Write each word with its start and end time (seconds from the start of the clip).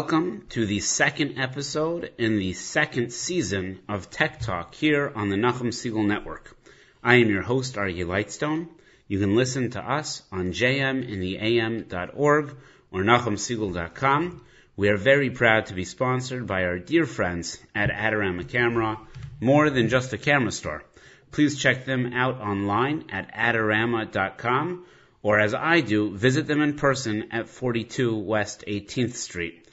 welcome 0.00 0.46
to 0.48 0.64
the 0.64 0.80
second 0.80 1.38
episode 1.38 2.10
in 2.16 2.38
the 2.38 2.54
second 2.54 3.12
season 3.12 3.78
of 3.86 4.08
Tech 4.08 4.40
Talk 4.40 4.74
here 4.74 5.12
on 5.14 5.28
the 5.28 5.36
Nachum 5.36 5.68
Segal 5.68 6.06
Network. 6.06 6.56
I 7.04 7.16
am 7.16 7.28
your 7.28 7.42
host, 7.42 7.74
Aryeh 7.74 8.06
Lightstone. 8.06 8.68
You 9.08 9.18
can 9.18 9.36
listen 9.36 9.68
to 9.72 9.78
us 9.78 10.22
on 10.32 10.52
jmintheam.org 10.52 12.56
or 12.90 13.02
nachumsegal.com. 13.02 14.40
We 14.74 14.88
are 14.88 14.96
very 14.96 15.28
proud 15.28 15.66
to 15.66 15.74
be 15.74 15.84
sponsored 15.84 16.46
by 16.46 16.64
our 16.64 16.78
dear 16.78 17.04
friends 17.04 17.58
at 17.74 17.90
Adorama 17.90 18.48
Camera, 18.48 18.98
more 19.38 19.68
than 19.68 19.90
just 19.90 20.14
a 20.14 20.18
camera 20.18 20.50
store. 20.50 20.82
Please 21.30 21.58
check 21.58 21.84
them 21.84 22.14
out 22.14 22.40
online 22.40 23.04
at 23.10 23.34
adorama.com 23.34 24.86
or 25.22 25.38
as 25.38 25.52
I 25.52 25.82
do, 25.82 26.16
visit 26.16 26.46
them 26.46 26.62
in 26.62 26.76
person 26.76 27.28
at 27.32 27.50
42 27.50 28.16
West 28.16 28.64
18th 28.66 29.12
Street. 29.12 29.66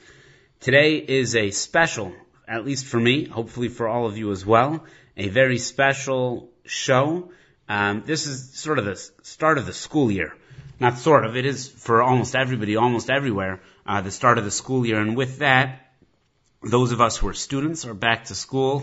Today 0.60 0.96
is 0.96 1.36
a 1.36 1.52
special, 1.52 2.12
at 2.48 2.64
least 2.64 2.86
for 2.86 2.98
me, 2.98 3.26
hopefully 3.26 3.68
for 3.68 3.86
all 3.86 4.06
of 4.06 4.18
you 4.18 4.32
as 4.32 4.44
well, 4.44 4.84
a 5.16 5.28
very 5.28 5.56
special 5.56 6.50
show. 6.64 7.30
Um, 7.68 8.02
this 8.04 8.26
is 8.26 8.54
sort 8.54 8.80
of 8.80 8.84
the 8.84 8.96
start 9.22 9.58
of 9.58 9.66
the 9.66 9.72
school 9.72 10.10
year. 10.10 10.34
Not 10.80 10.98
sort 10.98 11.24
of, 11.24 11.36
it 11.36 11.46
is 11.46 11.68
for 11.68 12.02
almost 12.02 12.34
everybody, 12.34 12.74
almost 12.74 13.08
everywhere, 13.08 13.60
uh, 13.86 14.00
the 14.00 14.10
start 14.10 14.36
of 14.36 14.44
the 14.44 14.50
school 14.50 14.84
year. 14.84 15.00
And 15.00 15.16
with 15.16 15.38
that, 15.38 15.92
those 16.60 16.90
of 16.90 17.00
us 17.00 17.16
who 17.16 17.28
are 17.28 17.34
students 17.34 17.86
are 17.86 17.94
back 17.94 18.24
to 18.24 18.34
school. 18.34 18.82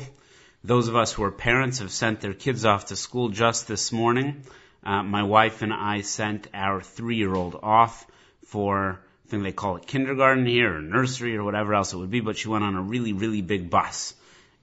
Those 0.64 0.88
of 0.88 0.96
us 0.96 1.12
who 1.12 1.24
are 1.24 1.32
parents 1.32 1.80
have 1.80 1.92
sent 1.92 2.22
their 2.22 2.34
kids 2.34 2.64
off 2.64 2.86
to 2.86 2.96
school 2.96 3.30
just 3.30 3.68
this 3.68 3.92
morning. 3.92 4.44
Uh, 4.82 5.04
my 5.04 5.24
wife 5.24 5.62
and 5.62 5.74
I 5.74 6.02
sent 6.02 6.48
our 6.54 6.82
three-year-old 6.82 7.60
off 7.62 8.08
for, 8.46 9.02
I 9.26 9.28
think 9.28 9.42
they 9.42 9.52
call 9.52 9.78
it 9.78 9.88
kindergarten 9.88 10.46
here, 10.46 10.78
or 10.78 10.82
nursery, 10.82 11.36
or 11.36 11.44
whatever 11.44 11.74
else 11.74 11.94
it 11.94 11.98
would 11.98 12.12
be, 12.12 12.20
but 12.20 12.38
she 12.38 12.48
went 12.48 12.64
on 12.64 12.76
a 12.76 12.82
really, 12.82 13.12
really 13.12 13.42
big 13.42 13.72
bus. 13.72 14.14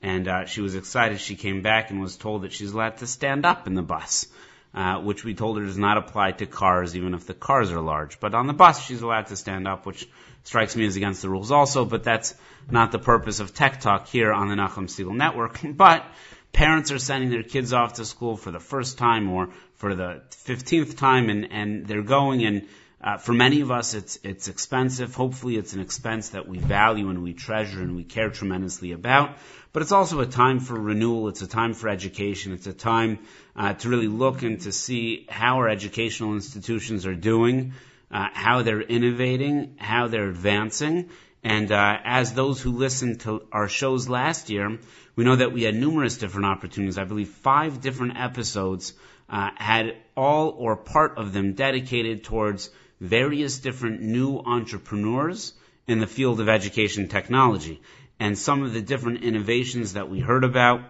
And 0.00 0.28
uh, 0.28 0.44
she 0.46 0.60
was 0.60 0.76
excited. 0.76 1.20
She 1.20 1.34
came 1.34 1.62
back 1.62 1.90
and 1.90 2.00
was 2.00 2.16
told 2.16 2.42
that 2.42 2.52
she's 2.52 2.72
allowed 2.72 2.98
to 2.98 3.08
stand 3.08 3.44
up 3.44 3.66
in 3.66 3.74
the 3.74 3.82
bus, 3.82 4.28
uh, 4.72 5.00
which 5.00 5.24
we 5.24 5.34
told 5.34 5.58
her 5.58 5.64
does 5.64 5.78
not 5.78 5.96
apply 5.96 6.32
to 6.32 6.46
cars, 6.46 6.94
even 6.96 7.12
if 7.12 7.26
the 7.26 7.34
cars 7.34 7.72
are 7.72 7.80
large. 7.80 8.20
But 8.20 8.34
on 8.34 8.46
the 8.46 8.52
bus, 8.52 8.84
she's 8.84 9.02
allowed 9.02 9.26
to 9.28 9.36
stand 9.36 9.66
up, 9.66 9.84
which 9.84 10.08
strikes 10.44 10.76
me 10.76 10.86
as 10.86 10.94
against 10.94 11.22
the 11.22 11.28
rules 11.28 11.50
also, 11.50 11.84
but 11.84 12.04
that's 12.04 12.32
not 12.70 12.92
the 12.92 13.00
purpose 13.00 13.40
of 13.40 13.52
Tech 13.52 13.80
Talk 13.80 14.06
here 14.08 14.32
on 14.32 14.48
the 14.48 14.54
Nachum 14.54 14.86
Segal 14.86 15.16
Network. 15.16 15.58
But 15.76 16.04
parents 16.52 16.92
are 16.92 16.98
sending 16.98 17.30
their 17.30 17.42
kids 17.42 17.72
off 17.72 17.94
to 17.94 18.04
school 18.04 18.36
for 18.36 18.52
the 18.52 18.60
first 18.60 18.98
time 18.98 19.28
or 19.30 19.48
for 19.74 19.94
the 19.96 20.22
15th 20.46 20.96
time 20.96 21.30
and, 21.30 21.50
and 21.50 21.86
they're 21.86 22.02
going 22.02 22.44
and 22.44 22.68
uh, 23.02 23.18
for 23.18 23.32
many 23.32 23.60
of 23.60 23.70
us 23.70 23.94
it's 23.94 24.18
it's 24.22 24.48
expensive. 24.48 25.14
Hopefully 25.14 25.56
it's 25.56 25.72
an 25.72 25.80
expense 25.80 26.30
that 26.30 26.48
we 26.48 26.58
value 26.58 27.08
and 27.08 27.22
we 27.22 27.32
treasure 27.32 27.80
and 27.80 27.96
we 27.96 28.04
care 28.04 28.30
tremendously 28.30 28.92
about. 28.92 29.36
But 29.72 29.82
it's 29.82 29.92
also 29.92 30.20
a 30.20 30.26
time 30.26 30.60
for 30.60 30.74
renewal. 30.74 31.28
It's 31.28 31.42
a 31.42 31.46
time 31.46 31.74
for 31.74 31.88
education. 31.88 32.52
It's 32.52 32.66
a 32.66 32.74
time 32.74 33.18
uh, 33.56 33.72
to 33.74 33.88
really 33.88 34.08
look 34.08 34.42
and 34.42 34.60
to 34.62 34.72
see 34.72 35.26
how 35.30 35.56
our 35.56 35.68
educational 35.68 36.34
institutions 36.34 37.06
are 37.06 37.14
doing 37.14 37.72
uh, 38.12 38.28
how 38.32 38.62
they're 38.62 38.82
innovating 38.82 39.76
how 39.78 40.08
they're 40.08 40.28
advancing. 40.28 41.08
And 41.42 41.72
uh, 41.72 41.98
as 42.04 42.34
those 42.34 42.60
who 42.60 42.72
listened 42.72 43.20
to 43.20 43.42
our 43.50 43.68
shows 43.68 44.08
last 44.08 44.50
year, 44.50 44.78
we 45.16 45.24
know 45.24 45.36
that 45.36 45.52
we 45.52 45.62
had 45.62 45.74
numerous 45.74 46.18
different 46.18 46.46
opportunities. 46.46 46.98
I 46.98 47.04
believe 47.04 47.28
five 47.28 47.80
different 47.80 48.16
episodes 48.16 48.92
uh, 49.28 49.50
had 49.56 49.96
all 50.16 50.50
or 50.50 50.76
part 50.76 51.18
of 51.18 51.32
them 51.32 51.54
dedicated 51.54 52.22
towards 52.22 52.70
various 53.02 53.58
different 53.58 54.00
new 54.00 54.38
entrepreneurs 54.38 55.54
in 55.88 55.98
the 55.98 56.06
field 56.06 56.40
of 56.40 56.48
education 56.48 57.08
technology. 57.08 57.82
And 58.20 58.38
some 58.38 58.62
of 58.62 58.72
the 58.72 58.80
different 58.80 59.24
innovations 59.24 59.94
that 59.94 60.08
we 60.08 60.20
heard 60.20 60.44
about, 60.44 60.82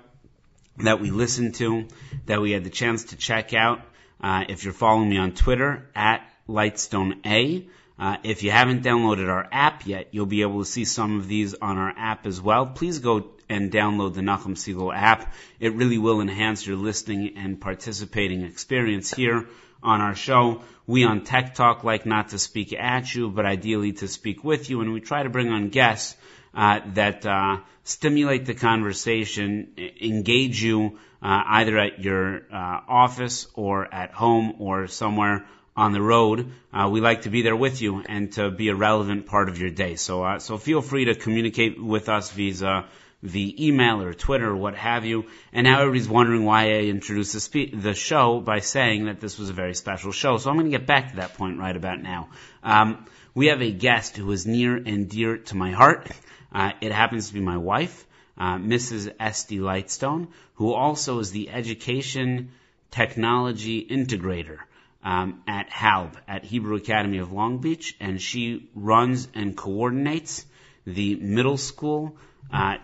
that 0.77 1.01
we 1.01 1.11
listened 1.11 1.55
to, 1.55 1.89
that 2.27 2.43
we 2.43 2.51
had 2.51 2.65
the 2.65 2.71
chance 2.71 3.05
to 3.05 3.17
check 3.17 3.55
out. 3.55 3.81
Uh, 4.21 4.45
if 4.51 4.62
you're 4.62 4.75
following 4.75 5.09
me 5.09 5.17
on 5.17 5.33
Twitter, 5.33 5.89
at 5.97 6.21
Lightstone 6.47 7.25
A, 7.25 7.67
uh, 7.99 8.19
if 8.25 8.43
you 8.43 8.51
haven't 8.51 8.84
downloaded 8.84 9.31
our 9.31 9.49
app 9.51 9.87
yet, 9.87 10.09
you'll 10.11 10.27
be 10.27 10.43
able 10.43 10.59
to 10.59 10.71
see 10.71 10.84
some 10.84 11.19
of 11.19 11.28
these 11.28 11.55
on 11.55 11.78
our 11.78 11.95
app 11.97 12.27
as 12.27 12.43
well. 12.43 12.67
Please 12.67 12.99
go 12.99 13.31
and 13.49 13.72
download 13.72 14.12
the 14.12 14.21
Nachum 14.21 14.55
Segal 14.55 14.95
app. 14.95 15.33
It 15.59 15.72
really 15.72 15.99
will 15.99 16.21
enhance 16.21 16.67
your 16.67 16.77
listening 16.77 17.39
and 17.39 17.59
participating 17.59 18.43
experience 18.43 19.15
here 19.15 19.49
on 19.82 20.00
our 20.00 20.15
show. 20.15 20.62
We 20.87 21.04
on 21.04 21.25
Tech 21.25 21.54
Talk 21.54 21.84
like 21.84 22.06
not 22.06 22.31
to 22.31 22.38
speak 22.38 22.72
at 22.72 23.15
you, 23.15 23.31
but 23.31 23.47
ideally 23.47 23.93
to 23.94 24.09
speak 24.09 24.43
with 24.43 24.69
you, 24.70 24.81
and 24.81 24.93
we 24.93 25.00
try 25.00 25.22
to 25.22 25.31
bring 25.31 25.48
on 25.48 25.69
guests 25.69 26.16
uh, 26.54 26.81
that 26.94 27.25
uh, 27.25 27.59
stimulate 27.84 28.47
the 28.47 28.54
conversation, 28.54 29.75
engage 30.00 30.62
you 30.62 30.98
uh, 31.22 31.42
either 31.47 31.78
at 31.78 32.00
your 32.00 32.42
uh, 32.53 32.81
office 32.88 33.47
or 33.54 33.92
at 33.92 34.12
home 34.12 34.54
or 34.59 34.88
somewhere 34.88 35.47
on 35.76 35.92
the 35.92 36.03
road. 36.03 36.53
Uh, 36.72 36.88
we 36.91 37.00
like 37.00 37.22
to 37.22 37.31
be 37.31 37.42
there 37.42 37.56
with 37.56 37.81
you 37.81 38.03
and 38.06 38.32
to 38.32 38.50
be 38.50 38.69
a 38.69 38.75
relevant 38.75 39.26
part 39.26 39.48
of 39.48 39.59
your 39.59 39.71
day. 39.71 39.97
So, 39.97 40.22
uh, 40.22 40.38
so 40.38 40.59
feel 40.59 40.82
free 40.82 41.06
to 41.06 41.15
communicate 41.15 41.82
with 41.82 42.09
us 42.09 42.31
via 42.32 42.84
via 43.22 43.55
email 43.59 44.03
or 44.03 44.12
Twitter 44.12 44.50
or 44.50 44.56
what 44.56 44.75
have 44.75 45.05
you. 45.05 45.27
And 45.53 45.65
now 45.65 45.81
everybody's 45.81 46.09
wondering 46.09 46.44
why 46.44 46.65
I 46.65 46.81
introduced 46.83 47.33
the, 47.33 47.41
spe- 47.41 47.72
the 47.75 47.94
show 47.94 48.41
by 48.41 48.60
saying 48.60 49.06
that 49.06 49.21
this 49.21 49.38
was 49.38 49.49
a 49.49 49.53
very 49.53 49.75
special 49.75 50.12
show. 50.12 50.38
So 50.38 50.50
I'm 50.50 50.56
going 50.56 50.71
to 50.71 50.77
get 50.77 50.87
back 50.87 51.10
to 51.10 51.16
that 51.16 51.34
point 51.34 51.59
right 51.59 51.77
about 51.77 52.03
now. 52.03 52.31
Um, 52.62 53.06
we 53.34 53.47
have 53.47 53.62
a 53.62 53.71
guest 53.71 54.16
who 54.16 54.31
is 54.33 54.47
near 54.47 54.77
and 54.77 55.09
dear 55.09 55.38
to 55.38 55.56
my 55.56 55.71
heart. 55.71 56.10
Uh, 56.53 56.72
it 56.81 56.93
happens 56.93 57.28
to 57.28 57.34
be 57.34 57.41
my 57.41 57.56
wife, 57.56 58.06
uh, 58.37 58.56
Mrs. 58.56 59.15
Estee 59.19 59.59
Lightstone, 59.59 60.28
who 60.54 60.75
also 60.75 61.19
is 61.21 61.31
the 61.31 61.49
education 61.49 62.50
technology 62.91 63.87
integrator 63.89 64.59
um, 65.03 65.43
at 65.47 65.71
HALB, 65.71 66.16
at 66.28 66.44
Hebrew 66.44 66.77
Academy 66.77 67.19
of 67.19 67.33
Long 67.33 67.59
Beach, 67.59 67.97
and 68.00 68.21
she 68.21 68.69
runs 68.75 69.28
and 69.34 69.56
coordinates 69.56 70.44
the 70.84 71.16
middle 71.16 71.56
school 71.56 72.16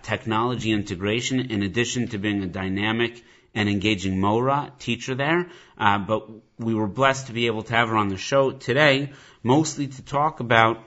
technology 0.03 0.73
integration 0.73 1.51
in 1.51 1.63
addition 1.63 2.09
to 2.09 2.19
being 2.19 2.43
a 2.43 2.47
dynamic 2.47 3.23
and 3.55 3.69
engaging 3.69 4.21
Mora 4.21 4.73
teacher 4.79 5.15
there. 5.15 5.49
Uh, 5.77 5.99
but 5.99 6.29
we 6.59 6.75
were 6.75 6.87
blessed 6.87 7.27
to 7.27 7.33
be 7.33 7.47
able 7.47 7.63
to 7.63 7.75
have 7.75 7.89
her 7.89 7.97
on 7.97 8.09
the 8.09 8.17
show 8.17 8.51
today, 8.51 9.13
mostly 9.43 9.87
to 9.87 10.03
talk 10.03 10.41
about 10.41 10.79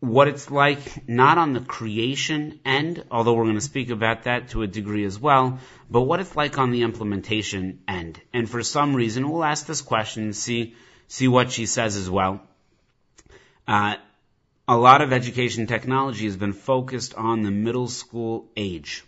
what 0.00 0.26
it's 0.26 0.50
like 0.50 1.08
not 1.08 1.38
on 1.38 1.52
the 1.52 1.60
creation 1.60 2.58
end, 2.64 3.04
although 3.10 3.34
we're 3.34 3.44
going 3.44 3.54
to 3.54 3.60
speak 3.60 3.90
about 3.90 4.24
that 4.24 4.48
to 4.48 4.62
a 4.62 4.66
degree 4.66 5.04
as 5.04 5.16
well, 5.16 5.60
but 5.88 6.00
what 6.00 6.18
it's 6.18 6.34
like 6.34 6.58
on 6.58 6.72
the 6.72 6.82
implementation 6.82 7.80
end. 7.86 8.20
And 8.32 8.50
for 8.50 8.64
some 8.64 8.96
reason, 8.96 9.30
we'll 9.30 9.44
ask 9.44 9.66
this 9.66 9.80
question 9.80 10.24
and 10.24 10.36
see, 10.36 10.74
see 11.06 11.28
what 11.28 11.52
she 11.52 11.66
says 11.66 11.94
as 11.94 12.10
well. 12.10 12.42
Uh, 13.68 13.94
a 14.72 14.76
lot 14.76 15.02
of 15.02 15.12
education 15.12 15.66
technology 15.66 16.24
has 16.24 16.36
been 16.38 16.54
focused 16.54 17.14
on 17.14 17.42
the 17.42 17.50
middle 17.50 17.88
school 17.88 18.48
age. 18.56 19.04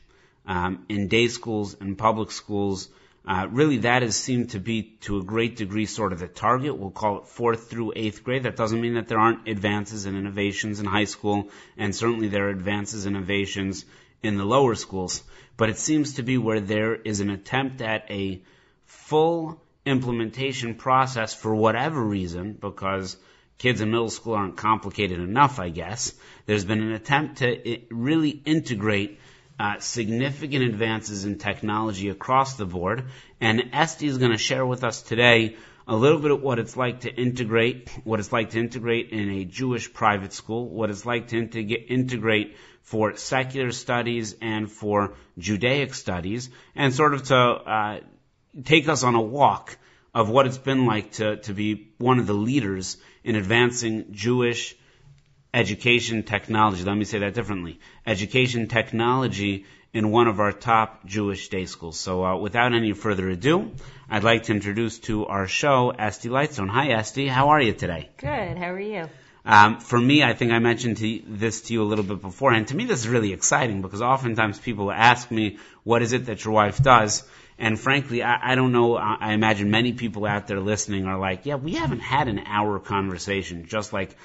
Um, 0.46 0.84
in 0.90 1.08
day 1.08 1.28
schools 1.28 1.74
and 1.80 1.96
public 1.96 2.32
schools, 2.32 2.90
uh, 3.26 3.46
really, 3.50 3.78
that 3.78 4.02
has 4.02 4.14
seemed 4.14 4.50
to 4.50 4.58
be 4.58 4.82
to 5.06 5.16
a 5.16 5.24
great 5.24 5.56
degree 5.56 5.86
sort 5.86 6.12
of 6.12 6.18
the 6.18 6.28
target. 6.28 6.76
We'll 6.76 6.90
call 6.90 7.20
it 7.20 7.28
fourth 7.28 7.70
through 7.70 7.94
eighth 7.96 8.22
grade. 8.22 8.42
That 8.42 8.56
doesn't 8.56 8.78
mean 8.78 8.96
that 8.96 9.08
there 9.08 9.18
aren't 9.18 9.48
advances 9.48 10.04
and 10.04 10.18
innovations 10.18 10.80
in 10.80 10.86
high 10.86 11.06
school, 11.06 11.48
and 11.78 11.96
certainly 11.96 12.28
there 12.28 12.48
are 12.48 12.50
advances 12.50 13.06
and 13.06 13.16
innovations 13.16 13.86
in 14.22 14.36
the 14.36 14.44
lower 14.44 14.74
schools. 14.74 15.22
But 15.56 15.70
it 15.70 15.78
seems 15.78 16.16
to 16.16 16.22
be 16.22 16.36
where 16.36 16.60
there 16.60 16.94
is 16.94 17.20
an 17.20 17.30
attempt 17.30 17.80
at 17.80 18.10
a 18.10 18.42
full 18.84 19.62
implementation 19.86 20.74
process 20.74 21.32
for 21.32 21.54
whatever 21.54 22.04
reason, 22.04 22.52
because 22.52 23.16
kids 23.58 23.80
in 23.80 23.90
middle 23.90 24.10
school 24.10 24.34
aren't 24.34 24.56
complicated 24.56 25.20
enough, 25.20 25.58
I 25.58 25.68
guess. 25.68 26.12
There's 26.46 26.64
been 26.64 26.82
an 26.82 26.92
attempt 26.92 27.38
to 27.38 27.80
really 27.90 28.30
integrate 28.30 29.20
uh, 29.58 29.78
significant 29.78 30.64
advances 30.64 31.24
in 31.24 31.38
technology 31.38 32.08
across 32.08 32.56
the 32.56 32.66
board. 32.66 33.04
And 33.40 33.70
Estee 33.72 34.06
is 34.06 34.18
going 34.18 34.32
to 34.32 34.38
share 34.38 34.66
with 34.66 34.84
us 34.84 35.02
today 35.02 35.56
a 35.86 35.94
little 35.94 36.18
bit 36.18 36.30
of 36.30 36.42
what 36.42 36.58
it's 36.58 36.76
like 36.76 37.00
to 37.00 37.14
integrate, 37.14 37.90
what 38.04 38.18
it's 38.18 38.32
like 38.32 38.50
to 38.50 38.58
integrate 38.58 39.10
in 39.10 39.30
a 39.30 39.44
Jewish 39.44 39.92
private 39.92 40.32
school, 40.32 40.68
what 40.68 40.90
it's 40.90 41.04
like 41.04 41.28
to 41.28 41.38
integrate 41.38 42.56
for 42.82 43.16
secular 43.16 43.70
studies 43.70 44.34
and 44.40 44.70
for 44.70 45.14
Judaic 45.38 45.94
studies, 45.94 46.50
and 46.74 46.92
sort 46.92 47.14
of 47.14 47.24
to 47.24 47.36
uh, 47.36 48.00
take 48.64 48.88
us 48.88 49.02
on 49.02 49.14
a 49.14 49.20
walk 49.20 49.76
of 50.14 50.30
what 50.30 50.46
it's 50.46 50.58
been 50.58 50.86
like 50.86 51.12
to, 51.12 51.36
to 51.38 51.52
be 51.52 51.92
one 51.98 52.18
of 52.18 52.26
the 52.26 52.34
leaders 52.34 52.96
in 53.24 53.36
advancing 53.36 54.12
Jewish 54.12 54.76
education 55.52 56.22
technology. 56.22 56.84
Let 56.84 56.96
me 56.96 57.04
say 57.04 57.20
that 57.20 57.34
differently. 57.34 57.80
Education 58.06 58.68
technology 58.68 59.64
in 59.92 60.10
one 60.10 60.28
of 60.28 60.40
our 60.40 60.52
top 60.52 61.06
Jewish 61.06 61.48
day 61.48 61.66
schools. 61.66 61.98
So 61.98 62.24
uh, 62.24 62.36
without 62.36 62.74
any 62.74 62.92
further 62.92 63.28
ado, 63.30 63.72
I'd 64.10 64.24
like 64.24 64.44
to 64.44 64.52
introduce 64.52 64.98
to 65.00 65.26
our 65.26 65.46
show 65.46 65.90
Estee 65.90 66.28
Lightstone. 66.28 66.68
Hi 66.68 66.90
Estee, 66.92 67.28
how 67.28 67.50
are 67.50 67.62
you 67.62 67.72
today? 67.72 68.10
Good, 68.18 68.58
how 68.58 68.72
are 68.72 68.80
you? 68.80 69.08
Um, 69.46 69.80
for 69.80 70.00
me, 70.00 70.22
I 70.22 70.32
think 70.32 70.52
I 70.52 70.58
mentioned 70.58 70.96
to, 70.98 71.22
this 71.26 71.62
to 71.62 71.74
you 71.74 71.82
a 71.82 71.84
little 71.84 72.04
bit 72.04 72.20
beforehand. 72.20 72.68
To 72.68 72.76
me, 72.76 72.86
this 72.86 73.00
is 73.00 73.08
really 73.08 73.32
exciting 73.32 73.82
because 73.82 74.00
oftentimes 74.00 74.58
people 74.58 74.90
ask 74.90 75.30
me, 75.30 75.58
what 75.82 76.02
is 76.02 76.12
it 76.12 76.26
that 76.26 76.44
your 76.44 76.54
wife 76.54 76.82
does? 76.82 77.24
And 77.58 77.78
frankly, 77.78 78.22
I, 78.22 78.52
I 78.52 78.54
don't 78.54 78.72
know. 78.72 78.96
I, 78.96 79.16
I 79.20 79.32
imagine 79.32 79.70
many 79.70 79.92
people 79.92 80.26
out 80.26 80.46
there 80.46 80.60
listening 80.60 81.06
are 81.06 81.18
like, 81.18 81.46
yeah, 81.46 81.54
we 81.54 81.74
haven't 81.74 82.00
had 82.00 82.28
an 82.28 82.40
hour 82.40 82.78
conversation. 82.80 83.66
Just 83.66 83.92
like, 83.92 84.16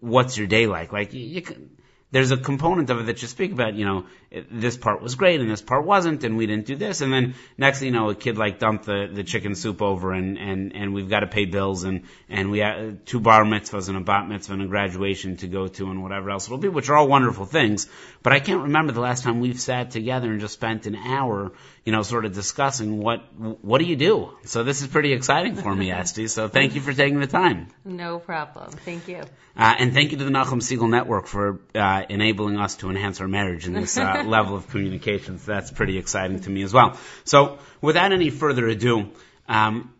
what's 0.00 0.36
your 0.36 0.46
day 0.46 0.66
like? 0.66 0.92
Like, 0.92 1.14
you, 1.14 1.20
you 1.20 1.42
can, 1.42 1.70
there's 2.14 2.30
a 2.30 2.36
component 2.36 2.90
of 2.90 3.00
it 3.00 3.06
that 3.06 3.22
you 3.22 3.26
speak 3.26 3.50
about, 3.50 3.74
you 3.74 3.84
know, 3.84 4.06
this 4.48 4.76
part 4.76 5.02
was 5.02 5.16
great 5.16 5.40
and 5.40 5.50
this 5.50 5.62
part 5.62 5.84
wasn't 5.84 6.22
and 6.22 6.36
we 6.36 6.46
didn't 6.46 6.64
do 6.64 6.76
this 6.76 7.00
and 7.00 7.12
then 7.12 7.34
next 7.58 7.80
thing 7.80 7.86
you 7.86 7.92
know 7.92 8.10
a 8.10 8.14
kid 8.14 8.38
like 8.38 8.58
dumped 8.58 8.86
the, 8.86 9.08
the 9.12 9.24
chicken 9.24 9.54
soup 9.54 9.82
over 9.82 10.12
and, 10.12 10.38
and, 10.38 10.74
and 10.74 10.94
we've 10.94 11.08
got 11.08 11.20
to 11.20 11.26
pay 11.26 11.44
bills 11.44 11.84
and, 11.84 12.02
and 12.28 12.50
we 12.50 12.60
have 12.60 13.04
two 13.04 13.20
bar 13.20 13.44
mitzvahs 13.44 13.88
and 13.88 13.96
a 13.96 14.00
bat 14.00 14.28
mitzvah 14.28 14.54
and 14.54 14.62
a 14.62 14.66
graduation 14.66 15.36
to 15.36 15.48
go 15.48 15.66
to 15.66 15.90
and 15.90 16.02
whatever 16.02 16.30
else 16.30 16.46
it'll 16.46 16.58
be, 16.58 16.68
which 16.68 16.88
are 16.88 16.96
all 16.96 17.08
wonderful 17.08 17.46
things. 17.46 17.88
But 18.22 18.32
I 18.32 18.40
can't 18.40 18.62
remember 18.62 18.92
the 18.92 19.00
last 19.00 19.24
time 19.24 19.40
we've 19.40 19.60
sat 19.60 19.90
together 19.90 20.30
and 20.30 20.40
just 20.40 20.54
spent 20.54 20.86
an 20.86 20.94
hour, 20.94 21.52
you 21.84 21.92
know, 21.92 22.02
sort 22.02 22.24
of 22.24 22.32
discussing 22.32 22.98
what, 22.98 23.22
what 23.38 23.78
do 23.78 23.84
you 23.84 23.96
do? 23.96 24.30
So 24.44 24.62
this 24.62 24.82
is 24.82 24.88
pretty 24.88 25.12
exciting 25.12 25.56
for 25.56 25.74
me, 25.74 25.90
Estee. 25.90 26.28
So 26.28 26.48
thank 26.48 26.74
you 26.74 26.80
for 26.80 26.92
taking 26.92 27.20
the 27.20 27.26
time. 27.26 27.68
No 27.84 28.18
problem. 28.18 28.70
Thank 28.70 29.08
you. 29.08 29.22
Uh, 29.56 29.74
and 29.78 29.94
thank 29.94 30.10
you 30.10 30.18
to 30.18 30.24
the 30.24 30.30
Nachum 30.30 30.60
Segal 30.60 30.90
Network 30.90 31.26
for 31.26 31.60
uh, 31.74 32.03
enabling 32.08 32.58
us 32.58 32.76
to 32.76 32.90
enhance 32.90 33.20
our 33.20 33.28
marriage 33.28 33.66
in 33.66 33.72
this 33.72 33.96
uh, 33.96 34.22
level 34.26 34.56
of 34.56 34.68
communication. 34.68 35.38
So 35.38 35.52
that's 35.52 35.70
pretty 35.70 35.98
exciting 35.98 36.40
to 36.40 36.50
me 36.50 36.62
as 36.62 36.72
well. 36.72 36.98
So 37.24 37.58
without 37.80 38.12
any 38.12 38.30
further 38.30 38.66
ado, 38.68 39.10
um, 39.48 39.92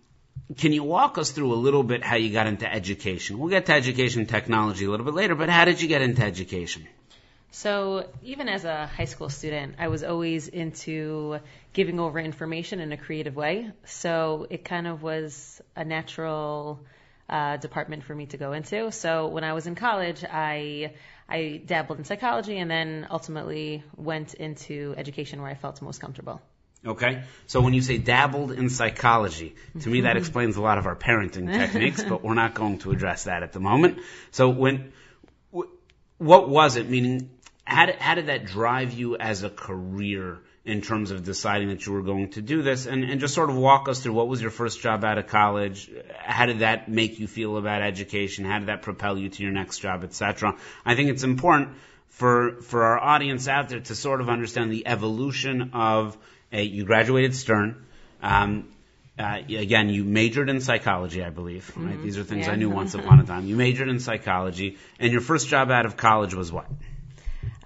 can 0.56 0.73
you 0.73 0.83
walk 0.83 1.19
us 1.19 1.31
through 1.31 1.53
a 1.53 1.56
little 1.56 1.83
bit 1.83 2.05
how 2.05 2.17
you 2.17 2.33
got 2.33 2.47
into 2.47 2.71
education? 2.71 3.39
We'll 3.39 3.51
get 3.51 3.67
to 3.67 3.73
education 3.73 4.27
technology 4.27 4.85
a 4.85 4.91
little 4.91 5.06
bit 5.06 5.15
later, 5.15 5.35
but 5.35 5.49
how 5.49 5.65
did 5.65 5.81
you 5.81 5.89
get 5.89 6.03
into 6.03 6.23
education? 6.23 6.87
So, 7.51 8.09
even 8.25 8.49
as 8.49 8.65
a 8.65 8.87
high 8.87 9.05
school 9.05 9.29
student, 9.29 9.77
I 9.79 9.87
was 9.87 10.03
always 10.03 10.49
into 10.49 11.39
giving 11.73 12.00
over 12.00 12.19
information 12.19 12.81
in 12.81 12.91
a 12.91 12.97
creative 12.97 13.37
way. 13.37 13.71
So, 13.85 14.49
it 14.50 14.65
kind 14.65 14.89
of 14.89 15.05
was 15.05 15.62
a 15.77 15.85
natural 15.85 16.81
uh, 17.29 17.56
department 17.56 18.05
for 18.05 18.15
me 18.15 18.26
to 18.26 18.37
go 18.37 18.53
into. 18.53 18.93
So 18.93 19.29
when 19.29 19.44
I 19.44 19.53
was 19.53 19.67
in 19.67 19.75
college, 19.75 20.25
I 20.25 20.93
I 21.29 21.62
dabbled 21.65 21.99
in 21.99 22.05
psychology 22.05 22.59
and 22.59 22.71
then 22.71 23.06
ultimately 23.11 23.82
went 23.97 24.35
into 24.35 24.94
education 24.97 25.41
where 25.41 25.50
I 25.50 25.55
felt 25.55 25.81
most 25.81 26.00
comfortable. 26.00 26.43
Okay, 26.87 27.23
so 27.47 27.62
when 27.62 27.73
you 27.73 27.81
say 27.81 27.97
dabbled 27.97 28.53
in 28.53 28.69
psychology, 28.69 29.55
to 29.81 29.88
me 29.88 30.03
that 30.03 30.19
explains 30.19 30.56
a 30.56 30.61
lot 30.61 30.76
of 30.76 30.87
our 30.87 30.94
parenting 30.94 31.50
techniques, 31.59 32.03
but 32.03 32.23
we're 32.23 32.35
not 32.35 32.53
going 32.53 32.79
to 32.81 32.93
address 32.93 33.25
that 33.25 33.43
at 33.43 33.53
the 33.53 33.61
moment. 33.61 34.00
So 34.32 34.50
when, 34.50 34.93
what 36.19 36.50
was 36.50 36.76
it? 36.76 36.91
Meaning, 36.91 37.31
how 37.65 37.87
did, 37.87 37.94
how 37.94 38.15
did 38.17 38.26
that 38.26 38.44
drive 38.44 38.93
you 38.93 39.17
as 39.17 39.44
a 39.44 39.49
career 39.49 40.41
in 40.64 40.81
terms 40.81 41.11
of 41.11 41.22
deciding 41.25 41.69
that 41.69 41.84
you 41.84 41.93
were 41.93 42.02
going 42.02 42.31
to 42.31 42.40
do 42.40 42.62
this 42.62 42.87
and, 42.87 43.05
and 43.05 43.20
just 43.20 43.34
sort 43.34 43.50
of 43.50 43.56
walk 43.56 43.88
us 43.88 44.00
through 44.00 44.14
what 44.14 44.28
was 44.28 44.40
your 44.40 44.50
first 44.50 44.81
job 44.81 45.05
out 45.05 45.19
of 45.19 45.26
college 45.26 45.90
how 46.16 46.46
did 46.46 46.61
that 46.61 46.88
make 46.88 47.19
you 47.19 47.26
feel 47.26 47.56
about 47.58 47.82
education 47.82 48.44
how 48.44 48.58
did 48.58 48.69
that 48.69 48.82
propel 48.82 49.19
you 49.19 49.28
to 49.28 49.43
your 49.43 49.52
next 49.52 49.81
job 49.81 50.05
etc 50.05 50.56
i 50.84 50.94
think 50.94 51.11
it's 51.11 51.22
important 51.22 51.70
for 52.08 52.62
for 52.62 52.84
our 52.84 52.99
audience 52.99 53.46
out 53.46 53.69
there 53.69 53.81
to 53.81 53.94
sort 53.94 54.20
of 54.20 54.31
understand 54.31 54.72
the 54.72 54.87
evolution 54.87 55.70
of 55.75 56.16
a, 56.50 56.62
you 56.62 56.84
graduated 56.84 57.34
stern 57.34 57.84
um, 58.22 58.69
uh, 59.16 59.38
again, 59.49 59.90
you 59.90 60.02
majored 60.02 60.49
in 60.49 60.61
psychology, 60.61 61.22
I 61.22 61.31
believe. 61.31 61.70
Right? 61.76 61.93
Mm-hmm. 61.93 62.02
These 62.02 62.19
are 62.19 62.25
things 62.25 62.46
yeah. 62.46 62.52
I 62.52 62.56
knew 62.56 62.69
once 62.69 62.94
upon 62.94 63.20
a 63.20 63.25
time. 63.26 63.46
You 63.46 63.55
majored 63.55 63.88
in 63.88 64.00
psychology, 64.00 64.78
and 64.99 65.12
your 65.12 65.20
first 65.20 65.46
job 65.46 65.70
out 65.70 65.87
of 65.87 65.96
college 65.96 66.34
was 66.34 66.50
what? 66.50 66.66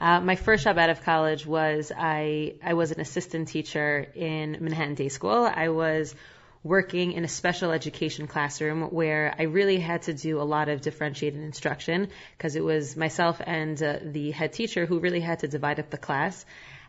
Uh, 0.01 0.21
my 0.21 0.37
first 0.37 0.65
job 0.65 0.79
out 0.79 0.91
of 0.91 1.03
college 1.03 1.45
was 1.45 1.91
I 1.97 2.55
I 2.63 2.75
was 2.75 2.93
an 2.93 3.01
assistant 3.01 3.49
teacher 3.49 4.07
in 4.15 4.57
Manhattan 4.61 4.95
Day 4.95 5.09
School. 5.09 5.45
I 5.45 5.71
was 5.71 6.15
working 6.63 7.13
in 7.13 7.25
a 7.25 7.29
special 7.29 7.71
education 7.71 8.27
classroom 8.27 8.83
where 8.83 9.35
I 9.39 9.45
really 9.45 9.79
had 9.79 10.03
to 10.03 10.13
do 10.13 10.41
a 10.41 10.43
lot 10.43 10.69
of 10.69 10.81
differentiated 10.81 11.41
instruction 11.41 12.09
because 12.37 12.57
it 12.57 12.63
was 12.63 12.97
myself 12.97 13.41
and 13.45 13.81
uh, 13.83 13.99
the 14.03 14.31
head 14.33 14.53
teacher 14.53 14.87
who 14.87 14.99
really 14.99 15.21
had 15.21 15.41
to 15.41 15.49
divide 15.49 15.81
up 15.81 15.91
the 15.91 15.99
class. 15.99 16.45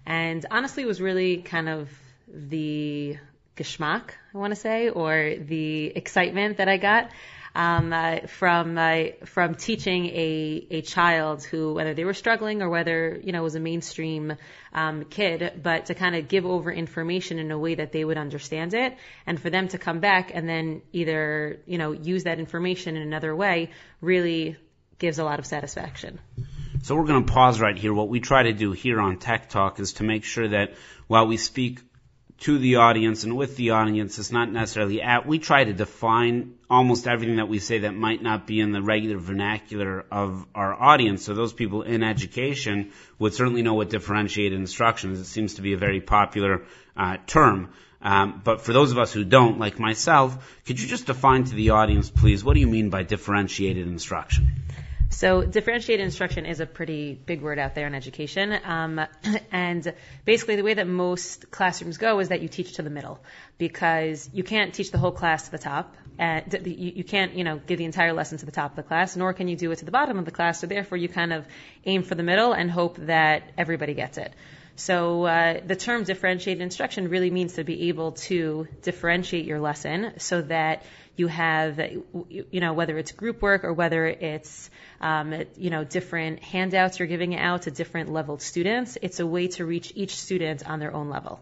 And 0.05 0.45
honestly, 0.49 0.83
it 0.83 0.87
was 0.87 1.01
really 1.01 1.37
kind 1.37 1.69
of 1.69 1.89
the 2.27 3.17
geschmack, 3.55 4.11
I 4.33 4.37
want 4.37 4.51
to 4.51 4.59
say, 4.59 4.89
or 4.89 5.35
the 5.39 5.85
excitement 5.87 6.57
that 6.57 6.67
I 6.67 6.77
got 6.77 7.09
um, 7.55 7.91
uh, 7.93 8.27
from 8.27 8.77
uh, 8.77 9.03
from 9.25 9.55
teaching 9.55 10.05
a 10.07 10.67
a 10.71 10.81
child 10.81 11.43
who 11.43 11.73
whether 11.73 11.93
they 11.93 12.05
were 12.05 12.13
struggling 12.13 12.61
or 12.61 12.69
whether 12.69 13.19
you 13.23 13.31
know 13.31 13.43
was 13.43 13.55
a 13.55 13.59
mainstream 13.59 14.35
um, 14.73 15.05
kid, 15.05 15.59
but 15.61 15.87
to 15.87 15.95
kind 15.95 16.15
of 16.15 16.27
give 16.27 16.45
over 16.45 16.71
information 16.71 17.39
in 17.39 17.51
a 17.51 17.57
way 17.57 17.75
that 17.75 17.91
they 17.91 18.05
would 18.05 18.17
understand 18.17 18.73
it, 18.73 18.97
and 19.25 19.39
for 19.39 19.49
them 19.49 19.67
to 19.69 19.77
come 19.77 19.99
back 19.99 20.31
and 20.33 20.47
then 20.47 20.81
either 20.93 21.59
you 21.65 21.77
know 21.77 21.91
use 21.91 22.23
that 22.23 22.39
information 22.39 22.95
in 22.95 23.01
another 23.01 23.35
way 23.35 23.71
really 24.01 24.57
gives 24.99 25.17
a 25.17 25.23
lot 25.23 25.39
of 25.39 25.45
satisfaction. 25.45 26.19
So 26.81 26.95
we're 26.95 27.05
going 27.05 27.25
to 27.25 27.31
pause 27.31 27.59
right 27.59 27.77
here. 27.77 27.93
What 27.93 28.09
we 28.09 28.19
try 28.19 28.43
to 28.43 28.53
do 28.53 28.71
here 28.71 28.99
on 29.01 29.17
Tech 29.17 29.49
Talk 29.49 29.79
is 29.79 29.93
to 29.93 30.03
make 30.03 30.23
sure 30.23 30.47
that 30.47 30.75
while 31.07 31.27
we 31.27 31.37
speak 31.37 31.81
to 32.41 32.57
the 32.57 32.77
audience 32.77 33.25
and 33.25 33.35
with 33.35 33.57
the 33.57 33.71
audience. 33.71 34.17
It's 34.17 34.31
not 34.31 34.51
necessarily 34.51 35.01
at. 35.01 35.25
We 35.25 35.39
try 35.39 35.63
to 35.65 35.73
define 35.73 36.55
almost 36.69 37.07
everything 37.07 37.35
that 37.35 37.49
we 37.49 37.59
say 37.59 37.79
that 37.79 37.93
might 37.93 38.21
not 38.21 38.47
be 38.47 38.59
in 38.61 38.71
the 38.71 38.81
regular 38.81 39.17
vernacular 39.17 40.05
of 40.11 40.45
our 40.55 40.73
audience. 40.73 41.25
So 41.25 41.33
those 41.33 41.51
people 41.51 41.81
in 41.81 42.01
education 42.01 42.91
would 43.17 43.33
certainly 43.33 43.61
know 43.61 43.73
what 43.73 43.89
differentiated 43.89 44.57
instruction 44.57 45.11
is. 45.11 45.19
It 45.19 45.25
seems 45.25 45.55
to 45.55 45.61
be 45.61 45.73
a 45.73 45.77
very 45.77 45.99
popular 45.99 46.63
uh, 46.95 47.17
term. 47.27 47.73
Um, 48.01 48.41
but 48.43 48.61
for 48.61 48.71
those 48.71 48.91
of 48.91 48.97
us 48.97 49.11
who 49.11 49.25
don't, 49.25 49.59
like 49.59 49.77
myself, 49.77 50.57
could 50.65 50.79
you 50.79 50.87
just 50.87 51.07
define 51.07 51.43
to 51.43 51.55
the 51.55 51.71
audience, 51.71 52.09
please, 52.09 52.43
what 52.43 52.53
do 52.53 52.61
you 52.61 52.67
mean 52.67 52.89
by 52.89 53.03
differentiated 53.03 53.87
instruction? 53.87 54.63
So 55.11 55.43
differentiated 55.43 56.05
instruction 56.05 56.45
is 56.45 56.59
a 56.59 56.67
pretty 56.67 57.13
big 57.13 57.41
word 57.41 57.57
out 57.57 57.73
there 57.73 57.87
in 57.87 57.95
education. 57.95 58.57
Um, 58.63 59.01
and 59.51 59.93
basically 60.23 60.55
the 60.55 60.63
way 60.63 60.75
that 60.75 60.87
most 60.87 61.49
classrooms 61.49 61.97
go 61.97 62.19
is 62.19 62.29
that 62.29 62.41
you 62.41 62.47
teach 62.47 62.73
to 62.73 62.83
the 62.83 62.91
middle 62.91 63.19
because 63.57 64.29
you 64.31 64.43
can't 64.43 64.73
teach 64.73 64.91
the 64.91 64.99
whole 64.99 65.11
class 65.11 65.45
to 65.45 65.51
the 65.51 65.57
top. 65.57 65.95
And 66.19 66.53
you, 66.65 66.91
you 66.95 67.03
can't, 67.03 67.33
you 67.33 67.43
know, 67.43 67.59
give 67.65 67.77
the 67.77 67.85
entire 67.85 68.13
lesson 68.13 68.37
to 68.39 68.45
the 68.45 68.51
top 68.51 68.71
of 68.71 68.75
the 68.75 68.83
class, 68.83 69.15
nor 69.15 69.33
can 69.33 69.47
you 69.47 69.55
do 69.55 69.71
it 69.71 69.77
to 69.77 69.85
the 69.85 69.91
bottom 69.91 70.19
of 70.19 70.25
the 70.25 70.31
class. 70.31 70.59
So 70.59 70.67
therefore 70.67 70.97
you 70.97 71.07
kind 71.09 71.33
of 71.33 71.45
aim 71.85 72.03
for 72.03 72.15
the 72.15 72.23
middle 72.23 72.51
and 72.51 72.69
hope 72.69 72.97
that 72.97 73.51
everybody 73.57 73.93
gets 73.93 74.17
it. 74.17 74.33
So 74.75 75.25
uh, 75.25 75.59
the 75.65 75.75
term 75.75 76.03
differentiated 76.05 76.61
instruction 76.61 77.09
really 77.09 77.29
means 77.29 77.53
to 77.53 77.65
be 77.65 77.89
able 77.89 78.13
to 78.13 78.67
differentiate 78.81 79.45
your 79.45 79.59
lesson 79.59 80.13
so 80.19 80.41
that 80.43 80.83
you 81.17 81.27
have, 81.27 81.79
you 82.29 82.61
know, 82.61 82.71
whether 82.71 82.97
it's 82.97 83.11
group 83.11 83.41
work 83.41 83.65
or 83.65 83.73
whether 83.73 84.05
it's, 84.05 84.69
um, 85.01 85.43
you 85.55 85.69
know, 85.69 85.83
different 85.83 86.43
handouts 86.43 86.99
you're 86.99 87.07
giving 87.07 87.35
out 87.35 87.63
to 87.63 87.71
different 87.71 88.11
leveled 88.11 88.41
students. 88.41 88.97
It's 89.01 89.19
a 89.19 89.27
way 89.27 89.47
to 89.49 89.65
reach 89.65 89.93
each 89.95 90.15
student 90.15 90.67
on 90.67 90.79
their 90.79 90.93
own 90.93 91.09
level. 91.09 91.39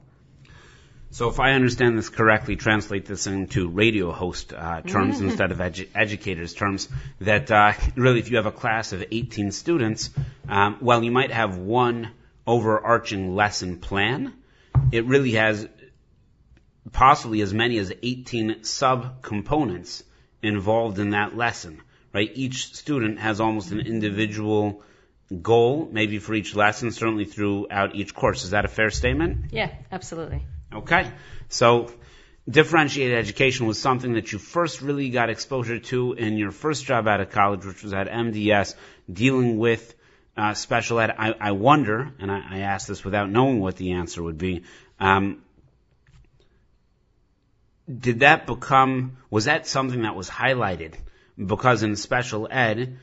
So 1.10 1.30
if 1.30 1.40
I 1.40 1.54
understand 1.54 1.98
this 1.98 2.10
correctly, 2.10 2.58
translate 2.58 3.06
this 3.06 3.28
into 3.28 3.70
radio 3.70 4.12
host 4.12 4.54
uh, 4.54 4.82
terms 4.82 5.22
instead 5.22 5.52
of 5.52 5.60
edu- 5.60 5.88
educators 5.96 6.54
terms. 6.54 6.90
That 7.22 7.50
uh, 7.50 7.74
really, 7.96 8.20
if 8.20 8.30
you 8.30 8.38
have 8.38 8.46
a 8.46 8.52
class 8.52 8.92
of 8.92 9.06
18 9.10 9.52
students, 9.52 10.10
um, 10.50 10.78
well, 10.82 11.04
you 11.04 11.12
might 11.12 11.32
have 11.32 11.58
one 11.58 12.12
overarching 12.46 13.36
lesson 13.36 13.80
plan. 13.80 14.34
It 14.92 15.06
really 15.06 15.32
has 15.32 15.68
possibly 16.92 17.42
as 17.42 17.54
many 17.54 17.78
as 17.78 17.92
18 18.04 18.64
sub-components 18.64 20.04
involved 20.42 21.00
in 21.00 21.12
that 21.12 21.36
lesson, 21.36 21.82
right? 22.18 22.32
Each 22.34 22.60
student 22.76 23.20
has 23.20 23.40
almost 23.40 23.72
an 23.72 23.80
individual 23.80 24.82
goal, 25.42 25.88
maybe 25.92 26.18
for 26.18 26.34
each 26.34 26.56
lesson, 26.56 26.92
certainly 26.92 27.26
throughout 27.26 27.94
each 27.96 28.16
course. 28.22 28.44
Is 28.44 28.52
that 28.56 28.66
a 28.66 28.68
fair 28.68 28.90
statement? 28.90 29.52
Yeah, 29.52 29.70
absolutely. 29.92 30.42
Okay. 30.74 31.12
So, 31.50 31.92
differentiated 32.50 33.20
education 33.20 33.68
was 33.68 33.80
something 33.80 34.14
that 34.14 34.32
you 34.32 34.40
first 34.40 34.82
really 34.82 35.10
got 35.12 35.30
exposure 35.30 35.78
to 35.92 36.14
in 36.14 36.38
your 36.38 36.52
first 36.64 36.86
job 36.86 37.08
out 37.08 37.22
of 37.22 37.30
college, 37.30 37.66
which 37.66 37.84
was 37.84 37.94
at 37.94 38.08
MDS, 38.08 38.74
dealing 39.24 39.60
with 39.60 39.94
uh, 40.36 40.56
special 40.56 41.00
ed. 41.00 41.12
I, 41.26 41.36
I 41.40 41.52
wonder, 41.52 42.14
and 42.20 42.32
I, 42.32 42.42
I 42.56 42.60
asked 42.62 42.88
this 42.88 43.06
without 43.06 43.30
knowing 43.30 43.60
what 43.60 43.76
the 43.76 43.92
answer 43.92 44.24
would 44.24 44.40
be, 44.40 44.64
um, 45.00 45.44
did 48.08 48.22
that 48.22 48.48
become, 48.48 49.18
was 49.30 49.46
that 49.46 49.68
something 49.68 50.02
that 50.02 50.16
was 50.16 50.32
highlighted? 50.32 50.96
Because 51.38 51.84
in 51.84 51.96
special 51.96 52.48
ed, 52.50 52.98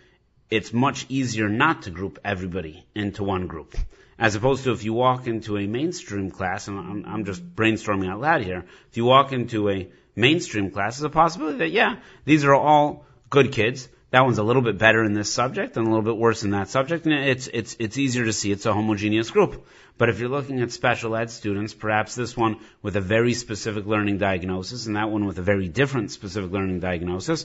it's 0.50 0.72
much 0.72 1.06
easier 1.08 1.48
not 1.48 1.82
to 1.82 1.90
group 1.90 2.18
everybody 2.24 2.86
into 2.94 3.24
one 3.24 3.46
group. 3.46 3.76
As 4.18 4.34
opposed 4.34 4.64
to 4.64 4.72
if 4.72 4.84
you 4.84 4.92
walk 4.92 5.26
into 5.26 5.56
a 5.58 5.66
mainstream 5.66 6.30
class, 6.30 6.68
and 6.68 6.78
I'm, 6.78 7.04
I'm 7.06 7.24
just 7.24 7.44
brainstorming 7.54 8.08
out 8.10 8.20
loud 8.20 8.42
here, 8.42 8.64
if 8.90 8.96
you 8.96 9.04
walk 9.04 9.32
into 9.32 9.68
a 9.70 9.88
mainstream 10.14 10.70
class, 10.70 10.98
there's 10.98 11.06
a 11.06 11.10
possibility 11.10 11.58
that, 11.58 11.70
yeah, 11.70 11.96
these 12.24 12.44
are 12.44 12.54
all 12.54 13.04
good 13.30 13.52
kids, 13.52 13.88
that 14.14 14.24
one's 14.24 14.38
a 14.38 14.44
little 14.44 14.62
bit 14.62 14.78
better 14.78 15.02
in 15.02 15.12
this 15.12 15.32
subject 15.32 15.76
and 15.76 15.88
a 15.88 15.90
little 15.90 16.04
bit 16.04 16.16
worse 16.16 16.44
in 16.44 16.50
that 16.50 16.68
subject, 16.68 17.04
and 17.04 17.14
it's 17.14 17.48
it's 17.52 17.74
it's 17.80 17.98
easier 17.98 18.24
to 18.24 18.32
see 18.32 18.52
it's 18.52 18.64
a 18.64 18.72
homogeneous 18.72 19.32
group. 19.32 19.66
But 19.98 20.08
if 20.08 20.20
you're 20.20 20.28
looking 20.28 20.60
at 20.60 20.70
special 20.70 21.16
ed 21.16 21.30
students, 21.30 21.74
perhaps 21.74 22.14
this 22.14 22.36
one 22.36 22.60
with 22.80 22.94
a 22.94 23.00
very 23.00 23.34
specific 23.34 23.86
learning 23.86 24.18
diagnosis 24.18 24.86
and 24.86 24.94
that 24.94 25.10
one 25.10 25.26
with 25.26 25.38
a 25.38 25.42
very 25.42 25.66
different 25.66 26.12
specific 26.12 26.52
learning 26.52 26.78
diagnosis, 26.78 27.44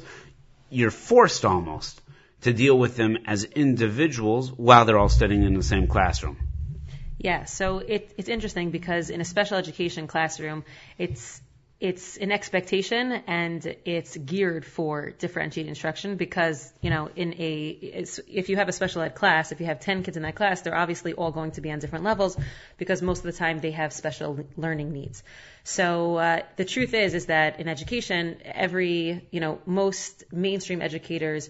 you're 0.69 0.91
forced 0.91 1.45
almost 1.45 2.01
to 2.41 2.53
deal 2.53 2.77
with 2.77 2.95
them 2.95 3.17
as 3.25 3.43
individuals 3.43 4.51
while 4.51 4.85
they're 4.85 4.97
all 4.97 5.09
studying 5.09 5.43
in 5.43 5.53
the 5.53 5.63
same 5.63 5.87
classroom. 5.87 6.37
Yeah, 7.17 7.45
so 7.45 7.79
it, 7.79 8.13
it's 8.17 8.29
interesting 8.29 8.71
because 8.71 9.09
in 9.09 9.19
a 9.19 9.25
special 9.25 9.57
education 9.57 10.07
classroom, 10.07 10.63
it's 10.97 11.41
it's 11.79 12.17
an 12.17 12.29
expectation 12.31 13.11
and 13.27 13.75
it's 13.85 14.17
geared 14.17 14.65
for 14.65 15.11
differentiated 15.11 15.69
instruction 15.69 16.17
because 16.17 16.73
you 16.81 16.89
know 16.89 17.09
in 17.15 17.33
a 17.35 18.05
if 18.27 18.49
you 18.49 18.57
have 18.57 18.67
a 18.67 18.73
special 18.73 19.01
ed 19.01 19.15
class 19.15 19.53
if 19.53 19.61
you 19.61 19.65
have 19.65 19.79
10 19.79 20.03
kids 20.03 20.17
in 20.17 20.23
that 20.23 20.35
class 20.35 20.61
they're 20.61 20.75
obviously 20.75 21.13
all 21.13 21.31
going 21.31 21.51
to 21.51 21.61
be 21.61 21.71
on 21.71 21.79
different 21.79 22.03
levels 22.03 22.37
because 22.77 23.01
most 23.01 23.19
of 23.19 23.23
the 23.23 23.31
time 23.31 23.59
they 23.59 23.71
have 23.71 23.93
special 23.93 24.39
learning 24.57 24.91
needs 24.91 25.23
so 25.63 26.17
uh, 26.17 26.41
the 26.57 26.65
truth 26.65 26.93
is 26.93 27.13
is 27.13 27.27
that 27.27 27.61
in 27.61 27.69
education 27.69 28.37
every 28.43 29.25
you 29.31 29.39
know 29.39 29.59
most 29.65 30.25
mainstream 30.33 30.81
educators 30.81 31.49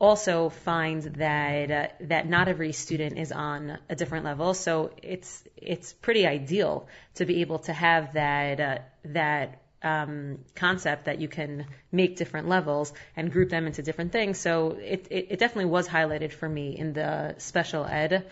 also 0.00 0.48
find 0.48 1.02
that 1.02 1.70
uh, 1.70 1.86
that 2.00 2.26
not 2.26 2.48
every 2.48 2.72
student 2.72 3.18
is 3.18 3.32
on 3.32 3.76
a 3.88 3.94
different 3.94 4.24
level. 4.24 4.54
So 4.54 4.92
it's 5.02 5.44
it's 5.56 5.92
pretty 5.92 6.26
ideal 6.26 6.88
to 7.16 7.26
be 7.26 7.42
able 7.42 7.58
to 7.60 7.72
have 7.74 8.14
that 8.14 8.60
uh, 8.60 8.78
that 9.04 9.59
um, 9.82 10.38
concept 10.54 11.06
that 11.06 11.20
you 11.20 11.28
can 11.28 11.66
make 11.90 12.16
different 12.16 12.48
levels 12.48 12.92
and 13.16 13.32
group 13.32 13.50
them 13.50 13.66
into 13.66 13.82
different 13.82 14.12
things. 14.12 14.38
So 14.38 14.72
it, 14.72 15.06
it, 15.10 15.26
it 15.30 15.38
definitely 15.38 15.70
was 15.70 15.88
highlighted 15.88 16.32
for 16.32 16.48
me 16.48 16.76
in 16.76 16.92
the 16.92 17.34
special 17.38 17.84
ed 17.84 18.26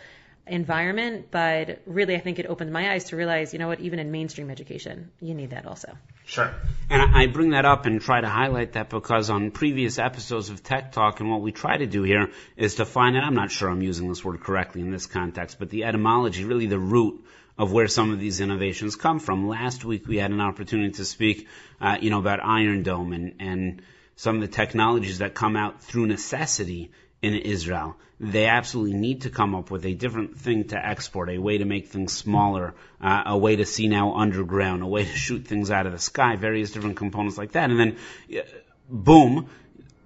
environment, 0.47 1.26
but 1.31 1.81
really 1.87 2.17
I 2.17 2.21
think 2.21 2.38
it 2.38 2.47
opened 2.47 2.73
my 2.73 2.93
eyes 2.93 3.05
to 3.05 3.17
realize, 3.17 3.52
you 3.52 3.59
know 3.59 3.69
what, 3.69 3.81
even 3.81 3.99
in 3.99 4.11
mainstream 4.11 4.50
education, 4.50 5.11
you 5.21 5.35
need 5.35 5.50
that 5.50 5.67
also. 5.67 5.97
Sure. 6.25 6.50
And 6.90 7.14
I 7.14 7.26
bring 7.26 7.50
that 7.50 7.64
up 7.64 7.87
and 7.87 8.00
try 8.00 8.21
to 8.21 8.28
highlight 8.28 8.73
that 8.73 8.88
because 8.88 9.31
on 9.31 9.50
previous 9.50 9.99
episodes 9.99 10.49
of 10.50 10.62
Tech 10.62 10.93
Talk 10.93 11.21
and 11.21 11.31
what 11.31 11.43
we 11.43 11.52
try 11.52 11.76
to 11.76 11.87
do 11.87 12.02
here 12.02 12.31
is 12.57 12.76
to 12.76 12.87
find 12.87 13.17
out, 13.17 13.25
I'm 13.25 13.35
not 13.35 13.50
sure 13.50 13.69
I'm 13.69 13.83
using 13.83 14.09
this 14.09 14.25
word 14.25 14.40
correctly 14.40 14.81
in 14.81 14.90
this 14.90 15.07
context, 15.07 15.59
but 15.59 15.71
the 15.71 15.85
etymology, 15.85 16.45
really 16.45 16.67
the 16.67 16.78
root 16.78 17.25
of 17.59 17.73
where 17.73 17.88
some 17.88 18.12
of 18.12 18.21
these 18.21 18.41
innovations 18.41 18.95
come 18.97 19.19
from. 19.19 19.49
Last 19.49 19.85
week 19.85 20.07
we 20.07 20.17
had 20.17 20.31
an 20.31 20.41
opportunity 20.41 20.93
to 20.93 21.05
speak, 21.05 21.49
uh, 21.81 21.99
you 22.00 22.11
know, 22.11 22.21
about 22.21 22.38
Iron 22.43 22.85
Dome 22.85 23.12
and, 23.12 23.35
and 23.41 23.83
some 24.15 24.37
of 24.37 24.41
the 24.41 24.49
technologies 24.49 25.19
that 25.19 25.35
come 25.35 25.57
out 25.57 25.83
through 25.83 26.07
necessity 26.07 26.93
in 27.21 27.35
Israel. 27.35 27.97
They 28.21 28.47
absolutely 28.47 28.97
need 28.97 29.23
to 29.23 29.31
come 29.31 29.55
up 29.55 29.71
with 29.71 29.85
a 29.85 29.95
different 29.95 30.38
thing 30.38 30.69
to 30.69 30.77
export, 30.77 31.31
a 31.31 31.38
way 31.38 31.59
to 31.59 31.65
make 31.65 31.88
things 31.88 32.12
smaller, 32.12 32.75
uh, 33.00 33.23
a 33.27 33.38
way 33.38 33.57
to 33.57 33.65
see 33.65 33.88
now 33.88 34.15
underground, 34.15 34.83
a 34.83 34.87
way 34.87 35.05
to 35.05 35.17
shoot 35.17 35.47
things 35.47 35.71
out 35.71 35.87
of 35.87 35.93
the 35.93 35.99
sky, 35.99 36.37
various 36.37 36.71
different 36.73 36.97
components 36.97 37.38
like 37.38 37.53
that. 37.53 37.71
And 37.71 37.79
then, 37.79 37.97
uh, 38.37 38.43
boom, 38.88 39.49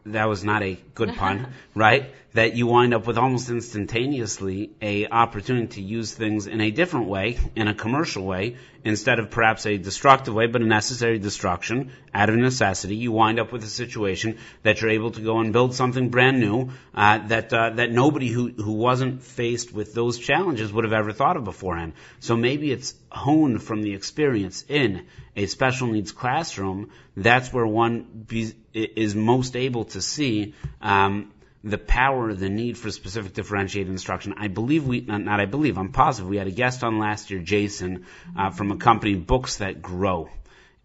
that 0.06 0.28
was 0.28 0.44
not 0.44 0.62
a 0.62 0.78
good 0.94 1.14
pun, 1.16 1.52
right? 1.74 2.12
That 2.34 2.54
you 2.56 2.66
wind 2.66 2.94
up 2.94 3.06
with 3.06 3.18
almost 3.18 3.50
instantaneously 3.50 4.70
a 4.80 5.06
opportunity 5.06 5.66
to 5.74 5.82
use 5.82 6.12
things 6.12 6.46
in 6.46 6.60
a 6.60 6.70
different 6.70 7.06
way, 7.06 7.38
in 7.54 7.68
a 7.68 7.74
commercial 7.74 8.24
way, 8.24 8.56
instead 8.84 9.18
of 9.18 9.30
perhaps 9.30 9.66
a 9.66 9.76
destructive 9.76 10.34
way, 10.34 10.46
but 10.46 10.62
a 10.62 10.64
necessary 10.64 11.18
destruction 11.18 11.92
out 12.14 12.30
of 12.30 12.36
necessity. 12.36 12.96
You 12.96 13.12
wind 13.12 13.38
up 13.38 13.52
with 13.52 13.62
a 13.64 13.68
situation 13.68 14.38
that 14.62 14.80
you're 14.80 14.90
able 14.90 15.10
to 15.12 15.20
go 15.20 15.38
and 15.38 15.52
build 15.52 15.74
something 15.74 16.08
brand 16.08 16.40
new 16.40 16.70
uh, 16.94 17.18
that 17.28 17.52
uh, 17.52 17.70
that 17.70 17.92
nobody 17.92 18.28
who 18.28 18.48
who 18.50 18.72
wasn't 18.72 19.22
faced 19.22 19.72
with 19.72 19.94
those 19.94 20.18
challenges 20.18 20.72
would 20.72 20.84
have 20.84 20.92
ever 20.92 21.12
thought 21.12 21.36
of 21.36 21.44
beforehand. 21.44 21.92
So 22.20 22.36
maybe 22.36 22.72
it's 22.72 22.94
honed 23.10 23.62
from 23.62 23.82
the 23.82 23.94
experience 23.94 24.64
in 24.68 25.06
a 25.36 25.46
special 25.46 25.88
needs 25.88 26.12
classroom. 26.12 26.90
That's 27.16 27.52
where 27.52 27.66
one 27.66 28.24
be, 28.26 28.52
is 28.74 29.14
most 29.14 29.56
able 29.56 29.84
to 29.86 30.00
see. 30.00 30.54
Um, 30.80 31.32
the 31.64 31.78
power, 31.78 32.34
the 32.34 32.48
need 32.48 32.76
for 32.76 32.90
specific 32.90 33.34
differentiated 33.34 33.90
instruction. 33.90 34.34
I 34.36 34.48
believe 34.48 34.84
we, 34.84 35.00
not, 35.00 35.20
not 35.22 35.40
I 35.40 35.46
believe, 35.46 35.78
I'm 35.78 35.92
positive 35.92 36.28
we 36.28 36.36
had 36.36 36.48
a 36.48 36.52
guest 36.52 36.82
on 36.82 36.98
last 36.98 37.30
year, 37.30 37.40
Jason, 37.40 38.06
uh, 38.36 38.50
from 38.50 38.72
a 38.72 38.76
company, 38.76 39.14
Books 39.14 39.58
That 39.58 39.80
Grow. 39.80 40.28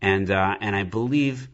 And, 0.01 0.29
uh, 0.29 0.55
and 0.61 0.75
I 0.75 0.83
believe 0.83 1.47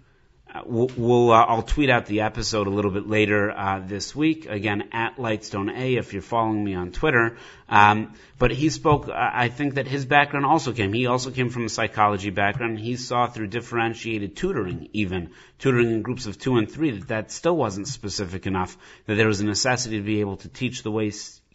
we'll, 0.66 0.90
we'll 0.96 1.32
uh, 1.32 1.46
I'll 1.46 1.64
tweet 1.64 1.90
out 1.90 2.06
the 2.06 2.22
episode 2.22 2.68
a 2.68 2.70
little 2.70 2.92
bit 2.92 3.08
later 3.08 3.52
uh, 3.52 3.80
this 3.80 4.16
week. 4.16 4.46
Again, 4.46 4.90
at 4.92 5.18
Lightstone 5.18 5.76
A 5.76 5.96
if 5.96 6.14
you're 6.14 6.22
following 6.22 6.64
me 6.64 6.76
on 6.76 6.92
Twitter. 6.92 7.38
Um, 7.68 8.14
but 8.38 8.52
he 8.52 8.70
spoke. 8.70 9.08
Uh, 9.08 9.14
I 9.16 9.50
think 9.50 9.76
that 9.76 9.88
his 9.88 10.06
background 10.06 10.46
also 10.46 10.74
came. 10.74 10.94
He 10.94 11.08
also 11.08 11.32
came 11.32 11.50
from 11.50 11.66
a 11.66 11.70
psychology 11.70 12.30
background. 12.30 12.80
He 12.80 12.96
saw 12.96 13.28
through 13.28 13.48
differentiated 13.48 14.36
tutoring, 14.36 14.90
even 14.94 15.32
tutoring 15.60 15.92
in 15.92 16.02
groups 16.02 16.26
of 16.26 16.38
two 16.38 16.58
and 16.58 16.70
three, 16.70 16.92
that 16.92 17.08
that 17.08 17.32
still 17.32 17.56
wasn't 17.56 17.88
specific 17.88 18.46
enough. 18.46 18.78
That 19.08 19.16
there 19.16 19.28
was 19.28 19.42
a 19.42 19.46
necessity 19.46 19.98
to 19.98 20.04
be 20.04 20.20
able 20.20 20.38
to 20.38 20.50
teach 20.50 20.84
the 20.84 20.92
way 20.92 21.12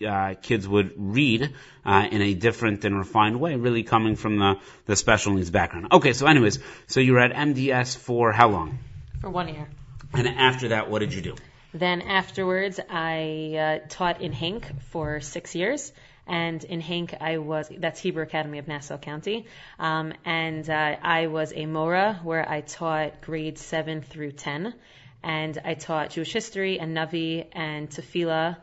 uh, 0.06 0.34
kids 0.40 0.66
would 0.66 0.92
read 0.96 1.54
uh, 1.84 2.06
in 2.10 2.22
a 2.22 2.34
different 2.34 2.84
and 2.84 2.96
refined 2.98 3.40
way, 3.40 3.56
really 3.56 3.82
coming 3.82 4.16
from 4.16 4.38
the, 4.38 4.56
the 4.86 4.96
special 4.96 5.34
needs 5.34 5.50
background. 5.50 5.88
Okay, 5.92 6.12
so 6.12 6.26
anyways, 6.26 6.58
so 6.86 7.00
you 7.00 7.12
were 7.12 7.20
at 7.20 7.32
MDS 7.32 7.96
for 7.96 8.32
how 8.32 8.48
long? 8.48 8.78
For 9.20 9.30
one 9.30 9.48
year. 9.48 9.68
And 10.12 10.28
after 10.28 10.68
that, 10.68 10.90
what 10.90 11.00
did 11.00 11.12
you 11.12 11.20
do? 11.20 11.36
Then 11.74 12.02
afterwards, 12.02 12.80
I 12.88 13.80
uh, 13.82 13.86
taught 13.88 14.20
in 14.20 14.32
HANC 14.32 14.66
for 14.90 15.20
six 15.20 15.54
years. 15.54 15.92
And 16.26 16.62
in 16.64 16.80
HANC, 16.80 17.14
I 17.20 17.38
was, 17.38 17.70
that's 17.78 18.00
Hebrew 18.00 18.22
Academy 18.22 18.58
of 18.58 18.68
Nassau 18.68 18.98
County. 18.98 19.46
Um, 19.78 20.12
and 20.24 20.68
uh, 20.68 20.96
I 21.02 21.26
was 21.26 21.52
a 21.54 21.66
Mora 21.66 22.20
where 22.22 22.48
I 22.48 22.60
taught 22.60 23.20
grades 23.20 23.60
7 23.60 24.02
through 24.02 24.32
10. 24.32 24.74
And 25.22 25.58
I 25.64 25.74
taught 25.74 26.10
Jewish 26.10 26.32
history 26.32 26.78
and 26.78 26.96
Navi 26.96 27.46
and 27.52 27.90
Tefillah. 27.90 28.56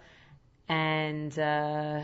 And 0.70 1.38
uh, 1.38 2.02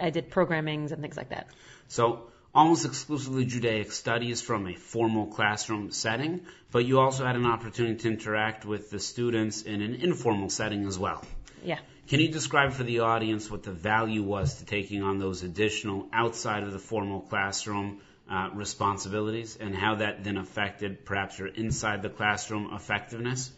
I 0.00 0.10
did 0.10 0.30
programmings 0.30 0.92
and 0.92 1.02
things 1.02 1.16
like 1.16 1.30
that. 1.30 1.48
So 1.88 2.30
almost 2.54 2.84
exclusively 2.84 3.44
Judaic 3.44 3.92
studies 3.92 4.40
from 4.40 4.66
a 4.66 4.74
formal 4.74 5.26
classroom 5.26 5.90
setting, 5.90 6.42
but 6.70 6.84
you 6.84 7.00
also 7.00 7.24
had 7.24 7.36
an 7.36 7.46
opportunity 7.46 7.96
to 7.96 8.08
interact 8.08 8.64
with 8.64 8.90
the 8.90 8.98
students 9.00 9.62
in 9.62 9.82
an 9.82 9.94
informal 9.94 10.48
setting 10.48 10.86
as 10.86 10.98
well. 10.98 11.24
Yeah. 11.64 11.78
Can 12.08 12.20
you 12.20 12.28
describe 12.28 12.72
for 12.72 12.84
the 12.84 13.00
audience 13.00 13.50
what 13.50 13.62
the 13.62 13.72
value 13.72 14.22
was 14.22 14.58
to 14.58 14.66
taking 14.66 15.02
on 15.02 15.18
those 15.18 15.42
additional 15.42 16.06
outside 16.12 16.62
of 16.62 16.72
the 16.72 16.78
formal 16.78 17.20
classroom 17.20 18.00
uh, 18.30 18.50
responsibilities 18.54 19.56
and 19.58 19.74
how 19.74 19.96
that 19.96 20.22
then 20.22 20.36
affected 20.36 21.04
perhaps 21.04 21.38
your 21.38 21.48
inside 21.48 22.02
the 22.02 22.10
classroom 22.10 22.70
effectiveness? 22.74 23.50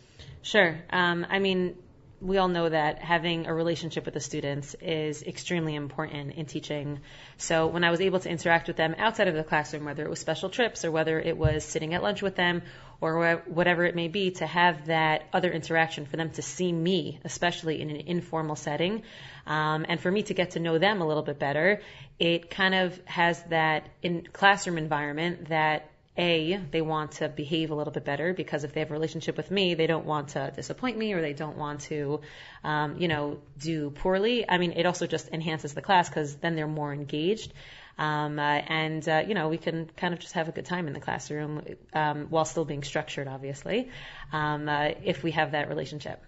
Sure. 0.43 0.79
Um, 0.91 1.27
I 1.29 1.41
mean, 1.41 1.77
we 2.21 2.39
all 2.39 2.49
know 2.49 2.69
that 2.69 2.99
having 3.01 3.47
a 3.47 3.55
relationship 3.55 4.05
with 4.05 4.15
the 4.15 4.21
students 4.21 4.75
is 4.81 5.23
extremely 5.23 5.75
important 5.75 6.35
in 6.35 6.47
teaching. 6.47 7.01
So 7.37 7.67
when 7.67 7.85
I 7.85 7.91
was 7.91 8.01
able 8.01 8.21
to 8.21 8.29
interact 8.29 8.69
with 8.69 8.77
them 8.77 8.95
outside 8.99 9.29
of 9.29 9.35
the 9.35 9.45
classroom, 9.45 9.85
whether 9.85 10.05
it 10.05 10.09
was 10.11 10.19
special 10.19 10.49
trips 10.49 10.85
or 10.85 10.91
whether 10.91 11.21
it 11.21 11.37
was 11.37 11.65
sitting 11.65 11.93
at 11.95 12.03
lunch 12.03 12.23
with 12.23 12.35
them 12.35 12.63
or 13.01 13.43
whatever 13.47 13.85
it 13.85 13.95
may 13.95 14.09
be, 14.09 14.31
to 14.31 14.47
have 14.47 14.87
that 14.87 15.25
other 15.33 15.53
interaction 15.53 16.07
for 16.07 16.17
them 16.17 16.31
to 16.31 16.41
see 16.41 16.73
me, 16.73 17.21
especially 17.25 17.83
in 17.83 17.91
an 17.91 17.97
informal 18.07 18.57
setting, 18.57 19.03
um, 19.47 19.85
and 19.87 20.01
for 20.01 20.11
me 20.11 20.23
to 20.23 20.33
get 20.33 20.53
to 20.53 20.61
know 20.61 20.79
them 20.79 21.03
a 21.03 21.07
little 21.07 21.23
bit 21.23 21.39
better, 21.39 21.83
it 22.19 22.49
kind 22.49 22.75
of 22.75 22.99
has 23.05 23.43
that 23.45 23.87
in 24.03 24.27
classroom 24.33 24.79
environment 24.79 25.49
that 25.51 25.91
a, 26.19 26.57
they 26.71 26.83
want 26.83 27.13
to 27.13 27.29
behave 27.29 27.71
a 27.71 27.75
little 27.75 27.93
bit 27.93 28.05
better 28.05 28.33
because 28.33 28.65
if 28.65 28.73
they 28.73 28.81
have 28.81 28.91
a 28.91 28.95
relationship 28.95 29.37
with 29.37 29.51
me, 29.51 29.75
they 29.75 29.87
don't 29.87 30.07
want 30.07 30.29
to 30.31 30.53
disappoint 30.55 30.97
me 30.97 31.13
or 31.13 31.21
they 31.21 31.33
don't 31.33 31.57
want 31.57 31.81
to, 31.83 32.21
um, 32.65 32.97
you 32.99 33.09
know, 33.09 33.39
do 33.59 33.91
poorly. 33.91 34.49
I 34.49 34.59
mean, 34.59 34.73
it 34.73 34.87
also 34.87 35.07
just 35.07 35.29
enhances 35.29 35.75
the 35.75 35.83
class 35.83 36.09
because 36.09 36.37
then 36.37 36.57
they're 36.57 36.67
more 36.67 36.93
engaged. 36.93 37.53
Um, 37.99 38.39
uh, 38.39 38.43
and, 38.43 39.09
uh, 39.09 39.25
you 39.27 39.35
know, 39.35 39.49
we 39.49 39.59
can 39.59 39.91
kind 39.97 40.13
of 40.13 40.21
just 40.21 40.35
have 40.35 40.49
a 40.49 40.53
good 40.53 40.67
time 40.67 40.87
in 40.87 40.93
the 40.93 41.01
classroom 41.01 41.63
um, 41.95 42.27
while 42.29 42.45
still 42.45 42.65
being 42.65 42.83
structured, 42.83 43.27
obviously, 43.27 43.91
um, 44.33 44.69
uh, 44.69 44.91
if 45.03 45.23
we 45.23 45.31
have 45.31 45.53
that 45.53 45.69
relationship. 45.69 46.23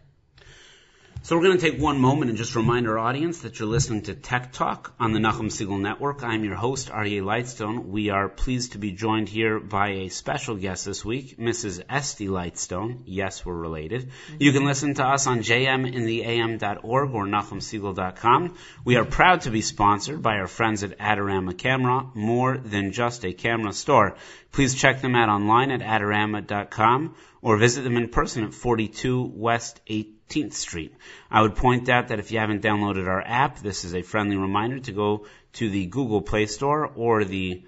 So 1.23 1.37
we're 1.37 1.43
going 1.43 1.59
to 1.59 1.71
take 1.71 1.81
one 1.81 2.01
moment 2.01 2.31
and 2.31 2.39
just 2.39 2.55
remind 2.55 2.87
our 2.87 2.99
audience 2.99 3.41
that 3.41 3.59
you're 3.59 3.69
listening 3.69 4.03
to 4.03 4.15
Tech 4.15 4.53
Talk 4.53 4.95
on 4.99 5.13
the 5.13 5.19
Nachum 5.19 5.51
Segal 5.51 5.79
Network. 5.79 6.23
I'm 6.23 6.45
your 6.45 6.55
host, 6.55 6.89
Aryeh 6.89 7.23
Lightstone. 7.23 7.89
We 7.89 8.09
are 8.09 8.29
pleased 8.29 8.73
to 8.73 8.79
be 8.79 8.93
joined 8.93 9.29
here 9.29 9.61
by 9.61 9.89
a 9.89 10.09
special 10.09 10.55
guest 10.55 10.87
this 10.87 11.05
week, 11.05 11.37
Mrs. 11.37 11.83
Estee 11.91 12.29
Lightstone. 12.29 13.03
Yes, 13.05 13.45
we're 13.45 13.57
related. 13.57 14.09
Mm-hmm. 14.09 14.37
You 14.39 14.53
can 14.53 14.65
listen 14.65 14.95
to 14.95 15.05
us 15.05 15.27
on 15.27 15.41
jmintheam.org 15.41 17.15
or 17.15 17.27
nachumsegal.com. 17.27 18.57
We 18.85 18.97
are 18.97 19.05
proud 19.05 19.43
to 19.43 19.51
be 19.51 19.61
sponsored 19.61 20.23
by 20.23 20.37
our 20.37 20.49
friends 20.49 20.83
at 20.83 20.99
Adorama 20.99 21.59
Camera, 21.59 22.07
more 22.15 22.57
than 22.57 22.93
just 22.93 23.25
a 23.25 23.35
camera 23.35 23.73
store. 23.73 24.17
Please 24.53 24.75
check 24.75 25.03
them 25.03 25.15
out 25.15 25.29
online 25.29 25.73
at 25.73 25.81
adorama.com 25.81 27.17
or 27.43 27.59
visit 27.59 27.83
them 27.83 27.97
in 27.97 28.09
person 28.09 28.45
at 28.45 28.55
42 28.55 29.33
West 29.35 29.81
8 29.87 30.18
15th 30.29 30.53
Street. 30.53 30.95
I 31.31 31.43
would 31.43 31.57
point 31.57 31.89
out 31.89 32.09
that 32.09 32.19
if 32.19 32.31
you 32.33 32.39
haven't 32.39 32.63
downloaded 32.63 33.07
our 33.07 33.23
app, 33.23 33.59
this 33.59 33.85
is 33.85 33.95
a 33.95 34.03
friendly 34.03 34.37
reminder 34.37 34.81
to 34.81 34.93
go 34.93 35.27
to 35.55 35.71
the 35.71 35.87
Google 35.87 36.23
Play 36.23 36.47
Store 36.47 36.87
or 36.87 37.25
the 37.25 37.63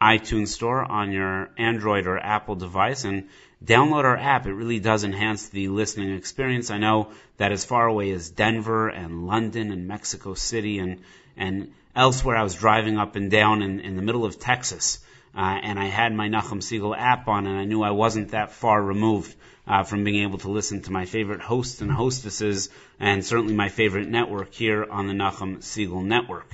iTunes 0.00 0.48
Store 0.48 0.84
on 0.84 1.12
your 1.12 1.50
Android 1.56 2.06
or 2.06 2.18
Apple 2.18 2.56
device 2.56 3.04
and 3.04 3.28
download 3.64 4.04
our 4.04 4.16
app. 4.16 4.46
It 4.46 4.52
really 4.52 4.80
does 4.80 5.04
enhance 5.04 5.48
the 5.48 5.68
listening 5.68 6.14
experience. 6.14 6.70
I 6.70 6.78
know 6.78 7.10
that 7.38 7.52
as 7.52 7.64
far 7.64 7.86
away 7.86 8.10
as 8.10 8.30
Denver 8.30 8.88
and 8.88 9.26
London 9.26 9.72
and 9.72 9.88
Mexico 9.88 10.34
City 10.34 10.78
and, 10.78 11.00
and 11.36 11.72
elsewhere, 11.96 12.36
I 12.36 12.42
was 12.42 12.54
driving 12.54 12.98
up 12.98 13.16
and 13.16 13.30
down 13.30 13.62
in, 13.62 13.80
in 13.80 13.96
the 13.96 14.02
middle 14.02 14.24
of 14.24 14.38
Texas. 14.38 15.00
Uh, 15.36 15.58
and 15.62 15.80
I 15.80 15.86
had 15.86 16.14
my 16.14 16.28
Nachum 16.28 16.60
Segal 16.60 16.96
app 16.96 17.26
on, 17.26 17.48
and 17.48 17.58
I 17.58 17.64
knew 17.64 17.82
I 17.82 17.90
wasn't 17.90 18.30
that 18.30 18.52
far 18.52 18.80
removed 18.80 19.34
uh, 19.66 19.82
from 19.82 20.04
being 20.04 20.22
able 20.22 20.38
to 20.38 20.50
listen 20.50 20.82
to 20.82 20.92
my 20.92 21.06
favorite 21.06 21.40
hosts 21.40 21.80
and 21.80 21.90
hostesses, 21.90 22.68
and 23.00 23.24
certainly 23.24 23.54
my 23.54 23.68
favorite 23.68 24.08
network 24.08 24.52
here 24.52 24.84
on 24.84 25.06
the 25.06 25.14
Nachum 25.14 25.58
Segal 25.58 26.04
network. 26.04 26.50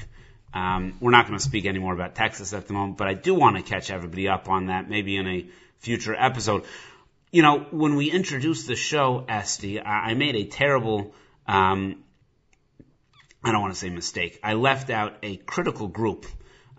Um, 0.53 0.97
we're 1.01 1.11
not 1.11 1.27
going 1.27 1.39
to 1.39 1.45
speak 1.45 1.67
any 1.67 1.79
more 1.79 1.95
about 1.95 2.15
Texas 2.15 2.53
at 2.53 2.67
the 2.67 2.73
moment, 2.73 2.99
but 2.99 3.09
I 3.09 3.15
do 3.15 3.35
want 3.35 3.57
to 3.57 3.63
catch 3.63 3.91
everybody 3.91 4.29
up 4.29 4.49
on 4.49 4.67
that, 4.67 4.89
maybe 4.89 5.17
in 5.17 5.27
a 5.27 5.47
future 5.79 6.15
episode. 6.15 6.65
You 7.31 7.43
know, 7.43 7.67
when 7.71 7.95
we 7.95 8.11
introduced 8.11 8.67
the 8.67 8.75
show, 8.75 9.25
Estee, 9.29 9.81
I 9.81 10.15
made 10.15 10.35
a 10.35 10.45
terrible, 10.45 11.15
um, 11.47 12.03
I 13.45 13.53
don't 13.53 13.61
want 13.61 13.75
to 13.75 13.79
say 13.79 13.91
mistake. 13.91 14.41
I 14.43 14.55
left 14.55 14.91
out 14.91 15.19
a 15.23 15.37
critical 15.37 15.87
group. 15.87 16.27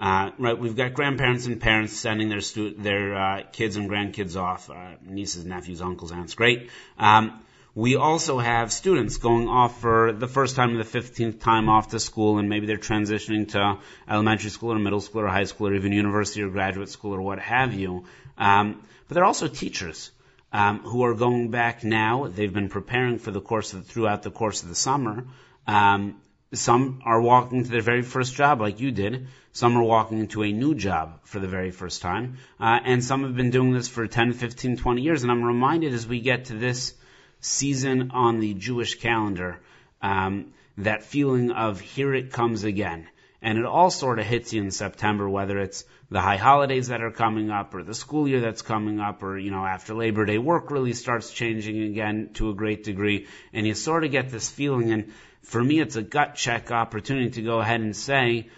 Uh, 0.01 0.31
right, 0.39 0.58
we've 0.58 0.75
got 0.75 0.96
grandparents 0.96 1.46
and 1.46 1.62
parents 1.62 1.93
sending 1.93 2.27
their 2.27 2.41
stu- 2.41 2.74
their 2.74 3.15
uh, 3.15 3.43
kids 3.51 3.75
and 3.75 3.88
grandkids 3.88 4.36
off, 4.36 4.67
uh, 4.72 4.96
nieces, 5.03 5.46
nephews, 5.46 5.79
uncles, 5.79 6.12
aunts. 6.12 6.34
Great. 6.34 6.72
Um, 6.98 7.39
we 7.75 7.96
also 7.98 8.39
have 8.39 8.74
students 8.74 9.17
going 9.17 9.48
off 9.48 9.79
for 9.79 10.12
the 10.12 10.27
first 10.27 10.55
time 10.55 10.75
or 10.75 10.84
the 10.84 11.00
15th 11.00 11.39
time 11.39 11.70
off 11.70 11.89
to 11.89 12.00
school, 12.00 12.39
and 12.39 12.50
maybe 12.50 12.65
they're 12.65 12.77
transitioning 12.77 13.50
to 13.50 13.77
elementary 14.10 14.50
school 14.50 14.74
or 14.74 14.79
middle 14.79 15.01
school 15.01 15.22
or 15.22 15.27
high 15.27 15.43
school 15.43 15.67
or 15.67 15.75
even 15.75 15.91
university 15.91 16.41
or 16.41 16.50
graduate 16.50 16.89
school 16.89 17.13
or 17.13 17.22
what 17.22 17.38
have 17.38 17.75
you. 17.75 18.05
Um, 18.39 18.81
but 19.08 19.13
they're 19.13 19.24
also 19.24 19.48
teachers 19.48 20.12
um, 20.51 20.79
who 20.79 21.03
are 21.03 21.13
going 21.13 21.51
back 21.51 21.84
now. 21.84 22.27
They've 22.27 22.51
been 22.51 22.70
preparing 22.70 23.20
for 23.20 23.29
the 23.29 23.39
course 23.39 23.74
of, 23.74 23.86
throughout 23.86 24.24
the 24.24 24.31
course 24.31 24.63
of 24.63 24.70
the 24.70 24.75
summer. 24.75 25.25
Um, 25.67 26.20
some 26.53 27.01
are 27.05 27.22
walking 27.22 27.63
to 27.63 27.70
their 27.70 27.81
very 27.81 28.01
first 28.01 28.36
job, 28.36 28.60
like 28.60 28.81
you 28.81 28.91
did. 28.91 29.27
Some 29.53 29.77
are 29.77 29.84
walking 29.84 30.20
into 30.20 30.43
a 30.43 30.51
new 30.51 30.75
job 30.75 31.20
for 31.24 31.39
the 31.39 31.48
very 31.48 31.72
first 31.72 32.01
time. 32.01 32.38
Uh, 32.60 32.79
and 32.84 33.03
some 33.03 33.24
have 33.24 33.36
been 33.36 33.51
doing 33.51 33.72
this 33.72 33.88
for 33.88 34.05
10, 34.05 34.34
15, 34.34 34.77
20 34.77 35.01
years. 35.01 35.24
And 35.24 35.31
I'm 35.31 35.43
reminded 35.43 35.93
as 35.93 36.05
we 36.05 36.20
get 36.20 36.46
to 36.46 36.53
this 36.53 36.93
season 37.39 38.12
on 38.12 38.39
the 38.39 38.53
Jewish 38.53 38.96
calendar, 38.96 39.62
um, 40.01 40.53
that 40.77 41.03
feeling 41.03 41.51
of 41.51 41.79
here 41.79 42.13
it 42.13 42.31
comes 42.31 42.63
again. 42.63 43.08
And 43.41 43.58
it 43.58 43.65
all 43.65 43.89
sort 43.89 44.20
of 44.20 44.25
hits 44.25 44.53
you 44.53 44.62
in 44.62 44.72
September, 44.72 45.27
whether 45.27 45.58
it's 45.58 45.84
the 46.12 46.22
high 46.22 46.38
holidays 46.38 46.89
that 46.89 47.01
are 47.01 47.12
coming 47.12 47.50
up 47.50 47.74
or 47.74 47.81
the 47.81 47.93
school 47.96 48.27
year 48.27 48.41
that's 48.41 48.62
coming 48.62 49.00
up 49.00 49.24
or, 49.24 49.38
you 49.38 49.50
know, 49.50 49.65
after 49.65 49.96
Labor 49.96 50.25
Day, 50.25 50.37
work 50.37 50.70
really 50.70 50.94
starts 50.94 51.31
changing 51.31 51.81
again 51.81 52.29
to 52.35 52.51
a 52.51 52.53
great 52.53 52.83
degree. 52.83 53.27
And 53.51 53.66
you 53.66 53.74
sort 53.74 54.03
of 54.03 54.11
get 54.11 54.29
this 54.29 54.50
feeling. 54.50 54.92
And 54.92 55.14
for 55.44 55.64
me, 55.64 55.80
it's 55.80 55.96
a 55.96 56.01
gut 56.01 56.36
check 56.36 56.72
opportunity 56.72 57.32
to 57.32 57.42
go 57.42 57.60
ahead 57.60 57.82
and 57.82 57.96
say, 57.96 58.50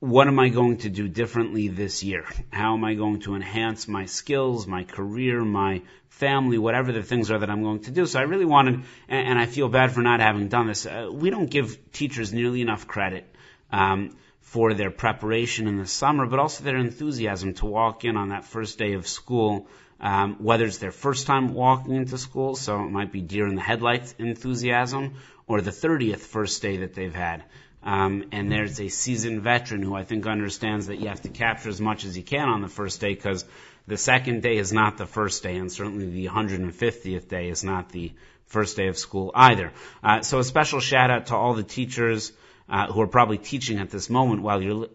what 0.00 0.28
am 0.28 0.38
I 0.38 0.48
going 0.48 0.78
to 0.78 0.88
do 0.88 1.08
differently 1.08 1.68
this 1.68 2.02
year? 2.02 2.24
How 2.50 2.74
am 2.74 2.84
I 2.84 2.94
going 2.94 3.20
to 3.20 3.34
enhance 3.34 3.86
my 3.86 4.06
skills, 4.06 4.66
my 4.66 4.84
career, 4.84 5.44
my 5.44 5.82
family, 6.08 6.56
whatever 6.56 6.90
the 6.90 7.02
things 7.02 7.30
are 7.30 7.38
that 7.38 7.50
I'm 7.50 7.62
going 7.62 7.80
to 7.80 7.90
do? 7.90 8.06
So 8.06 8.18
I 8.18 8.22
really 8.22 8.46
wanted, 8.46 8.82
and, 9.08 9.38
I 9.38 9.44
feel 9.44 9.68
bad 9.68 9.92
for 9.92 10.00
not 10.00 10.20
having 10.20 10.48
done 10.48 10.68
this. 10.68 10.86
Uh, 10.86 11.10
we 11.12 11.28
don't 11.28 11.50
give 11.50 11.92
teachers 11.92 12.32
nearly 12.32 12.62
enough 12.62 12.86
credit 12.86 13.26
um, 13.70 14.16
for 14.40 14.72
their 14.72 14.90
preparation 14.90 15.68
in 15.68 15.76
the 15.76 15.86
summer, 15.86 16.26
but 16.26 16.38
also 16.38 16.64
their 16.64 16.78
enthusiasm 16.78 17.52
to 17.54 17.66
walk 17.66 18.06
in 18.06 18.16
on 18.16 18.30
that 18.30 18.46
first 18.46 18.78
day 18.78 18.94
of 18.94 19.06
school. 19.06 19.68
Um, 20.02 20.36
whether 20.38 20.64
it's 20.64 20.78
their 20.78 20.92
first 20.92 21.26
time 21.26 21.52
walking 21.52 21.94
into 21.94 22.16
school, 22.16 22.56
so 22.56 22.82
it 22.82 22.90
might 22.90 23.12
be 23.12 23.20
deer 23.20 23.46
in 23.46 23.54
the 23.54 23.60
headlights 23.60 24.14
enthusiasm, 24.18 25.16
or 25.50 25.60
the 25.60 25.72
30th 25.72 26.20
first 26.20 26.62
day 26.62 26.76
that 26.76 26.94
they've 26.94 27.14
had. 27.14 27.42
Um, 27.82 28.26
and 28.30 28.52
there's 28.52 28.80
a 28.80 28.86
seasoned 28.86 29.42
veteran 29.42 29.82
who 29.82 29.96
I 29.96 30.04
think 30.04 30.24
understands 30.24 30.86
that 30.86 31.00
you 31.00 31.08
have 31.08 31.22
to 31.22 31.28
capture 31.28 31.68
as 31.68 31.80
much 31.80 32.04
as 32.04 32.16
you 32.16 32.22
can 32.22 32.48
on 32.48 32.62
the 32.62 32.68
first 32.68 33.00
day 33.00 33.14
because 33.14 33.44
the 33.88 33.96
second 33.96 34.42
day 34.42 34.58
is 34.58 34.72
not 34.72 34.96
the 34.96 35.06
first 35.06 35.42
day, 35.42 35.56
and 35.56 35.72
certainly 35.72 36.08
the 36.08 36.28
150th 36.28 37.26
day 37.26 37.48
is 37.48 37.64
not 37.64 37.88
the 37.88 38.12
first 38.46 38.76
day 38.76 38.86
of 38.86 38.96
school 38.96 39.32
either. 39.34 39.72
Uh, 40.04 40.20
so 40.20 40.38
a 40.38 40.44
special 40.44 40.78
shout 40.78 41.10
out 41.10 41.26
to 41.26 41.34
all 41.34 41.54
the 41.54 41.64
teachers 41.64 42.32
uh, 42.68 42.86
who 42.86 43.00
are 43.00 43.08
probably 43.08 43.38
teaching 43.38 43.80
at 43.80 43.90
this 43.90 44.08
moment 44.08 44.42
while 44.42 44.62
you're 44.62 44.86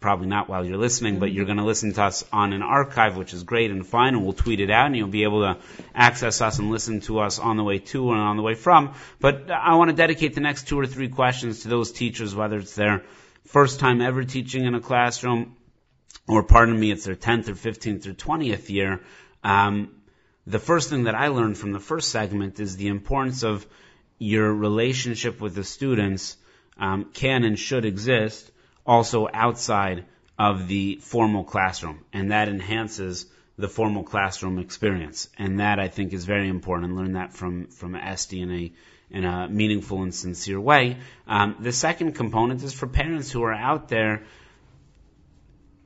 probably 0.00 0.28
not 0.28 0.48
while 0.48 0.64
you're 0.64 0.78
listening, 0.78 1.18
but 1.18 1.32
you're 1.32 1.44
going 1.44 1.58
to 1.58 1.64
listen 1.64 1.92
to 1.92 2.02
us 2.02 2.24
on 2.32 2.52
an 2.52 2.62
archive, 2.62 3.16
which 3.16 3.34
is 3.34 3.42
great 3.42 3.70
and 3.70 3.86
fine, 3.86 4.14
and 4.14 4.22
we'll 4.22 4.32
tweet 4.32 4.60
it 4.60 4.70
out, 4.70 4.86
and 4.86 4.96
you'll 4.96 5.08
be 5.08 5.24
able 5.24 5.40
to 5.40 5.58
access 5.94 6.40
us 6.40 6.58
and 6.58 6.70
listen 6.70 7.00
to 7.00 7.18
us 7.18 7.38
on 7.38 7.56
the 7.56 7.64
way 7.64 7.78
to 7.78 8.12
and 8.12 8.20
on 8.20 8.36
the 8.36 8.42
way 8.42 8.54
from. 8.54 8.94
But 9.20 9.50
I 9.50 9.74
want 9.74 9.90
to 9.90 9.96
dedicate 9.96 10.34
the 10.34 10.40
next 10.40 10.68
two 10.68 10.78
or 10.78 10.86
three 10.86 11.08
questions 11.08 11.62
to 11.62 11.68
those 11.68 11.90
teachers, 11.90 12.34
whether 12.34 12.58
it's 12.58 12.76
their 12.76 13.02
first 13.46 13.80
time 13.80 14.00
ever 14.00 14.22
teaching 14.22 14.66
in 14.66 14.74
a 14.74 14.80
classroom, 14.80 15.56
or 16.28 16.44
pardon 16.44 16.78
me, 16.78 16.92
it's 16.92 17.04
their 17.04 17.16
10th 17.16 17.48
or 17.48 17.54
15th 17.54 18.06
or 18.06 18.12
20th 18.12 18.68
year. 18.68 19.00
Um, 19.42 19.94
the 20.46 20.58
first 20.58 20.90
thing 20.90 21.04
that 21.04 21.14
I 21.14 21.28
learned 21.28 21.58
from 21.58 21.72
the 21.72 21.80
first 21.80 22.10
segment 22.10 22.60
is 22.60 22.76
the 22.76 22.88
importance 22.88 23.42
of 23.42 23.66
your 24.18 24.52
relationship 24.52 25.40
with 25.40 25.54
the 25.54 25.64
students 25.64 26.36
um, 26.78 27.06
can 27.12 27.44
and 27.44 27.58
should 27.58 27.84
exist 27.84 28.50
also 28.88 29.28
outside 29.32 30.06
of 30.38 30.66
the 30.66 30.96
formal 31.02 31.44
classroom, 31.44 32.04
and 32.12 32.32
that 32.32 32.48
enhances 32.48 33.26
the 33.58 33.68
formal 33.68 34.02
classroom 34.02 34.58
experience. 34.58 35.28
And 35.38 35.60
that 35.60 35.78
I 35.78 35.88
think 35.88 36.12
is 36.12 36.24
very 36.24 36.48
important. 36.48 36.90
And 36.90 36.96
learn 36.96 37.12
that 37.12 37.32
from 37.34 37.66
from 37.66 37.94
Estee 37.94 38.40
in 38.40 38.50
a 38.50 38.72
in 39.10 39.24
a 39.24 39.48
meaningful 39.48 40.02
and 40.02 40.14
sincere 40.14 40.60
way. 40.60 40.96
Um, 41.26 41.56
the 41.60 41.72
second 41.72 42.12
component 42.12 42.62
is 42.62 42.72
for 42.72 42.86
parents 42.86 43.30
who 43.30 43.42
are 43.42 43.54
out 43.54 43.88
there. 43.88 44.24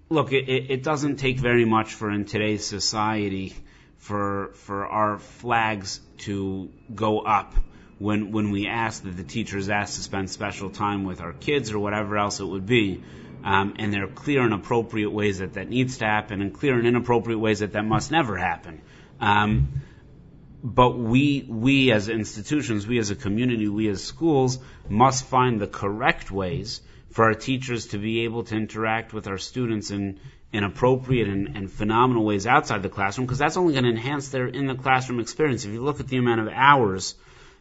Look, 0.08 0.32
it, 0.32 0.48
it 0.48 0.82
doesn't 0.82 1.16
take 1.16 1.38
very 1.38 1.64
much 1.64 1.94
for 1.94 2.10
in 2.10 2.24
today's 2.24 2.64
society 2.66 3.54
for 3.98 4.52
for 4.54 4.86
our 4.86 5.18
flags 5.18 6.00
to 6.18 6.70
go 6.94 7.20
up 7.20 7.54
when 8.02 8.32
when 8.32 8.50
we 8.50 8.66
ask 8.66 9.04
that 9.04 9.16
the 9.16 9.22
teacher 9.22 9.58
is 9.58 9.68
asked 9.68 9.96
to 9.96 10.02
spend 10.02 10.30
special 10.30 10.70
time 10.70 11.04
with 11.04 11.20
our 11.20 11.32
kids 11.32 11.72
or 11.72 11.78
whatever 11.78 12.18
else 12.18 12.40
it 12.40 12.44
would 12.44 12.66
be. 12.66 13.02
Um, 13.44 13.74
and 13.78 13.92
there 13.92 14.04
are 14.04 14.14
clear 14.24 14.42
and 14.42 14.54
appropriate 14.54 15.10
ways 15.10 15.38
that 15.38 15.54
that 15.54 15.68
needs 15.68 15.98
to 15.98 16.04
happen, 16.04 16.42
and 16.42 16.52
clear 16.54 16.78
and 16.78 16.86
inappropriate 16.86 17.40
ways 17.40 17.58
that 17.58 17.72
that 17.72 17.84
must 17.84 18.12
never 18.12 18.36
happen. 18.36 18.82
Um, 19.20 19.82
but 20.62 20.96
we, 20.96 21.44
we 21.48 21.90
as 21.90 22.08
institutions, 22.08 22.86
we 22.86 22.98
as 22.98 23.10
a 23.10 23.16
community, 23.16 23.68
we 23.68 23.88
as 23.88 24.02
schools, 24.02 24.60
must 24.88 25.24
find 25.24 25.60
the 25.60 25.66
correct 25.66 26.30
ways 26.30 26.80
for 27.10 27.24
our 27.24 27.34
teachers 27.34 27.88
to 27.88 27.98
be 27.98 28.20
able 28.24 28.44
to 28.44 28.54
interact 28.54 29.12
with 29.12 29.26
our 29.26 29.38
students 29.38 29.90
in, 29.90 30.20
in 30.52 30.62
appropriate 30.62 31.28
and, 31.28 31.56
and 31.56 31.70
phenomenal 31.70 32.24
ways 32.24 32.46
outside 32.46 32.84
the 32.84 32.88
classroom, 32.88 33.26
because 33.26 33.38
that's 33.38 33.56
only 33.56 33.72
going 33.72 33.84
to 33.84 33.90
enhance 33.90 34.28
their 34.28 34.46
in 34.46 34.68
the 34.68 34.76
classroom 34.76 35.18
experience. 35.18 35.64
If 35.64 35.72
you 35.72 35.82
look 35.82 35.98
at 35.98 36.06
the 36.06 36.18
amount 36.18 36.42
of 36.42 36.48
hours 36.48 37.16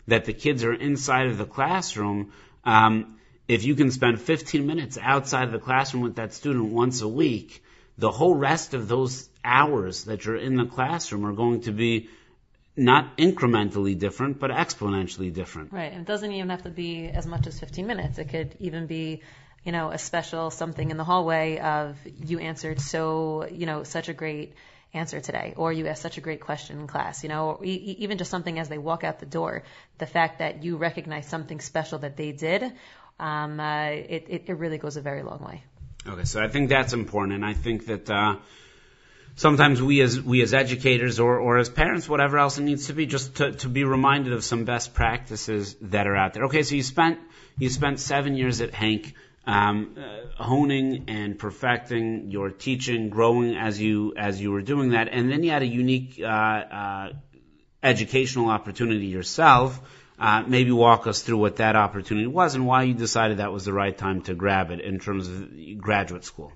that 0.08 0.26
the 0.26 0.34
kids 0.34 0.64
are 0.64 0.74
inside 0.74 1.28
of 1.28 1.38
the 1.38 1.46
classroom, 1.46 2.32
um, 2.64 3.18
if 3.48 3.64
you 3.64 3.76
can 3.76 3.92
spend 3.92 4.22
15 4.22 4.66
minutes 4.66 4.98
outside 5.02 5.46
of 5.46 5.52
the 5.52 5.60
classroom 5.60 6.04
with 6.04 6.16
that 6.16 6.34
student 6.34 6.66
once 6.66 7.02
a 7.02 7.08
week, 7.08 7.64
the 7.98 8.12
whole 8.12 8.36
rest 8.36 8.74
of 8.74 8.88
those 8.88 9.30
hours 9.44 10.06
that 10.06 10.26
you're 10.26 10.38
in 10.38 10.56
the 10.56 10.66
classroom 10.66 11.26
are 11.26 11.34
going 11.34 11.62
to 11.62 11.72
be 11.72 12.10
not 12.78 13.18
incrementally 13.18 13.98
different, 13.98 14.40
but 14.40 14.50
exponentially 14.52 15.34
different. 15.34 15.74
Right. 15.74 15.92
And 15.92 16.02
it 16.02 16.08
doesn't 16.08 16.32
even 16.32 16.50
have 16.50 16.64
to 16.64 16.70
be 16.70 17.08
as 17.08 17.28
much 17.28 17.48
as 17.48 17.60
15 17.60 17.86
minutes. 17.86 18.18
It 18.18 18.30
could 18.30 18.56
even 18.60 18.88
be, 18.88 19.22
you 19.64 19.72
know, 19.72 19.92
a 19.92 19.98
special 19.98 20.50
something 20.50 20.90
in 20.90 20.98
the 20.98 21.04
hallway 21.04 21.60
of 21.60 21.98
you 22.24 22.40
answered 22.40 22.80
so, 22.80 23.46
you 23.52 23.66
know, 23.66 23.84
such 23.84 24.08
a 24.10 24.14
great 24.14 24.54
answer 24.94 25.22
today, 25.22 25.54
or 25.56 25.72
you 25.72 25.88
asked 25.88 26.02
such 26.02 26.18
a 26.18 26.22
great 26.22 26.42
question 26.42 26.80
in 26.80 26.88
class, 26.88 27.24
you 27.24 27.30
know, 27.30 27.60
e- 27.64 27.96
even 28.00 28.18
just 28.18 28.30
something 28.30 28.60
as 28.60 28.70
they 28.70 28.78
walk 28.78 29.04
out 29.04 29.20
the 29.20 29.26
door. 29.26 29.64
The 30.00 30.06
fact 30.06 30.40
that 30.40 30.64
you 30.64 30.78
recognize 30.78 31.28
something 31.28 31.62
special 31.62 32.00
that 32.00 32.18
they 32.18 32.32
did, 32.32 32.64
um, 33.20 33.60
uh, 33.60 33.86
it, 33.86 34.26
it, 34.30 34.44
it 34.48 34.54
really 34.54 34.78
goes 34.78 34.98
a 34.98 35.02
very 35.02 35.24
long 35.24 35.40
way. 35.40 35.64
Okay, 36.08 36.26
so 36.26 36.42
I 36.42 36.48
think 36.48 36.70
that's 36.70 36.94
important, 36.94 37.36
and 37.36 37.46
I 37.46 37.54
think 37.54 37.86
that 37.86 38.10
uh, 38.10 38.38
sometimes 39.36 39.82
we 39.82 40.02
as 40.02 40.20
we 40.20 40.42
as 40.42 40.54
educators 40.54 41.20
or, 41.20 41.38
or 41.38 41.58
as 41.58 41.70
parents, 41.70 42.10
whatever 42.10 42.40
else 42.40 42.58
it 42.58 42.64
needs 42.64 42.88
to 42.88 42.94
be, 42.94 43.06
just 43.06 43.36
to, 43.36 43.52
to 43.52 43.70
be 43.70 43.84
reminded 43.84 44.34
of 44.34 44.44
some 44.44 44.66
best 44.66 44.94
practices 44.94 45.76
that 45.82 46.08
are 46.08 46.16
out 46.16 46.34
there. 46.34 46.46
Okay, 46.46 46.64
so 46.64 46.76
you 46.76 46.84
spent 46.84 47.20
you 47.58 47.70
spent 47.70 48.00
seven 48.00 48.36
years 48.36 48.62
at 48.62 48.74
HANC 48.74 49.14
um, 49.46 49.96
uh, 49.98 50.44
honing 50.44 51.06
and 51.08 51.38
perfecting 51.38 52.30
your 52.30 52.50
teaching, 52.50 53.10
growing 53.10 53.56
as 53.56 53.80
you 53.82 54.14
as 54.16 54.40
you 54.40 54.52
were 54.52 54.62
doing 54.62 54.92
that, 54.92 55.08
and 55.12 55.32
then 55.32 55.44
you 55.44 55.52
had 55.52 55.64
a 55.64 55.68
unique 55.68 56.20
uh, 56.22 56.26
uh, 56.26 57.14
educational 57.82 58.50
opportunity 58.50 59.08
yourself. 59.08 59.80
Uh, 60.20 60.44
maybe 60.46 60.72
walk 60.72 61.08
us 61.08 61.24
through 61.24 61.38
what 61.38 61.56
that 61.56 61.76
opportunity 61.76 62.28
was 62.28 62.54
and 62.54 62.68
why 62.68 62.84
you 62.84 62.94
decided 62.94 63.38
that 63.38 63.52
was 63.52 63.66
the 63.66 63.74
right 63.74 63.98
time 63.98 64.22
to 64.22 64.36
grab 64.36 64.70
it 64.70 64.80
in 64.80 65.00
terms 65.00 65.28
of 65.28 65.50
graduate 65.80 66.24
school. 66.24 66.54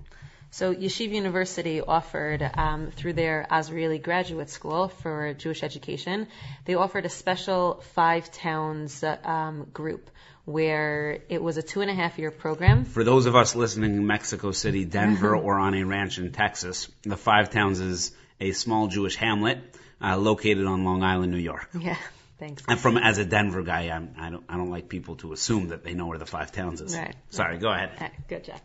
So 0.52 0.72
Yeshiva 0.72 1.12
University 1.12 1.80
offered, 1.80 2.48
um, 2.54 2.92
through 2.92 3.14
their 3.14 3.46
Azrieli 3.50 4.00
Graduate 4.00 4.48
School 4.48 4.88
for 4.88 5.34
Jewish 5.34 5.64
Education, 5.64 6.28
they 6.64 6.74
offered 6.74 7.04
a 7.04 7.08
special 7.08 7.82
five 7.94 8.30
towns 8.30 9.02
um, 9.02 9.66
group 9.72 10.10
where 10.46 11.18
it 11.28 11.42
was 11.42 11.58
a 11.58 11.62
two 11.62 11.82
and 11.82 11.90
a 11.90 11.94
half 11.94 12.18
year 12.18 12.30
program. 12.30 12.84
For 12.84 13.04
those 13.04 13.26
of 13.26 13.36
us 13.36 13.54
listening 13.54 13.96
in 13.96 14.06
Mexico 14.06 14.52
City, 14.52 14.84
Denver, 14.84 15.32
mm-hmm. 15.32 15.44
or 15.44 15.58
on 15.58 15.74
a 15.74 15.82
ranch 15.84 16.18
in 16.18 16.32
Texas, 16.32 16.88
the 17.02 17.16
Five 17.16 17.50
Towns 17.50 17.80
is 17.80 18.12
a 18.40 18.52
small 18.52 18.86
Jewish 18.86 19.16
hamlet 19.16 19.58
uh, 20.00 20.16
located 20.16 20.64
on 20.64 20.84
Long 20.84 21.02
Island, 21.02 21.32
New 21.32 21.38
York. 21.38 21.68
Yeah. 21.78 21.96
Thanks. 22.38 22.62
And 22.68 22.78
from 22.78 22.96
as 22.98 23.18
a 23.18 23.24
Denver 23.24 23.62
guy, 23.62 23.88
I'm, 23.88 24.14
I 24.18 24.30
don't 24.30 24.44
I 24.48 24.56
don't 24.56 24.70
like 24.70 24.88
people 24.88 25.16
to 25.16 25.32
assume 25.32 25.68
that 25.68 25.82
they 25.84 25.94
know 25.94 26.06
where 26.06 26.18
the 26.18 26.26
Five 26.26 26.52
Towns 26.52 26.80
is. 26.80 26.94
Right. 26.94 27.16
Sorry. 27.30 27.58
Go 27.58 27.70
ahead. 27.70 27.92
Right. 28.00 28.12
Good 28.28 28.44
job. 28.44 28.60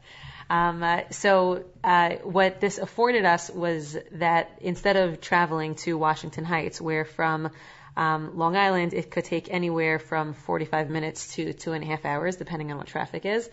Um, 0.49 0.83
uh, 0.83 1.03
so 1.11 1.63
uh, 1.81 2.15
what 2.23 2.59
this 2.59 2.77
afforded 2.77 3.23
us 3.23 3.49
was 3.49 3.97
that 4.11 4.59
instead 4.59 4.97
of 4.97 5.21
traveling 5.21 5.75
to 5.75 5.97
Washington 5.97 6.43
Heights, 6.43 6.81
where 6.81 7.05
from 7.05 7.49
um, 7.95 8.37
Long 8.37 8.55
Island 8.55 8.93
it 8.93 9.11
could 9.11 9.25
take 9.25 9.51
anywhere 9.51 9.99
from 9.99 10.33
45 10.33 10.89
minutes 10.89 11.35
to 11.35 11.53
two 11.53 11.73
and 11.73 11.83
a 11.83 11.87
half 11.87 12.05
hours, 12.05 12.35
depending 12.35 12.71
on 12.71 12.77
what 12.77 12.87
traffic 12.87 13.25
is. 13.25 13.49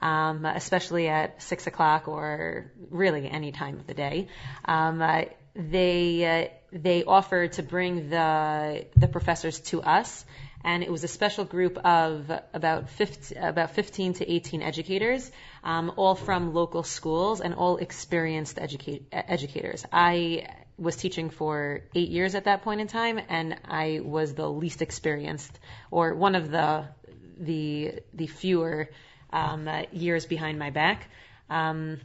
Um, 0.00 0.44
especially 0.46 1.08
at 1.08 1.42
six 1.42 1.66
o'clock 1.66 2.08
or 2.08 2.72
really 2.90 3.28
any 3.28 3.52
time 3.52 3.78
of 3.78 3.86
the 3.86 3.94
day. 3.94 4.28
Um, 4.64 5.00
uh, 5.00 5.24
they 5.54 6.24
uh, 6.24 6.48
they 6.72 7.04
offered 7.04 7.52
to 7.52 7.62
bring 7.62 8.08
the 8.08 8.86
the 8.96 9.06
professors 9.06 9.60
to 9.60 9.82
us, 9.82 10.24
and 10.64 10.82
it 10.82 10.90
was 10.90 11.04
a 11.04 11.08
special 11.08 11.44
group 11.44 11.76
of 11.78 12.30
about 12.54 12.88
15, 12.90 13.38
about 13.38 13.74
15 13.74 14.14
to 14.14 14.32
18 14.32 14.62
educators, 14.62 15.30
um, 15.62 15.92
all 15.96 16.14
from 16.14 16.54
local 16.54 16.82
schools 16.82 17.40
and 17.40 17.54
all 17.54 17.76
experienced 17.76 18.58
educate, 18.58 19.04
educators. 19.12 19.84
I 19.92 20.46
was 20.82 20.96
teaching 20.96 21.30
for 21.30 21.82
eight 21.94 22.10
years 22.10 22.34
at 22.34 22.44
that 22.44 22.62
point 22.62 22.80
in 22.80 22.88
time, 22.88 23.20
and 23.28 23.56
I 23.64 24.00
was 24.02 24.34
the 24.34 24.48
least 24.48 24.82
experienced, 24.82 25.58
or 25.90 26.14
one 26.14 26.34
of 26.34 26.50
the 26.50 26.86
the 27.38 28.00
the 28.12 28.26
fewer 28.26 28.90
um, 29.32 29.68
uh, 29.68 29.82
years 29.92 30.26
behind 30.26 30.58
my 30.58 30.70
back. 30.70 31.08
Um, 31.48 32.00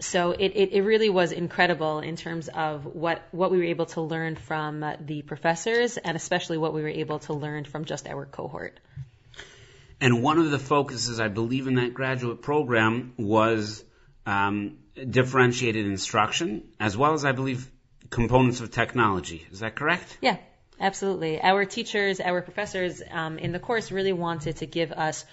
so 0.00 0.32
it, 0.32 0.52
it, 0.54 0.72
it, 0.72 0.82
really 0.82 1.08
was 1.10 1.30
incredible 1.30 2.00
in 2.00 2.16
terms 2.16 2.48
of 2.48 2.84
what, 2.84 3.22
what 3.30 3.52
we 3.52 3.58
were 3.58 3.64
able 3.64 3.86
to 3.86 4.00
learn 4.00 4.34
from 4.34 4.84
the 5.00 5.22
professors 5.22 5.96
and 5.96 6.16
especially 6.16 6.58
what 6.58 6.74
we 6.74 6.82
were 6.82 6.88
able 6.88 7.20
to 7.20 7.34
learn 7.34 7.64
from 7.64 7.84
just 7.84 8.08
our 8.08 8.26
cohort. 8.26 8.80
And 10.00 10.20
one 10.22 10.38
of 10.38 10.50
the 10.50 10.58
focuses, 10.58 11.20
I 11.20 11.28
believe, 11.28 11.68
in 11.68 11.74
that 11.76 11.94
graduate 11.94 12.42
program 12.42 13.14
was 13.16 13.84
um, 14.26 14.78
differentiated 15.08 15.86
instruction, 15.86 16.64
as 16.80 16.96
well 16.96 17.14
as, 17.14 17.24
I 17.24 17.30
believe, 17.30 17.70
components 18.12 18.60
of 18.60 18.70
technology. 18.70 19.44
Is 19.50 19.60
that 19.60 19.74
correct? 19.74 20.18
Yeah, 20.20 20.36
absolutely. 20.78 21.40
Our 21.42 21.64
teachers, 21.64 22.20
our 22.20 22.42
professors 22.42 23.02
um, 23.10 23.38
in 23.38 23.52
the 23.52 23.58
course 23.58 23.90
really 23.90 24.12
wanted 24.12 24.58
to 24.58 24.66
give 24.66 24.92
us 24.92 25.24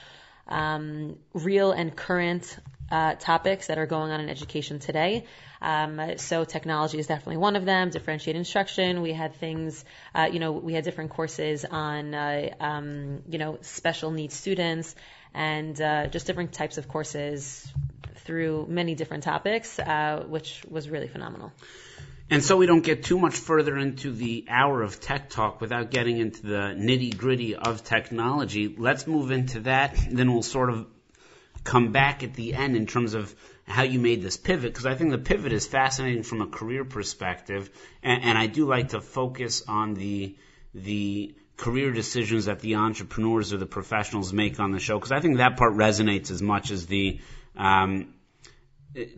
um, 0.47 1.17
real 1.33 1.71
and 1.71 1.95
current 1.95 2.57
uh, 2.89 3.13
topics 3.15 3.67
that 3.67 3.77
are 3.77 3.85
going 3.85 4.11
on 4.11 4.21
in 4.21 4.29
education 4.29 4.79
today. 4.79 5.25
Um, 5.61 6.17
so 6.17 6.45
technology 6.45 6.97
is 6.97 7.05
definitely 7.05 7.37
one 7.37 7.55
of 7.57 7.65
them. 7.65 7.89
Differentiated 7.89 8.39
instruction. 8.39 9.01
We 9.01 9.11
had 9.11 9.35
things, 9.35 9.83
uh, 10.15 10.29
you 10.31 10.39
know, 10.39 10.53
we 10.53 10.73
had 10.73 10.85
different 10.85 11.11
courses 11.11 11.65
on, 11.65 12.15
uh, 12.15 12.49
um, 12.59 13.21
you 13.29 13.37
know, 13.37 13.59
special 13.61 14.09
needs 14.09 14.33
students 14.33 14.95
and 15.33 15.79
uh, 15.79 16.07
just 16.07 16.25
different 16.25 16.53
types 16.53 16.77
of 16.77 16.87
courses 16.87 17.71
through 18.23 18.65
many 18.69 18.95
different 18.95 19.23
topics, 19.23 19.77
uh, 19.77 20.23
which 20.27 20.63
was 20.69 20.89
really 20.89 21.07
phenomenal. 21.07 21.51
And 22.31 22.43
so 22.43 22.57
we 22.57 22.67
don't 22.67 22.83
get 22.83 23.03
too 23.03 23.17
much 23.17 23.35
further 23.35 23.75
into 23.77 24.11
the 24.11 24.45
hour 24.49 24.83
of 24.83 24.99
tech 24.99 25.29
talk 25.31 25.61
without 25.61 25.89
getting 25.89 26.19
into 26.19 26.43
the 26.43 26.75
nitty 26.77 27.17
gritty 27.17 27.55
of 27.55 27.83
technology. 27.83 28.75
Let's 28.77 29.07
move 29.07 29.31
into 29.31 29.61
that. 29.61 29.97
Then 30.11 30.31
we'll 30.31 30.43
sort 30.43 30.69
of 30.69 30.85
come 31.63 31.91
back 31.91 32.23
at 32.23 32.35
the 32.35 32.53
end 32.53 32.75
in 32.75 32.85
terms 32.85 33.15
of 33.15 33.33
how 33.65 33.83
you 33.83 33.99
made 33.99 34.21
this 34.21 34.37
pivot 34.37 34.71
because 34.71 34.85
I 34.85 34.95
think 34.95 35.11
the 35.11 35.17
pivot 35.17 35.53
is 35.53 35.67
fascinating 35.67 36.23
from 36.23 36.41
a 36.41 36.47
career 36.47 36.85
perspective, 36.85 37.69
and, 38.01 38.23
and 38.23 38.37
I 38.37 38.47
do 38.47 38.65
like 38.65 38.89
to 38.89 39.01
focus 39.01 39.63
on 39.67 39.93
the 39.93 40.35
the 40.73 41.35
career 41.57 41.91
decisions 41.91 42.45
that 42.45 42.59
the 42.61 42.75
entrepreneurs 42.75 43.53
or 43.53 43.57
the 43.57 43.65
professionals 43.65 44.31
make 44.31 44.59
on 44.59 44.71
the 44.71 44.79
show 44.79 44.97
because 44.97 45.11
I 45.11 45.19
think 45.19 45.37
that 45.37 45.57
part 45.57 45.73
resonates 45.73 46.31
as 46.31 46.41
much 46.41 46.71
as 46.71 46.85
the 46.85 47.19
um, 47.57 48.13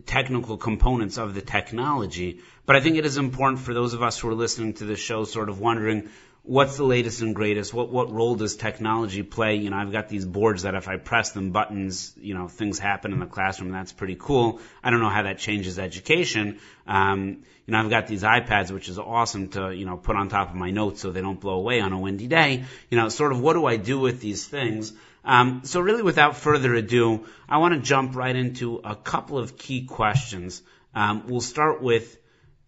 technical 0.06 0.56
components 0.56 1.18
of 1.18 1.34
the 1.34 1.40
technology. 1.40 2.40
But 2.64 2.76
I 2.76 2.80
think 2.80 2.96
it 2.96 3.04
is 3.04 3.16
important 3.16 3.60
for 3.60 3.74
those 3.74 3.94
of 3.94 4.02
us 4.02 4.18
who 4.18 4.28
are 4.28 4.34
listening 4.34 4.74
to 4.74 4.84
the 4.84 4.96
show, 4.96 5.24
sort 5.24 5.48
of 5.48 5.60
wondering 5.60 6.10
what's 6.44 6.76
the 6.76 6.84
latest 6.84 7.22
and 7.22 7.34
greatest? 7.34 7.72
What 7.72 7.90
what 7.90 8.10
role 8.10 8.34
does 8.34 8.56
technology 8.56 9.22
play? 9.22 9.56
You 9.56 9.70
know, 9.70 9.76
I've 9.76 9.92
got 9.92 10.08
these 10.08 10.24
boards 10.24 10.62
that 10.62 10.74
if 10.74 10.88
I 10.88 10.96
press 10.96 11.32
them 11.32 11.50
buttons, 11.50 12.12
you 12.20 12.34
know, 12.34 12.48
things 12.48 12.78
happen 12.78 13.12
in 13.12 13.20
the 13.20 13.26
classroom. 13.26 13.70
That's 13.70 13.92
pretty 13.92 14.16
cool. 14.18 14.60
I 14.82 14.90
don't 14.90 15.00
know 15.00 15.08
how 15.08 15.22
that 15.22 15.38
changes 15.38 15.78
education. 15.78 16.58
Um, 16.86 17.44
you 17.66 17.72
know, 17.72 17.78
I've 17.78 17.90
got 17.90 18.08
these 18.08 18.22
iPads, 18.22 18.72
which 18.72 18.88
is 18.88 18.98
awesome 18.98 19.48
to 19.50 19.74
you 19.74 19.86
know 19.86 19.96
put 19.96 20.16
on 20.16 20.28
top 20.28 20.50
of 20.50 20.56
my 20.56 20.70
notes 20.70 21.00
so 21.00 21.10
they 21.10 21.20
don't 21.20 21.40
blow 21.40 21.54
away 21.54 21.80
on 21.80 21.92
a 21.92 21.98
windy 21.98 22.26
day. 22.26 22.64
You 22.90 22.98
know, 22.98 23.08
sort 23.08 23.32
of 23.32 23.40
what 23.40 23.54
do 23.54 23.66
I 23.66 23.76
do 23.76 23.98
with 23.98 24.20
these 24.20 24.46
things? 24.46 24.92
Um, 25.24 25.60
so 25.64 25.80
really, 25.80 26.02
without 26.02 26.36
further 26.36 26.74
ado, 26.74 27.26
I 27.48 27.58
want 27.58 27.74
to 27.74 27.80
jump 27.80 28.16
right 28.16 28.34
into 28.34 28.80
a 28.82 28.96
couple 28.96 29.38
of 29.38 29.56
key 29.56 29.84
questions. 29.84 30.62
Um, 30.94 31.28
we'll 31.28 31.40
start 31.40 31.80
with 31.80 32.18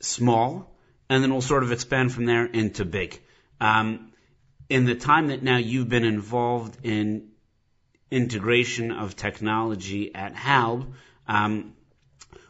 small, 0.04 0.76
and 1.08 1.22
then 1.22 1.32
we'll 1.32 1.40
sort 1.40 1.62
of 1.62 1.72
expand 1.72 2.12
from 2.12 2.24
there 2.24 2.46
into 2.46 2.84
big. 2.84 3.20
Um, 3.60 4.12
in 4.68 4.84
the 4.84 4.94
time 4.94 5.28
that 5.28 5.42
now 5.42 5.58
you've 5.58 5.88
been 5.88 6.04
involved 6.04 6.78
in 6.82 7.28
integration 8.10 8.90
of 8.92 9.16
technology 9.16 10.14
at 10.14 10.34
HALB, 10.34 10.94
um, 11.26 11.74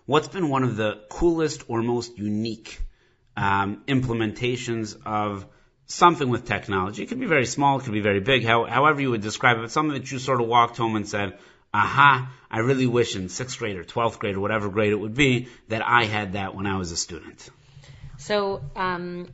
what's 0.07 0.29
been 0.29 0.49
one 0.49 0.65
of 0.65 0.77
the 0.77 1.01
coolest 1.09 1.65
or 1.69 1.83
most 1.83 2.19
unique 2.19 2.81
um, 3.37 3.83
implementations 3.87 4.97
of 5.05 5.47
something 5.87 6.29
with 6.29 6.47
technology? 6.47 7.03
It 7.03 7.07
could 7.07 7.21
be 7.21 7.27
very 7.27 7.47
small, 7.47 7.79
it 7.79 7.85
could 7.85 7.93
be 7.93 8.01
very 8.01 8.21
big, 8.21 8.45
how, 8.45 8.65
however 8.65 9.01
you 9.01 9.11
would 9.11 9.23
describe 9.23 9.59
it, 9.59 9.63
but 9.63 9.71
something 9.71 9.95
that 9.95 10.11
you 10.11 10.19
sort 10.19 10.41
of 10.41 10.47
walked 10.47 10.77
home 10.77 10.97
and 10.97 11.09
said, 11.09 11.39
aha, 11.75 12.33
I 12.51 12.59
really 12.61 12.87
wish 12.87 13.17
in 13.17 13.29
sixth 13.29 13.59
grade 13.59 13.77
or 13.77 13.85
12th 13.85 14.19
grade 14.19 14.37
or 14.37 14.41
whatever 14.41 14.69
grade 14.69 14.93
it 14.93 15.01
would 15.01 15.15
be 15.15 15.49
that 15.69 15.83
I 15.85 16.05
had 16.05 16.35
that 16.35 16.55
when 16.55 16.67
I 16.67 16.79
was 16.79 16.93
a 16.93 16.97
student. 16.97 17.51
So, 18.17 18.63
um, 18.77 19.29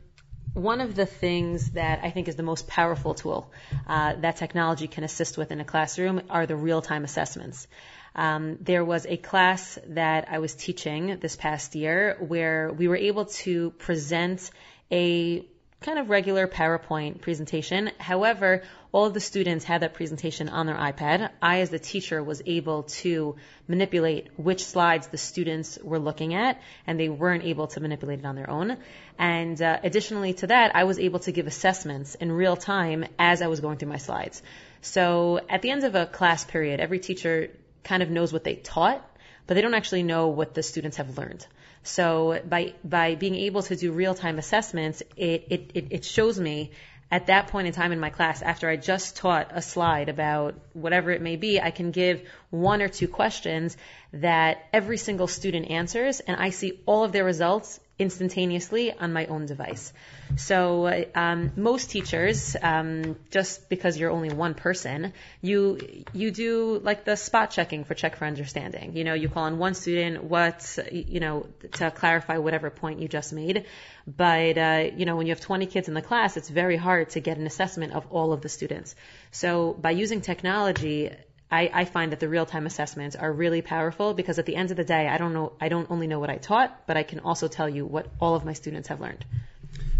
one 0.53 0.81
of 0.81 0.95
the 0.95 1.05
things 1.05 1.71
that 1.71 2.01
I 2.03 2.09
think 2.09 2.27
is 2.27 2.35
the 2.35 2.43
most 2.43 2.67
powerful 2.67 3.13
tool 3.13 3.51
uh, 3.87 4.15
that 4.19 4.35
technology 4.35 4.87
can 4.87 5.05
assist 5.05 5.37
with 5.37 5.51
in 5.51 5.61
a 5.61 5.63
classroom 5.63 6.23
are 6.29 6.45
the 6.45 6.57
real-time 6.57 7.05
assessments. 7.05 7.67
Um, 8.15 8.57
there 8.59 8.83
was 8.83 9.05
a 9.05 9.15
class 9.15 9.79
that 9.87 10.27
I 10.29 10.39
was 10.39 10.53
teaching 10.53 11.19
this 11.21 11.37
past 11.37 11.75
year 11.75 12.17
where 12.19 12.73
we 12.73 12.89
were 12.89 12.97
able 12.97 13.25
to 13.25 13.71
present 13.71 14.51
a 14.91 15.45
kind 15.79 15.97
of 15.97 16.09
regular 16.09 16.47
PowerPoint 16.47 17.21
presentation. 17.21 17.89
However, 17.97 18.63
all 18.91 19.05
of 19.05 19.13
the 19.13 19.19
students 19.19 19.63
had 19.63 19.81
that 19.81 19.93
presentation 19.93 20.49
on 20.49 20.65
their 20.65 20.75
iPad. 20.75 21.29
I, 21.41 21.61
as 21.61 21.69
the 21.69 21.79
teacher, 21.79 22.21
was 22.21 22.41
able 22.45 22.83
to 22.83 23.37
manipulate 23.67 24.27
which 24.37 24.65
slides 24.65 25.07
the 25.07 25.17
students 25.17 25.79
were 25.81 25.99
looking 25.99 26.33
at, 26.33 26.61
and 26.85 26.99
they 26.99 27.07
weren't 27.07 27.43
able 27.43 27.67
to 27.67 27.79
manipulate 27.79 28.19
it 28.19 28.25
on 28.25 28.35
their 28.35 28.49
own. 28.49 28.77
And 29.17 29.61
uh, 29.61 29.79
additionally 29.83 30.33
to 30.35 30.47
that, 30.47 30.75
I 30.75 30.83
was 30.83 30.99
able 30.99 31.19
to 31.19 31.31
give 31.31 31.47
assessments 31.47 32.15
in 32.15 32.31
real 32.31 32.57
time 32.57 33.05
as 33.17 33.41
I 33.41 33.47
was 33.47 33.61
going 33.61 33.77
through 33.77 33.89
my 33.89 33.97
slides. 33.97 34.41
So 34.81 35.39
at 35.49 35.61
the 35.61 35.69
end 35.69 35.83
of 35.85 35.95
a 35.95 36.05
class 36.05 36.43
period, 36.43 36.79
every 36.79 36.99
teacher 36.99 37.51
kind 37.83 38.03
of 38.03 38.09
knows 38.09 38.33
what 38.33 38.43
they 38.43 38.55
taught, 38.55 39.07
but 39.47 39.53
they 39.53 39.61
don't 39.61 39.73
actually 39.73 40.03
know 40.03 40.27
what 40.27 40.53
the 40.53 40.63
students 40.63 40.97
have 40.97 41.17
learned. 41.17 41.45
So 41.83 42.39
by 42.47 42.73
by 42.83 43.15
being 43.15 43.35
able 43.35 43.63
to 43.63 43.75
do 43.75 43.91
real 43.91 44.13
time 44.13 44.37
assessments, 44.37 45.01
it, 45.15 45.47
it, 45.49 45.71
it, 45.73 45.87
it 45.89 46.05
shows 46.05 46.39
me 46.39 46.71
at 47.11 47.27
that 47.27 47.47
point 47.47 47.67
in 47.67 47.73
time 47.73 47.91
in 47.91 47.99
my 47.99 48.09
class, 48.09 48.41
after 48.41 48.69
I 48.69 48.77
just 48.77 49.17
taught 49.17 49.51
a 49.51 49.61
slide 49.61 50.07
about 50.07 50.55
whatever 50.71 51.11
it 51.11 51.21
may 51.21 51.35
be, 51.35 51.59
I 51.59 51.69
can 51.69 51.91
give 51.91 52.23
one 52.49 52.81
or 52.81 52.87
two 52.87 53.09
questions 53.09 53.75
that 54.13 54.65
every 54.71 54.97
single 54.97 55.27
student 55.27 55.69
answers, 55.69 56.21
and 56.21 56.37
I 56.37 56.51
see 56.51 56.79
all 56.85 57.03
of 57.03 57.11
their 57.11 57.25
results 57.25 57.81
instantaneously 58.01 58.91
on 58.91 59.13
my 59.13 59.27
own 59.27 59.45
device. 59.45 59.93
So 60.37 61.05
um, 61.13 61.51
most 61.55 61.91
teachers, 61.91 62.55
um, 62.61 63.17
just 63.29 63.69
because 63.69 63.97
you're 63.97 64.11
only 64.11 64.29
one 64.29 64.53
person, 64.53 65.13
you 65.41 66.03
you 66.13 66.31
do 66.31 66.79
like 66.83 67.03
the 67.05 67.15
spot 67.15 67.51
checking 67.51 67.83
for 67.83 67.93
check 67.93 68.15
for 68.15 68.25
understanding. 68.25 68.95
You 68.95 69.03
know, 69.03 69.13
you 69.13 69.29
call 69.29 69.43
on 69.43 69.57
one 69.59 69.73
student, 69.73 70.23
what 70.23 70.79
you 70.91 71.19
know, 71.19 71.47
to 71.73 71.91
clarify 71.91 72.37
whatever 72.37 72.69
point 72.69 72.99
you 72.99 73.07
just 73.07 73.33
made. 73.33 73.65
But 74.07 74.57
uh, 74.57 74.83
you 74.95 75.05
know, 75.05 75.15
when 75.15 75.27
you 75.27 75.31
have 75.31 75.41
20 75.41 75.65
kids 75.67 75.87
in 75.87 75.93
the 75.93 76.01
class, 76.01 76.37
it's 76.37 76.49
very 76.49 76.77
hard 76.77 77.11
to 77.11 77.19
get 77.19 77.37
an 77.37 77.45
assessment 77.45 77.93
of 77.93 78.07
all 78.09 78.33
of 78.33 78.41
the 78.41 78.49
students. 78.49 78.95
So 79.31 79.73
by 79.73 79.91
using 79.91 80.21
technology, 80.21 81.11
I, 81.51 81.69
I 81.73 81.85
find 81.85 82.13
that 82.13 82.21
the 82.21 82.29
real-time 82.29 82.65
assessments 82.65 83.15
are 83.17 83.31
really 83.31 83.61
powerful 83.61 84.13
because 84.13 84.39
at 84.39 84.45
the 84.45 84.55
end 84.55 84.71
of 84.71 84.77
the 84.77 84.85
day, 84.85 85.07
I 85.07 85.17
don't 85.17 85.33
know, 85.33 85.51
I 85.59 85.67
don't 85.67 85.91
only 85.91 86.07
know 86.07 86.19
what 86.19 86.29
I 86.29 86.37
taught, 86.37 86.87
but 86.87 86.95
I 86.95 87.03
can 87.03 87.19
also 87.19 87.49
tell 87.49 87.67
you 87.67 87.85
what 87.85 88.07
all 88.21 88.35
of 88.35 88.45
my 88.45 88.53
students 88.53 88.87
have 88.87 89.01
learned. 89.01 89.25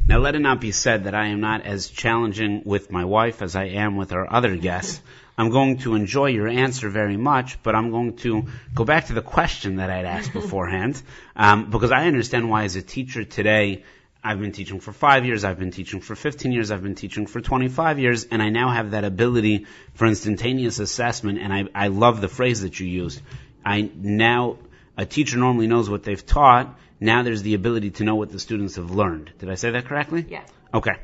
Now, 0.07 0.19
let 0.19 0.35
it 0.35 0.39
not 0.39 0.59
be 0.61 0.71
said 0.71 1.03
that 1.03 1.15
I 1.15 1.27
am 1.27 1.41
not 1.41 1.65
as 1.65 1.87
challenging 1.87 2.63
with 2.65 2.91
my 2.91 3.05
wife 3.05 3.41
as 3.41 3.55
I 3.55 3.65
am 3.65 3.97
with 3.97 4.13
our 4.13 4.31
other 4.33 4.55
guests. 4.55 5.01
I'm 5.37 5.49
going 5.49 5.79
to 5.79 5.95
enjoy 5.95 6.27
your 6.27 6.47
answer 6.47 6.89
very 6.89 7.17
much, 7.17 7.61
but 7.63 7.75
I'm 7.75 7.91
going 7.91 8.17
to 8.17 8.47
go 8.73 8.83
back 8.83 9.07
to 9.07 9.13
the 9.13 9.21
question 9.21 9.77
that 9.77 9.89
I'd 9.89 10.05
asked 10.05 10.33
beforehand, 10.41 11.01
um, 11.35 11.69
because 11.69 11.91
I 11.91 12.07
understand 12.07 12.49
why, 12.49 12.63
as 12.63 12.75
a 12.75 12.81
teacher 12.81 13.23
today, 13.23 13.83
I've 14.23 14.39
been 14.39 14.51
teaching 14.51 14.79
for 14.79 14.93
five 14.93 15.25
years, 15.25 15.43
I've 15.43 15.57
been 15.57 15.71
teaching 15.71 15.99
for 15.99 16.15
15 16.15 16.51
years, 16.51 16.69
I've 16.69 16.83
been 16.83 16.95
teaching 16.95 17.25
for 17.25 17.41
25 17.41 17.97
years, 17.97 18.25
and 18.25 18.41
I 18.41 18.49
now 18.49 18.69
have 18.69 18.91
that 18.91 19.03
ability 19.03 19.65
for 19.95 20.05
instantaneous 20.05 20.77
assessment, 20.77 21.39
and 21.39 21.51
I, 21.51 21.65
I 21.73 21.87
love 21.87 22.21
the 22.21 22.27
phrase 22.27 22.61
that 22.61 22.79
you 22.79 22.87
used. 22.87 23.19
I 23.65 23.89
now, 23.95 24.57
a 24.95 25.07
teacher 25.07 25.37
normally 25.37 25.65
knows 25.65 25.89
what 25.89 26.03
they've 26.03 26.23
taught, 26.23 26.77
now 26.99 27.23
there's 27.23 27.41
the 27.41 27.55
ability 27.55 27.91
to 27.91 28.03
know 28.03 28.15
what 28.15 28.31
the 28.31 28.37
students 28.37 28.75
have 28.75 28.91
learned. 28.91 29.31
Did 29.39 29.49
I 29.49 29.55
say 29.55 29.71
that 29.71 29.85
correctly? 29.85 30.23
Yeah. 30.29 30.43
Okay. 30.71 30.97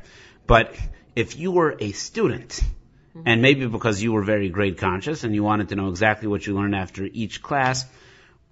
But 0.46 0.76
if 1.16 1.36
you 1.36 1.50
were 1.50 1.76
a 1.80 1.90
student, 1.90 2.50
mm-hmm. 2.50 3.22
and 3.26 3.42
maybe 3.42 3.66
because 3.66 4.00
you 4.00 4.12
were 4.12 4.22
very 4.22 4.48
grade 4.48 4.78
conscious 4.78 5.24
and 5.24 5.34
you 5.34 5.42
wanted 5.42 5.70
to 5.70 5.74
know 5.74 5.88
exactly 5.88 6.28
what 6.28 6.46
you 6.46 6.54
learned 6.54 6.76
after 6.76 7.04
each 7.04 7.42
class, 7.42 7.84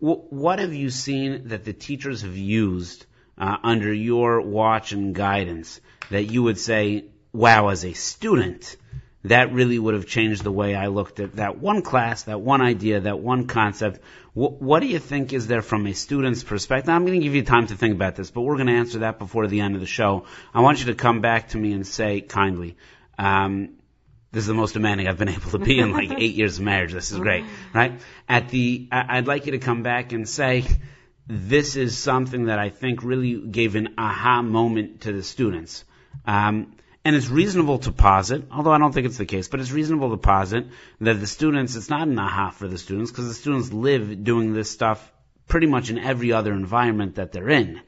what 0.01 0.59
have 0.59 0.75
you 0.75 0.91
seen 0.91 1.49
that 1.49 1.65
the 1.65 1.73
teachers 1.73 2.23
have 2.23 2.37
used 2.37 3.07
uh, 3.39 3.57
under 3.63 3.93
your 3.93 4.41
watch 4.41 4.93
and 4.93 5.15
guidance 5.15 5.81
that 6.11 6.25
you 6.25 6.43
would 6.43 6.59
say, 6.59 7.07
wow, 7.33 7.69
as 7.69 7.85
a 7.85 7.93
student, 7.93 8.77
that 9.25 9.53
really 9.53 9.79
would 9.79 9.95
have 9.95 10.07
changed 10.07 10.45
the 10.45 10.53
way 10.53 10.75
I 10.75 10.87
looked 10.87 11.19
at 11.21 11.37
that 11.37 11.59
one 11.59 11.83
class, 11.83 12.25
that 12.25 12.41
one 12.41 12.63
idea, 12.63 13.01
that 13.01 13.19
one 13.19 13.47
concept. 13.47 14.01
What, 14.35 14.63
what 14.63 14.81
do 14.81 14.87
you 14.87 14.99
think 14.99 15.33
is 15.33 15.47
there 15.47 15.63
from 15.63 15.87
a 15.87 15.95
student's 15.95 16.45
perspective? 16.45 16.91
I'm 16.91 17.05
going 17.05 17.19
to 17.19 17.25
give 17.25 17.35
you 17.35 17.43
time 17.43 17.67
to 17.67 17.75
think 17.75 17.95
about 17.95 18.15
this, 18.15 18.31
but 18.31 18.43
we're 18.43 18.57
going 18.57 18.69
to 18.69 18.75
answer 18.75 19.01
that 19.01 19.19
before 19.19 19.47
the 19.49 19.61
end 19.61 19.75
of 19.75 19.81
the 19.81 19.87
show. 19.87 20.27
I 20.55 20.61
want 20.61 20.81
you 20.81 20.87
to 20.87 20.95
come 20.95 21.21
back 21.21 21.49
to 21.51 21.59
me 21.59 21.73
and 21.73 21.87
say 21.87 22.21
kindly, 22.21 22.77
um, 23.19 23.71
this 24.31 24.43
is 24.43 24.49
the 24.49 24.55
most 24.55 24.73
demanding 24.75 25.09
I've 25.09 25.19
been 25.19 25.29
able 25.29 25.51
to 25.53 25.59
be 25.59 25.79
in 25.79 25.93
like 25.93 26.13
eight 26.19 26.35
years 26.35 26.59
of 26.59 26.65
marriage. 26.65 26.93
This 26.93 27.11
is 27.11 27.19
great, 27.19 27.45
right? 27.75 28.01
At 28.29 28.51
the, 28.51 28.89
I'd 28.93 29.27
like 29.27 29.47
you 29.47 29.53
to 29.53 29.59
come 29.59 29.83
back 29.83 30.13
and 30.13 30.29
say, 30.29 30.65
this 31.29 31.77
is 31.77 31.99
something 31.99 32.47
that 32.47 32.59
I 32.59 32.71
think 32.71 33.03
really 33.03 33.41
gave 33.41 33.75
an 33.75 33.95
aha 33.99 34.43
moment 34.43 35.03
to 35.03 35.13
the 35.13 35.23
students. 35.23 35.85
Um, 36.27 36.77
and 37.05 37.15
it's 37.15 37.29
reasonable 37.29 37.79
to 37.81 37.93
posit, 37.93 38.45
although 38.51 38.73
I 38.73 38.79
don't 38.79 38.93
think 38.93 39.07
it's 39.07 39.19
the 39.19 39.27
case, 39.27 39.49
but 39.49 39.61
it's 39.61 39.71
reasonable 39.71 40.11
to 40.11 40.17
posit 40.17 40.67
that 41.01 41.21
the 41.21 41.27
students, 41.27 41.77
it's 41.77 41.91
not 41.91 42.09
an 42.09 42.19
aha 42.19 42.51
for 42.51 42.67
the 42.67 42.79
students 42.79 43.11
because 43.11 43.29
the 43.29 43.35
students 43.35 43.73
live 43.73 44.25
doing 44.25 44.55
this 44.55 44.71
stuff 44.71 45.13
pretty 45.47 45.67
much 45.67 45.91
in 45.91 45.99
every 45.99 46.33
other 46.33 46.53
environment 46.53 47.17
that 47.17 47.33
they're 47.33 47.51
in. 47.51 47.81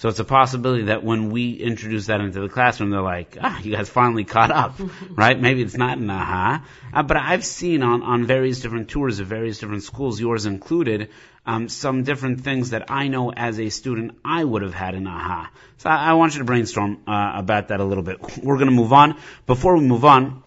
So 0.00 0.08
it's 0.08 0.18
a 0.18 0.24
possibility 0.24 0.84
that 0.84 1.04
when 1.04 1.28
we 1.28 1.52
introduce 1.52 2.06
that 2.06 2.22
into 2.22 2.40
the 2.40 2.48
classroom, 2.48 2.88
they're 2.88 3.02
like, 3.02 3.36
ah, 3.38 3.60
you 3.60 3.72
guys 3.72 3.90
finally 3.90 4.24
caught 4.24 4.50
up, 4.50 4.80
right? 5.10 5.38
Maybe 5.38 5.60
it's 5.60 5.76
not 5.76 5.98
an 5.98 6.08
aha. 6.08 6.64
Uh, 6.90 7.02
but 7.02 7.18
I've 7.18 7.44
seen 7.44 7.82
on, 7.82 8.02
on 8.02 8.24
various 8.24 8.60
different 8.60 8.88
tours 8.88 9.20
of 9.20 9.26
various 9.26 9.58
different 9.58 9.82
schools, 9.82 10.18
yours 10.18 10.46
included, 10.46 11.10
um, 11.44 11.68
some 11.68 12.02
different 12.02 12.40
things 12.40 12.70
that 12.70 12.90
I 12.90 13.08
know 13.08 13.30
as 13.30 13.60
a 13.60 13.68
student 13.68 14.16
I 14.24 14.42
would 14.42 14.62
have 14.62 14.72
had 14.72 14.94
an 14.94 15.06
aha. 15.06 15.50
So 15.76 15.90
I, 15.90 15.96
I 15.96 16.12
want 16.14 16.32
you 16.32 16.38
to 16.38 16.46
brainstorm 16.46 17.02
uh, 17.06 17.32
about 17.34 17.68
that 17.68 17.80
a 17.80 17.84
little 17.84 18.02
bit. 18.02 18.38
We're 18.42 18.56
going 18.56 18.70
to 18.70 18.74
move 18.74 18.94
on. 18.94 19.18
Before 19.46 19.76
we 19.76 19.84
move 19.84 20.06
on, 20.06 20.42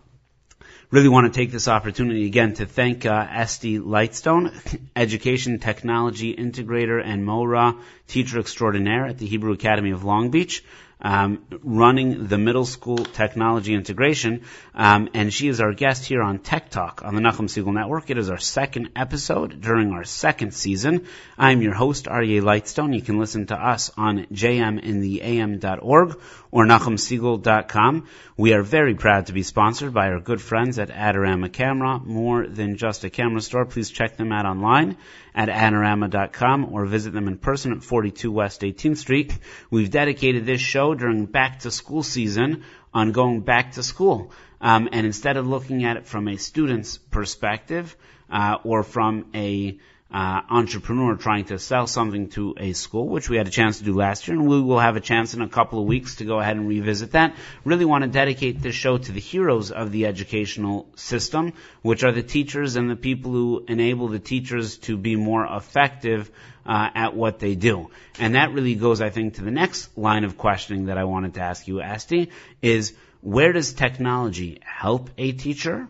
really 0.94 1.10
want 1.10 1.26
to 1.26 1.36
take 1.36 1.52
this 1.52 1.68
opportunity 1.68 2.28
again 2.28 2.54
to 2.54 2.68
thank 2.68 3.04
uh, 3.04 3.28
Estee 3.32 3.80
Lightstone, 3.80 4.54
Education 4.96 5.58
Technology 5.58 6.36
Integrator 6.36 7.02
and 7.04 7.26
MORA 7.26 7.76
Teacher 8.08 8.40
Extraordinaire 8.40 9.08
at 9.08 9.18
the 9.18 9.26
Hebrew 9.26 9.54
Academy 9.54 9.90
of 9.90 10.04
Long 10.04 10.30
Beach 10.30 10.64
um, 11.04 11.44
running 11.62 12.28
the 12.28 12.38
middle 12.38 12.66
school 12.66 12.98
technology 12.98 13.74
integration, 13.74 14.44
um, 14.74 15.10
and 15.14 15.34
she 15.34 15.50
is 15.50 15.60
our 15.60 15.74
guest 15.74 16.06
here 16.06 16.22
on 16.22 16.40
Tech 16.40 16.70
Talk 16.70 17.02
on 17.04 17.16
the 17.16 17.22
Nachum 17.22 17.50
Segal 17.50 17.74
Network. 17.74 18.10
It 18.10 18.18
is 18.18 18.30
our 18.30 18.38
second 18.38 18.92
episode 18.96 19.60
during 19.60 19.92
our 19.92 20.06
second 20.06 20.54
season. 20.54 21.06
I'm 21.38 21.62
your 21.62 21.74
host, 21.74 22.06
Aryeh 22.06 22.42
Lightstone. 22.42 22.96
You 22.96 23.02
can 23.02 23.20
listen 23.20 23.48
to 23.48 23.56
us 23.56 23.92
on 23.98 24.28
jmintheam.org 24.28 26.20
or 26.54 26.68
nachumsegal.com. 26.68 28.08
We 28.38 28.54
are 28.54 28.62
very 28.62 28.94
proud 28.94 29.26
to 29.26 29.34
be 29.34 29.42
sponsored 29.42 29.92
by 29.92 30.10
our 30.10 30.20
good 30.20 30.40
friends 30.40 30.78
at 30.78 30.90
Adorama 30.90 31.52
Camera. 31.52 32.00
More 32.00 32.46
than 32.46 32.78
just 32.78 33.04
a 33.04 33.10
camera 33.10 33.42
store, 33.42 33.66
please 33.66 33.90
check 33.90 34.18
them 34.18 34.32
out 34.32 34.46
online 34.46 34.98
at 35.34 35.50
adorama.com 35.50 36.72
or 36.72 36.86
visit 36.86 37.12
them 37.12 37.28
in 37.28 37.40
person 37.40 37.72
at 37.72 37.84
42 37.84 38.32
West 38.32 38.62
18th 38.62 38.98
Street. 38.98 39.36
We've 39.72 39.90
dedicated 39.90 40.46
this 40.46 40.62
show 40.62 40.94
during 40.94 41.26
back 41.26 41.62
to 41.62 41.72
school 41.72 42.04
season 42.04 42.66
on 42.94 43.14
going 43.14 43.42
back 43.42 43.72
to 43.72 43.82
school. 43.82 44.32
Um, 44.62 44.90
and 44.92 45.08
instead 45.08 45.38
of 45.38 45.48
looking 45.48 45.86
at 45.86 45.98
it 45.98 46.06
from 46.06 46.28
a 46.28 46.38
student's 46.38 47.00
perspective 47.00 47.98
uh, 48.30 48.58
or 48.64 48.84
from 48.84 49.26
a 49.34 49.80
uh, 50.14 50.42
entrepreneur 50.50 51.16
trying 51.16 51.46
to 51.46 51.58
sell 51.58 51.88
something 51.88 52.30
to 52.30 52.54
a 52.58 52.74
school, 52.74 53.08
which 53.08 53.30
we 53.30 53.38
had 53.38 53.48
a 53.48 53.52
chance 53.52 53.80
to 53.80 53.84
do 53.84 53.96
last 53.96 54.28
year, 54.28 54.38
and 54.38 54.48
we 54.48 54.62
will 54.62 54.80
have 54.80 54.96
a 54.96 55.02
chance 55.02 55.34
in 55.34 55.42
a 55.42 55.50
couple 55.50 55.80
of 55.80 55.86
weeks 55.86 56.16
to 56.16 56.26
go 56.26 56.40
ahead 56.40 56.56
and 56.56 56.68
revisit 56.68 57.14
that. 57.14 57.36
Really 57.66 57.86
want 57.86 58.04
to 58.04 58.10
dedicate 58.10 58.62
this 58.62 58.76
show 58.76 59.00
to 59.00 59.12
the 59.12 59.20
heroes 59.20 59.72
of 59.72 59.92
the 59.92 60.06
educational 60.06 60.88
system, 60.96 61.54
which 61.82 62.04
are 62.04 62.12
the 62.12 62.22
teachers 62.22 62.76
and 62.76 62.92
the 62.92 62.96
people 62.96 63.32
who 63.32 63.66
enable 63.68 64.08
the 64.08 64.20
teachers 64.20 64.78
to 64.78 64.98
be 64.98 65.16
more 65.16 65.48
effective 65.50 66.30
uh, 66.64 66.90
at 66.94 67.16
what 67.16 67.40
they 67.40 67.56
do. 67.56 67.90
And 68.20 68.36
that 68.36 68.54
really 68.54 68.76
goes, 68.76 69.02
I 69.02 69.10
think, 69.10 69.36
to 69.36 69.44
the 69.44 69.52
next 69.52 69.98
line 69.98 70.26
of 70.26 70.38
questioning 70.38 70.86
that 70.86 70.98
I 71.00 71.06
wanted 71.06 71.34
to 71.36 71.42
ask 71.42 71.68
you, 71.68 71.82
Estee, 71.82 72.30
is 72.62 72.94
where 73.22 73.52
does 73.52 73.74
technology 73.74 74.60
help 74.64 75.10
a 75.18 75.32
teacher, 75.32 75.88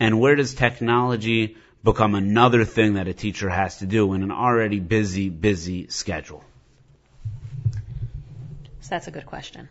and 0.00 0.18
where 0.18 0.34
does 0.34 0.54
technology 0.54 1.56
become 1.82 2.14
another 2.14 2.64
thing 2.64 2.94
that 2.94 3.08
a 3.08 3.14
teacher 3.14 3.48
has 3.48 3.78
to 3.78 3.86
do 3.86 4.12
in 4.14 4.22
an 4.22 4.30
already 4.30 4.80
busy, 4.80 5.30
busy 5.30 5.88
schedule? 5.88 6.44
So 8.80 8.88
that's 8.90 9.08
a 9.08 9.10
good 9.10 9.26
question. 9.26 9.68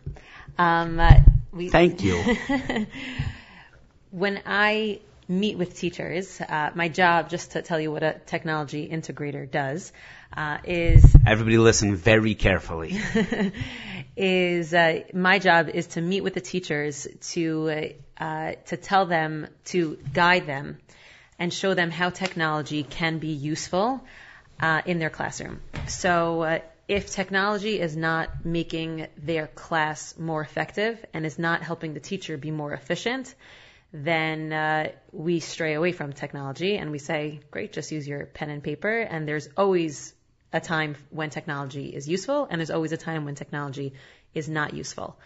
Um, 0.58 0.98
uh, 0.98 1.20
we, 1.52 1.68
Thank 1.68 2.02
you. 2.02 2.16
when 4.10 4.40
I 4.46 5.00
meet 5.28 5.56
with 5.56 5.76
teachers, 5.76 6.40
uh, 6.40 6.70
my 6.74 6.88
job, 6.88 7.30
just 7.30 7.52
to 7.52 7.62
tell 7.62 7.80
you 7.80 7.92
what 7.92 8.02
a 8.02 8.20
technology 8.26 8.88
integrator 8.88 9.48
does, 9.48 9.92
uh, 10.36 10.58
is 10.64 11.04
everybody 11.26 11.58
listen 11.58 11.96
very 11.96 12.34
carefully. 12.34 13.00
is 14.16 14.74
uh, 14.74 15.02
my 15.14 15.38
job 15.38 15.68
is 15.68 15.86
to 15.88 16.00
meet 16.00 16.22
with 16.22 16.34
the 16.34 16.40
teachers 16.40 17.06
to 17.20 17.92
uh, 18.18 18.52
to 18.66 18.76
tell 18.76 19.06
them 19.06 19.46
to 19.66 19.98
guide 20.12 20.46
them 20.46 20.78
and 21.40 21.52
show 21.52 21.74
them 21.74 21.90
how 21.90 22.10
technology 22.10 22.82
can 22.82 23.18
be 23.18 23.28
useful 23.28 24.00
uh, 24.60 24.82
in 24.84 24.98
their 24.98 25.10
classroom. 25.10 25.60
So 25.88 26.42
uh, 26.42 26.58
if 26.86 27.10
technology 27.10 27.80
is 27.80 27.96
not 27.96 28.44
making 28.44 29.06
their 29.16 29.46
class 29.46 30.18
more 30.18 30.42
effective 30.42 31.02
and 31.14 31.24
is 31.24 31.38
not 31.38 31.62
helping 31.62 31.94
the 31.94 32.00
teacher 32.00 32.36
be 32.36 32.50
more 32.50 32.74
efficient, 32.74 33.34
then 33.92 34.52
uh, 34.52 34.92
we 35.12 35.40
stray 35.40 35.74
away 35.74 35.92
from 35.92 36.12
technology 36.12 36.76
and 36.76 36.90
we 36.90 36.98
say, 36.98 37.40
great, 37.50 37.72
just 37.72 37.90
use 37.90 38.06
your 38.06 38.26
pen 38.26 38.50
and 38.50 38.62
paper. 38.62 39.00
And 39.00 39.26
there's 39.26 39.48
always 39.56 40.14
a 40.52 40.60
time 40.60 40.96
when 41.10 41.30
technology 41.30 41.86
is 41.86 42.08
useful, 42.08 42.46
and 42.50 42.60
there's 42.60 42.70
always 42.70 42.92
a 42.92 42.96
time 42.96 43.24
when 43.24 43.34
technology 43.36 43.94
is 44.34 44.48
not 44.48 44.74
useful. 44.74 45.16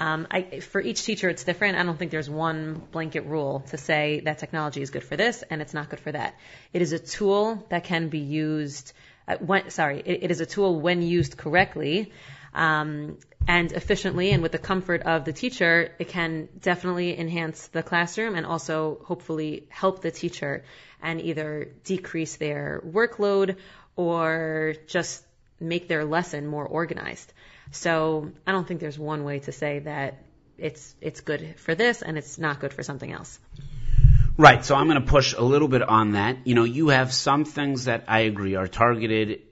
Um, 0.00 0.26
I, 0.30 0.60
for 0.60 0.80
each 0.80 1.04
teacher, 1.04 1.28
it's 1.28 1.44
different. 1.44 1.76
I 1.76 1.82
don't 1.82 1.98
think 1.98 2.10
there's 2.10 2.30
one 2.30 2.80
blanket 2.90 3.26
rule 3.26 3.60
to 3.68 3.76
say 3.76 4.20
that 4.24 4.38
technology 4.38 4.80
is 4.80 4.88
good 4.88 5.04
for 5.04 5.14
this 5.14 5.44
and 5.50 5.60
it's 5.60 5.74
not 5.74 5.90
good 5.90 6.00
for 6.00 6.10
that. 6.10 6.34
It 6.72 6.80
is 6.80 6.92
a 6.92 6.98
tool 6.98 7.66
that 7.68 7.84
can 7.84 8.08
be 8.08 8.20
used. 8.20 8.94
Uh, 9.28 9.36
when, 9.36 9.68
sorry, 9.68 10.02
it, 10.04 10.24
it 10.24 10.30
is 10.30 10.40
a 10.40 10.46
tool 10.46 10.80
when 10.80 11.02
used 11.02 11.36
correctly. 11.36 12.12
Um, 12.54 13.18
and 13.46 13.72
efficiently 13.72 14.30
and 14.30 14.42
with 14.42 14.52
the 14.52 14.58
comfort 14.58 15.02
of 15.02 15.26
the 15.26 15.34
teacher, 15.34 15.92
it 15.98 16.08
can 16.08 16.48
definitely 16.60 17.18
enhance 17.18 17.66
the 17.68 17.82
classroom 17.82 18.36
and 18.36 18.46
also 18.46 19.00
hopefully 19.04 19.66
help 19.68 20.00
the 20.00 20.10
teacher 20.10 20.64
and 21.02 21.20
either 21.20 21.72
decrease 21.84 22.36
their 22.36 22.82
workload 22.86 23.56
or 23.96 24.74
just 24.86 25.22
make 25.60 25.88
their 25.88 26.06
lesson 26.06 26.46
more 26.46 26.66
organized. 26.66 27.32
So 27.72 28.30
I 28.46 28.52
don't 28.52 28.66
think 28.66 28.80
there's 28.80 28.98
one 28.98 29.24
way 29.24 29.40
to 29.40 29.52
say 29.52 29.80
that 29.80 30.18
it's 30.58 30.94
it's 31.00 31.20
good 31.20 31.54
for 31.58 31.74
this 31.74 32.02
and 32.02 32.18
it's 32.18 32.38
not 32.38 32.60
good 32.60 32.72
for 32.72 32.82
something 32.82 33.10
else. 33.10 33.38
Right. 34.36 34.64
So 34.64 34.74
I'm 34.74 34.86
going 34.88 35.00
to 35.00 35.06
push 35.06 35.34
a 35.34 35.42
little 35.42 35.68
bit 35.68 35.82
on 35.82 36.12
that. 36.12 36.46
You 36.46 36.54
know, 36.54 36.64
you 36.64 36.88
have 36.88 37.12
some 37.12 37.44
things 37.44 37.84
that 37.84 38.04
I 38.08 38.20
agree 38.20 38.54
are 38.54 38.66
targeted 38.66 39.42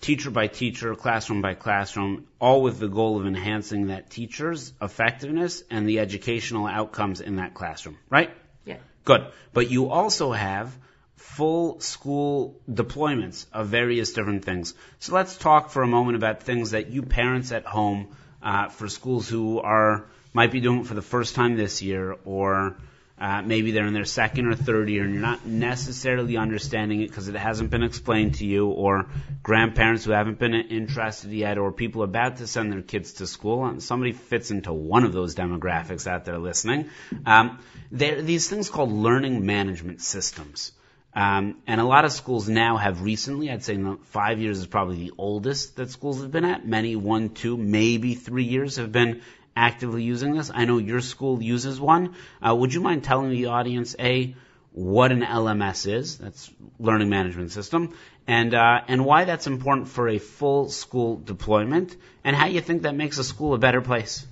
teacher 0.00 0.30
by 0.30 0.46
teacher, 0.46 0.94
classroom 0.94 1.42
by 1.42 1.54
classroom, 1.54 2.26
all 2.38 2.62
with 2.62 2.78
the 2.78 2.88
goal 2.88 3.18
of 3.18 3.26
enhancing 3.26 3.88
that 3.88 4.10
teacher's 4.10 4.72
effectiveness 4.80 5.62
and 5.70 5.88
the 5.88 5.98
educational 6.00 6.66
outcomes 6.66 7.20
in 7.20 7.36
that 7.36 7.54
classroom. 7.54 7.98
Right? 8.08 8.30
Yeah. 8.64 8.76
Good. 9.04 9.26
But 9.52 9.70
you 9.70 9.90
also 9.90 10.32
have 10.32 10.76
full 11.16 11.80
school 11.80 12.60
deployments 12.70 13.46
of 13.52 13.68
various 13.68 14.12
different 14.12 14.44
things. 14.44 14.74
So 15.00 15.14
let's 15.14 15.36
talk 15.36 15.70
for 15.70 15.82
a 15.82 15.86
moment 15.86 16.16
about 16.16 16.42
things 16.42 16.70
that 16.70 16.90
you 16.90 17.02
parents 17.02 17.52
at 17.52 17.64
home 17.64 18.08
uh, 18.42 18.68
for 18.68 18.88
schools 18.88 19.28
who 19.28 19.60
are 19.60 20.06
might 20.32 20.52
be 20.52 20.60
doing 20.60 20.80
it 20.80 20.86
for 20.86 20.94
the 20.94 21.02
first 21.02 21.34
time 21.34 21.56
this 21.56 21.82
year 21.82 22.14
or 22.24 22.76
uh, 23.18 23.40
maybe 23.40 23.70
they're 23.70 23.86
in 23.86 23.94
their 23.94 24.04
second 24.04 24.46
or 24.46 24.54
third 24.54 24.90
year 24.90 25.02
and 25.02 25.14
you're 25.14 25.22
not 25.22 25.46
necessarily 25.46 26.36
understanding 26.36 27.00
it 27.00 27.08
because 27.08 27.28
it 27.28 27.34
hasn't 27.34 27.70
been 27.70 27.82
explained 27.82 28.34
to 28.34 28.44
you, 28.44 28.68
or 28.68 29.06
grandparents 29.42 30.04
who 30.04 30.10
haven't 30.10 30.38
been 30.38 30.52
interested 30.52 31.30
yet, 31.30 31.56
or 31.56 31.72
people 31.72 32.02
about 32.02 32.36
to 32.36 32.46
send 32.46 32.70
their 32.70 32.82
kids 32.82 33.14
to 33.14 33.26
school. 33.26 33.64
And 33.64 33.82
somebody 33.82 34.12
fits 34.12 34.50
into 34.50 34.74
one 34.74 35.04
of 35.04 35.14
those 35.14 35.34
demographics 35.34 36.06
out 36.06 36.26
there 36.26 36.38
listening. 36.38 36.90
Um, 37.24 37.58
there 37.90 38.18
are 38.18 38.22
these 38.22 38.50
things 38.50 38.68
called 38.68 38.92
learning 38.92 39.46
management 39.46 40.02
systems. 40.02 40.72
Um, 41.16 41.56
and 41.66 41.80
a 41.80 41.84
lot 41.84 42.04
of 42.04 42.12
schools 42.12 42.46
now 42.46 42.76
have 42.76 43.00
recently, 43.00 43.50
I'd 43.50 43.64
say 43.64 43.82
five 44.04 44.38
years 44.38 44.58
is 44.58 44.66
probably 44.66 44.96
the 44.96 45.12
oldest 45.16 45.76
that 45.76 45.90
schools 45.90 46.20
have 46.20 46.30
been 46.30 46.44
at. 46.44 46.68
Many 46.68 46.94
one, 46.94 47.30
two, 47.30 47.56
maybe 47.56 48.14
three 48.14 48.44
years 48.44 48.76
have 48.76 48.92
been 48.92 49.22
actively 49.56 50.02
using 50.02 50.36
this. 50.36 50.50
I 50.54 50.66
know 50.66 50.76
your 50.76 51.00
school 51.00 51.42
uses 51.42 51.80
one. 51.80 52.16
Uh, 52.46 52.54
would 52.54 52.74
you 52.74 52.82
mind 52.82 53.02
telling 53.02 53.30
the 53.30 53.46
audience, 53.46 53.96
A, 53.98 54.36
what 54.72 55.10
an 55.10 55.22
LMS 55.22 55.90
is, 55.90 56.18
that's 56.18 56.50
learning 56.78 57.08
management 57.08 57.50
system, 57.50 57.94
and, 58.26 58.52
uh, 58.52 58.82
and 58.86 59.02
why 59.02 59.24
that's 59.24 59.46
important 59.46 59.88
for 59.88 60.10
a 60.10 60.18
full 60.18 60.68
school 60.68 61.16
deployment, 61.16 61.96
and 62.24 62.36
how 62.36 62.44
you 62.44 62.60
think 62.60 62.82
that 62.82 62.94
makes 62.94 63.16
a 63.16 63.24
school 63.24 63.54
a 63.54 63.58
better 63.58 63.80
place? 63.80 64.26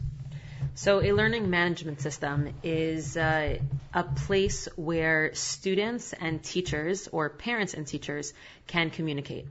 So, 0.77 1.01
a 1.01 1.13
learning 1.13 1.51
management 1.51 2.01
system 2.01 2.53
is 2.63 3.17
uh, 3.17 3.59
a 3.93 4.03
place 4.03 4.69
where 4.75 5.33
students 5.35 6.13
and 6.13 6.43
teachers, 6.43 7.09
or 7.13 7.31
parents 7.31 7.75
and 7.75 7.87
teachers, 7.87 8.33
can 8.67 8.91
communicate. 8.91 9.47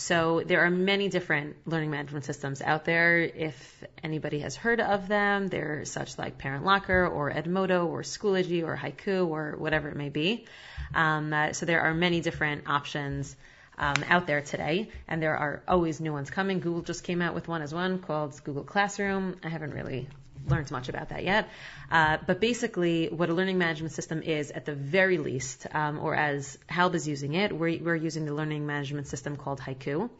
So 0.00 0.44
there 0.46 0.64
are 0.64 0.70
many 0.70 1.08
different 1.08 1.56
learning 1.66 1.90
management 1.90 2.24
systems 2.24 2.62
out 2.62 2.84
there. 2.84 3.18
If 3.18 3.84
anybody 4.00 4.38
has 4.38 4.54
heard 4.54 4.80
of 4.80 5.08
them, 5.08 5.48
they're 5.48 5.84
such 5.86 6.16
like 6.16 6.38
Parent 6.38 6.64
Locker 6.64 7.04
or 7.04 7.32
Edmodo 7.32 7.84
or 7.84 8.02
Schoology 8.02 8.62
or 8.62 8.76
Haiku 8.76 9.26
or 9.26 9.56
whatever 9.58 9.88
it 9.88 9.96
may 9.96 10.08
be. 10.08 10.46
Um, 10.94 11.32
uh, 11.32 11.52
so 11.52 11.66
there 11.66 11.80
are 11.80 11.94
many 11.94 12.20
different 12.20 12.68
options 12.68 13.34
um, 13.76 13.96
out 14.08 14.28
there 14.28 14.40
today, 14.40 14.88
and 15.08 15.20
there 15.20 15.36
are 15.36 15.64
always 15.66 16.00
new 16.00 16.12
ones 16.12 16.30
coming. 16.30 16.60
Google 16.60 16.82
just 16.82 17.02
came 17.02 17.20
out 17.20 17.34
with 17.34 17.48
one 17.48 17.62
as 17.62 17.74
one 17.74 17.98
called 17.98 18.40
Google 18.44 18.62
Classroom. 18.62 19.34
I 19.42 19.48
haven't 19.48 19.74
really 19.74 20.06
learned 20.46 20.70
much 20.70 20.88
about 20.88 21.08
that 21.10 21.24
yet. 21.24 21.48
Uh, 21.90 22.18
but 22.26 22.40
basically, 22.40 23.06
what 23.06 23.30
a 23.30 23.34
learning 23.34 23.58
management 23.58 23.92
system 23.92 24.22
is, 24.22 24.50
at 24.50 24.64
the 24.64 24.74
very 24.74 25.18
least, 25.18 25.66
um, 25.72 25.98
or 25.98 26.14
as 26.14 26.58
Halb 26.68 26.94
is 26.94 27.08
using 27.08 27.34
it, 27.34 27.52
we're, 27.52 27.78
we're 27.82 27.96
using 27.96 28.24
the 28.24 28.34
learning 28.34 28.66
management 28.66 29.06
system 29.06 29.36
called 29.36 29.60
Haiku. 29.60 30.10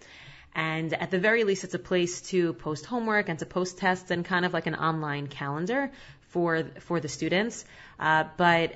And 0.55 0.93
at 0.95 1.11
the 1.11 1.19
very 1.19 1.45
least, 1.45 1.65
it's 1.65 1.75
a 1.75 1.79
place 1.79 2.23
to 2.31 2.53
post 2.53 2.87
homework 2.87 3.29
and 3.29 3.39
to 3.39 3.47
post 3.47 3.79
tests 3.79 4.11
and 4.11 4.25
kind 4.25 4.45
of 4.45 4.53
like 4.53 4.67
an 4.67 4.75
online 4.75 5.27
calendar 5.27 5.91
for 6.31 6.65
for 6.81 7.01
the 7.01 7.09
students. 7.09 7.65
Uh, 8.01 8.25
but 8.37 8.75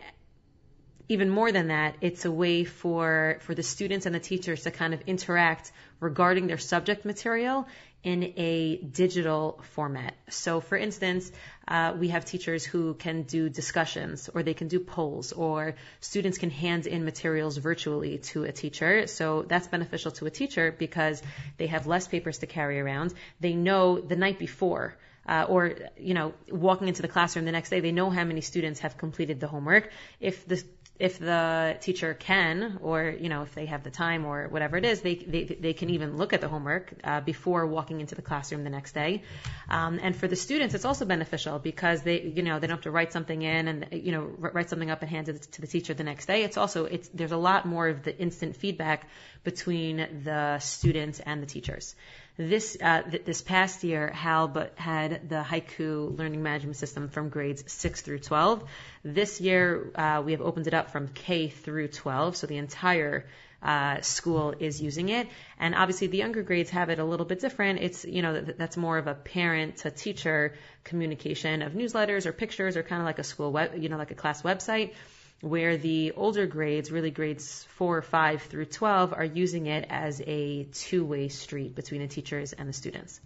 even 1.09 1.29
more 1.29 1.53
than 1.53 1.69
that, 1.69 1.97
it's 2.01 2.25
a 2.25 2.31
way 2.31 2.65
for 2.65 3.39
for 3.41 3.55
the 3.55 3.63
students 3.63 4.07
and 4.07 4.15
the 4.15 4.21
teachers 4.21 4.63
to 4.63 4.71
kind 4.71 4.95
of 4.95 5.03
interact 5.07 5.73
regarding 6.01 6.47
their 6.47 6.59
subject 6.59 7.05
material 7.05 7.67
in 8.03 8.33
a 8.37 8.77
digital 8.79 9.61
format. 9.75 10.15
So, 10.29 10.61
for 10.61 10.77
instance, 10.77 11.31
uh, 11.69 11.95
we 11.97 12.09
have 12.09 12.25
teachers 12.25 12.65
who 12.65 12.95
can 12.95 13.23
do 13.23 13.49
discussions, 13.49 14.29
or 14.35 14.43
they 14.43 14.55
can 14.55 14.69
do 14.69 14.81
polls, 14.81 15.33
or 15.33 15.77
students 16.01 16.39
can 16.39 16.51
hand 16.51 16.87
in 16.87 17.05
materials 17.05 17.57
virtually 17.57 18.19
to 18.19 18.45
a 18.45 18.53
teacher. 18.53 19.07
So 19.07 19.43
that's 19.43 19.69
beneficial 19.69 20.11
to 20.13 20.27
a 20.27 20.31
teacher 20.31 20.75
because 20.77 21.23
they 21.59 21.69
have 21.69 21.87
less 21.87 22.09
papers 22.09 22.39
to 22.39 22.47
carry 22.47 22.81
around. 22.81 23.15
They 23.41 23.55
know 23.55 24.01
the 24.01 24.17
night 24.17 24.39
before. 24.39 24.97
Uh, 25.25 25.47
or 25.49 25.77
you 25.97 26.15
know, 26.15 26.35
walking 26.51 26.89
into 26.89 27.01
the 27.01 27.07
classroom 27.07 27.45
the 27.45 27.53
next 27.53 27.71
day, 27.71 27.79
they 27.79 27.93
know 27.93 28.11
how 28.11 28.25
many 28.25 28.41
students 28.41 28.81
have 28.81 28.99
completed 28.99 29.39
the 29.39 29.47
homework. 29.47 29.93
If 30.19 30.49
the 30.49 30.61
if 31.03 31.19
the 31.19 31.77
teacher 31.81 32.15
can, 32.15 32.79
or 32.81 33.13
you 33.19 33.29
know, 33.29 33.43
if 33.43 33.53
they 33.57 33.67
have 33.67 33.83
the 33.83 33.91
time 33.91 34.25
or 34.25 34.47
whatever 34.47 34.77
it 34.77 34.85
is, 34.85 35.01
they 35.01 35.17
they, 35.17 35.43
they 35.43 35.73
can 35.73 35.91
even 35.91 36.17
look 36.17 36.33
at 36.33 36.41
the 36.41 36.47
homework 36.47 36.95
uh, 37.03 37.21
before 37.21 37.67
walking 37.67 38.01
into 38.01 38.15
the 38.15 38.23
classroom 38.23 38.63
the 38.63 38.71
next 38.71 38.93
day. 38.93 39.25
Um, 39.69 39.99
and 40.01 40.15
for 40.15 40.29
the 40.29 40.37
students, 40.37 40.77
it's 40.77 40.85
also 40.85 41.05
beneficial 41.05 41.59
because 41.59 42.03
they 42.03 42.21
you 42.23 42.45
know 42.45 42.61
they 42.61 42.69
don't 42.69 42.77
have 42.77 42.85
to 42.85 42.93
write 42.93 43.13
something 43.13 43.43
in 43.43 43.67
and 43.67 43.89
you 43.91 44.13
know 44.13 44.31
write 44.39 44.71
something 44.71 44.93
up 44.93 45.03
and 45.03 45.11
hand 45.11 45.29
it 45.29 45.43
to 45.43 45.61
the 45.61 45.67
teacher 45.67 45.93
the 45.93 46.05
next 46.05 46.27
day. 46.27 46.45
It's 46.45 46.57
also 46.57 46.85
it's 46.85 47.09
there's 47.09 47.33
a 47.33 47.43
lot 47.51 47.67
more 47.67 47.89
of 47.89 48.05
the 48.05 48.17
instant 48.17 48.55
feedback 48.55 49.09
between 49.43 50.23
the 50.23 50.61
students 50.61 51.19
and 51.19 51.43
the 51.43 51.47
teachers. 51.47 51.97
This 52.37 52.79
uh, 52.81 53.03
th- 53.03 53.25
this 53.25 53.43
past 53.43 53.85
year, 53.85 54.09
Halb 54.09 54.75
had 54.77 55.29
the 55.29 55.43
Haiku 55.43 56.17
learning 56.17 56.43
management 56.43 56.77
system 56.77 57.09
from 57.09 57.29
grades 57.29 57.71
6 57.71 58.01
through 58.01 58.21
12. 58.21 58.65
This 59.05 59.41
year, 59.41 59.91
uh, 59.95 60.23
we 60.25 60.33
have 60.33 60.41
opened 60.41 60.67
it 60.67 60.73
up 60.73 60.91
from 60.91 61.09
K 61.09 61.49
through 61.49 61.89
12, 61.89 62.37
so 62.37 62.47
the 62.47 62.57
entire 62.57 63.27
uh, 63.63 64.01
school 64.01 64.55
is 64.59 64.81
using 64.81 65.11
it. 65.11 65.29
And 65.61 65.75
obviously, 65.75 66.07
the 66.07 66.17
younger 66.17 66.43
grades 66.43 66.71
have 66.71 66.89
it 66.89 66.99
a 66.99 67.05
little 67.05 67.27
bit 67.27 67.41
different. 67.41 67.81
It's 67.81 68.05
you 68.07 68.23
know 68.23 68.41
th- 68.41 68.57
that's 68.57 68.79
more 68.79 68.97
of 68.97 69.07
a 69.07 69.15
parent 69.15 69.77
to 69.79 69.91
teacher 69.91 70.55
communication 70.85 71.61
of 71.61 71.75
newsletters 71.75 72.25
or 72.25 72.33
pictures 72.33 72.79
or 72.79 72.83
kind 72.83 73.03
of 73.03 73.07
like 73.07 73.19
a 73.19 73.25
school 73.25 73.53
web, 73.53 73.75
you 73.77 73.91
know, 73.91 73.99
like 73.99 74.11
a 74.11 74.17
class 74.17 74.41
website 74.41 74.95
where 75.43 75.77
the 75.77 76.13
older 76.13 76.47
grades, 76.47 76.93
really 76.93 77.11
grades 77.11 77.65
4, 77.77 78.01
5 78.01 78.43
through 78.43 78.65
12, 78.65 79.13
are 79.13 79.25
using 79.25 79.67
it 79.67 79.85
as 79.91 80.23
a 80.25 80.65
two-way 80.73 81.29
street 81.29 81.75
between 81.75 82.01
the 82.01 82.07
teachers 82.07 82.53
and 82.53 82.69
the 82.69 82.73
students. 82.73 83.21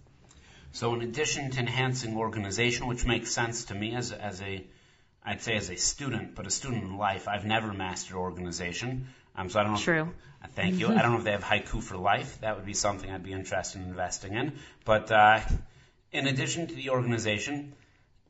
So 0.72 0.94
in 0.94 1.02
addition 1.02 1.50
to 1.50 1.60
enhancing 1.60 2.16
organization, 2.16 2.86
which 2.86 3.04
makes 3.04 3.30
sense 3.30 3.66
to 3.66 3.74
me 3.74 3.94
as, 3.94 4.12
as 4.12 4.40
a, 4.40 4.66
I'd 5.24 5.42
say 5.42 5.56
as 5.56 5.68
a 5.68 5.76
student, 5.76 6.34
but 6.34 6.46
a 6.46 6.50
student 6.50 6.84
in 6.84 6.96
life, 6.96 7.28
I've 7.28 7.44
never 7.44 7.74
mastered 7.74 8.16
organization. 8.16 9.08
Um, 9.36 9.50
so 9.50 9.60
I 9.60 9.64
don't 9.64 9.72
know. 9.72 9.78
True. 9.78 10.08
If, 10.42 10.44
uh, 10.44 10.52
thank 10.54 10.78
you. 10.78 10.88
I 10.88 11.02
don't 11.02 11.12
know 11.12 11.18
if 11.18 11.24
they 11.24 11.32
have 11.32 11.44
haiku 11.44 11.82
for 11.82 11.98
life. 11.98 12.40
That 12.40 12.56
would 12.56 12.64
be 12.64 12.72
something 12.72 13.10
I'd 13.10 13.24
be 13.24 13.32
interested 13.32 13.82
in 13.82 13.88
investing 13.88 14.32
in. 14.32 14.54
But 14.86 15.12
uh, 15.12 15.40
in 16.12 16.26
addition 16.26 16.66
to 16.68 16.74
the 16.74 16.88
organization 16.90 17.74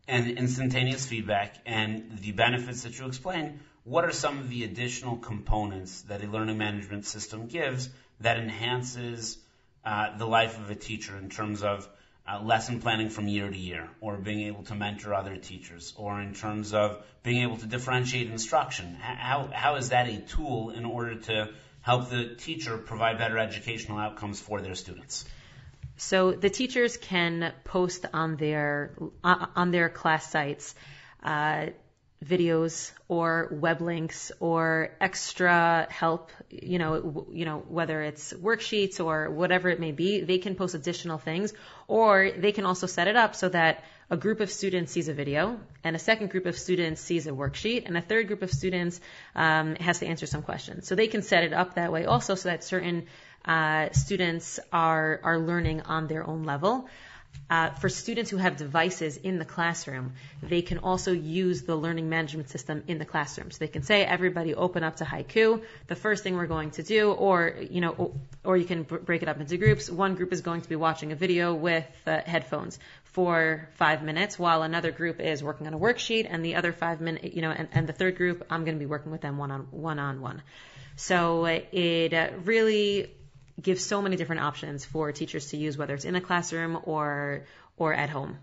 and 0.08 0.28
instantaneous 0.28 1.06
feedback 1.06 1.54
and 1.66 2.18
the 2.18 2.32
benefits 2.32 2.82
that 2.82 2.98
you 2.98 3.06
explained, 3.06 3.60
what 3.86 4.04
are 4.04 4.12
some 4.12 4.38
of 4.40 4.48
the 4.48 4.64
additional 4.64 5.16
components 5.16 6.02
that 6.02 6.22
a 6.22 6.26
learning 6.26 6.58
management 6.58 7.06
system 7.06 7.46
gives 7.46 7.88
that 8.20 8.36
enhances 8.36 9.38
uh, 9.84 10.16
the 10.18 10.26
life 10.26 10.58
of 10.58 10.68
a 10.70 10.74
teacher 10.74 11.16
in 11.16 11.30
terms 11.30 11.62
of 11.62 11.88
uh, 12.28 12.40
lesson 12.42 12.80
planning 12.80 13.08
from 13.08 13.28
year 13.28 13.48
to 13.48 13.56
year, 13.56 13.88
or 14.00 14.16
being 14.16 14.40
able 14.48 14.64
to 14.64 14.74
mentor 14.74 15.14
other 15.14 15.36
teachers, 15.36 15.94
or 15.96 16.20
in 16.20 16.34
terms 16.34 16.74
of 16.74 17.00
being 17.22 17.42
able 17.42 17.56
to 17.56 17.66
differentiate 17.66 18.28
instruction? 18.28 18.96
How, 18.96 19.48
how 19.52 19.76
is 19.76 19.90
that 19.90 20.08
a 20.08 20.18
tool 20.18 20.70
in 20.70 20.84
order 20.84 21.14
to 21.14 21.50
help 21.82 22.10
the 22.10 22.34
teacher 22.34 22.76
provide 22.78 23.18
better 23.18 23.38
educational 23.38 23.98
outcomes 23.98 24.40
for 24.40 24.60
their 24.60 24.74
students? 24.74 25.24
So 25.98 26.32
the 26.32 26.50
teachers 26.50 26.96
can 26.96 27.52
post 27.62 28.04
on 28.12 28.36
their 28.36 28.90
uh, 29.22 29.46
on 29.54 29.70
their 29.70 29.88
class 29.88 30.28
sites 30.28 30.74
uh, 31.22 31.66
videos 32.24 32.92
or 33.08 33.48
web 33.50 33.80
links 33.80 34.32
or 34.40 34.90
extra 35.00 35.86
help, 35.90 36.30
you 36.50 36.78
know, 36.78 37.26
you 37.30 37.44
know, 37.44 37.58
whether 37.68 38.02
it's 38.02 38.32
worksheets 38.32 39.04
or 39.04 39.30
whatever 39.30 39.68
it 39.68 39.78
may 39.78 39.92
be, 39.92 40.22
they 40.22 40.38
can 40.38 40.54
post 40.54 40.74
additional 40.74 41.18
things 41.18 41.52
or 41.88 42.30
they 42.30 42.52
can 42.52 42.64
also 42.64 42.86
set 42.86 43.06
it 43.06 43.16
up 43.16 43.34
so 43.34 43.48
that 43.50 43.84
a 44.08 44.16
group 44.16 44.40
of 44.40 44.50
students 44.50 44.92
sees 44.92 45.08
a 45.08 45.12
video 45.12 45.58
and 45.84 45.96
a 45.96 45.98
second 45.98 46.30
group 46.30 46.46
of 46.46 46.56
students 46.56 47.00
sees 47.00 47.26
a 47.26 47.32
worksheet 47.32 47.86
and 47.86 47.96
a 47.96 48.00
third 48.00 48.28
group 48.28 48.42
of 48.42 48.50
students 48.50 49.00
um, 49.34 49.74
has 49.76 49.98
to 49.98 50.06
answer 50.06 50.26
some 50.26 50.42
questions. 50.42 50.86
So 50.86 50.94
they 50.94 51.08
can 51.08 51.22
set 51.22 51.44
it 51.44 51.52
up 51.52 51.74
that 51.74 51.92
way 51.92 52.06
also 52.06 52.34
so 52.34 52.48
that 52.48 52.64
certain 52.64 53.06
uh, 53.44 53.90
students 53.92 54.58
are 54.72 55.20
are 55.22 55.38
learning 55.38 55.82
on 55.82 56.06
their 56.06 56.26
own 56.26 56.44
level. 56.44 56.88
Uh, 57.48 57.70
for 57.70 57.88
students 57.88 58.30
who 58.30 58.38
have 58.38 58.56
devices 58.56 59.16
in 59.16 59.38
the 59.38 59.44
classroom, 59.44 60.14
they 60.42 60.62
can 60.62 60.78
also 60.78 61.12
use 61.12 61.62
the 61.62 61.76
learning 61.76 62.08
management 62.08 62.48
system 62.48 62.82
in 62.88 62.98
the 62.98 63.04
classroom. 63.04 63.50
So 63.50 63.58
they 63.58 63.68
can 63.68 63.82
say, 63.82 64.04
everybody 64.04 64.54
open 64.54 64.82
up 64.82 64.96
to 64.96 65.04
Haiku. 65.04 65.62
The 65.86 65.94
first 65.94 66.24
thing 66.24 66.36
we're 66.36 66.46
going 66.46 66.72
to 66.72 66.82
do, 66.82 67.12
or, 67.12 67.54
you 67.70 67.80
know, 67.80 67.90
or, 67.90 68.12
or 68.44 68.56
you 68.56 68.64
can 68.64 68.82
b- 68.82 68.96
break 68.96 69.22
it 69.22 69.28
up 69.28 69.40
into 69.40 69.56
groups. 69.58 69.88
One 69.88 70.16
group 70.16 70.32
is 70.32 70.40
going 70.40 70.62
to 70.62 70.68
be 70.68 70.76
watching 70.76 71.12
a 71.12 71.16
video 71.16 71.54
with 71.54 71.86
uh, 72.06 72.20
headphones 72.26 72.78
for 73.04 73.68
five 73.74 74.02
minutes 74.02 74.38
while 74.38 74.62
another 74.62 74.90
group 74.90 75.20
is 75.20 75.42
working 75.42 75.66
on 75.66 75.74
a 75.74 75.78
worksheet 75.78 76.26
and 76.28 76.44
the 76.44 76.56
other 76.56 76.72
five 76.72 77.00
minutes, 77.00 77.34
you 77.34 77.42
know, 77.42 77.50
and, 77.50 77.68
and 77.72 77.86
the 77.86 77.92
third 77.92 78.16
group, 78.16 78.44
I'm 78.50 78.64
going 78.64 78.74
to 78.74 78.80
be 78.80 78.86
working 78.86 79.12
with 79.12 79.20
them 79.20 79.38
one 79.38 79.50
on 79.50 79.68
one 79.70 79.98
on 79.98 80.20
one. 80.20 80.42
So 80.96 81.44
uh, 81.44 81.60
it 81.72 82.12
uh, 82.12 82.30
really 82.44 83.10
gives 83.60 83.84
so 83.84 84.02
many 84.02 84.16
different 84.16 84.42
options 84.42 84.84
for 84.84 85.12
teachers 85.12 85.50
to 85.50 85.56
use, 85.56 85.76
whether 85.78 85.94
it's 85.94 86.04
in 86.04 86.16
a 86.16 86.20
classroom 86.20 86.78
or 86.84 87.42
or 87.76 87.92
at 87.94 88.10
home. 88.10 88.38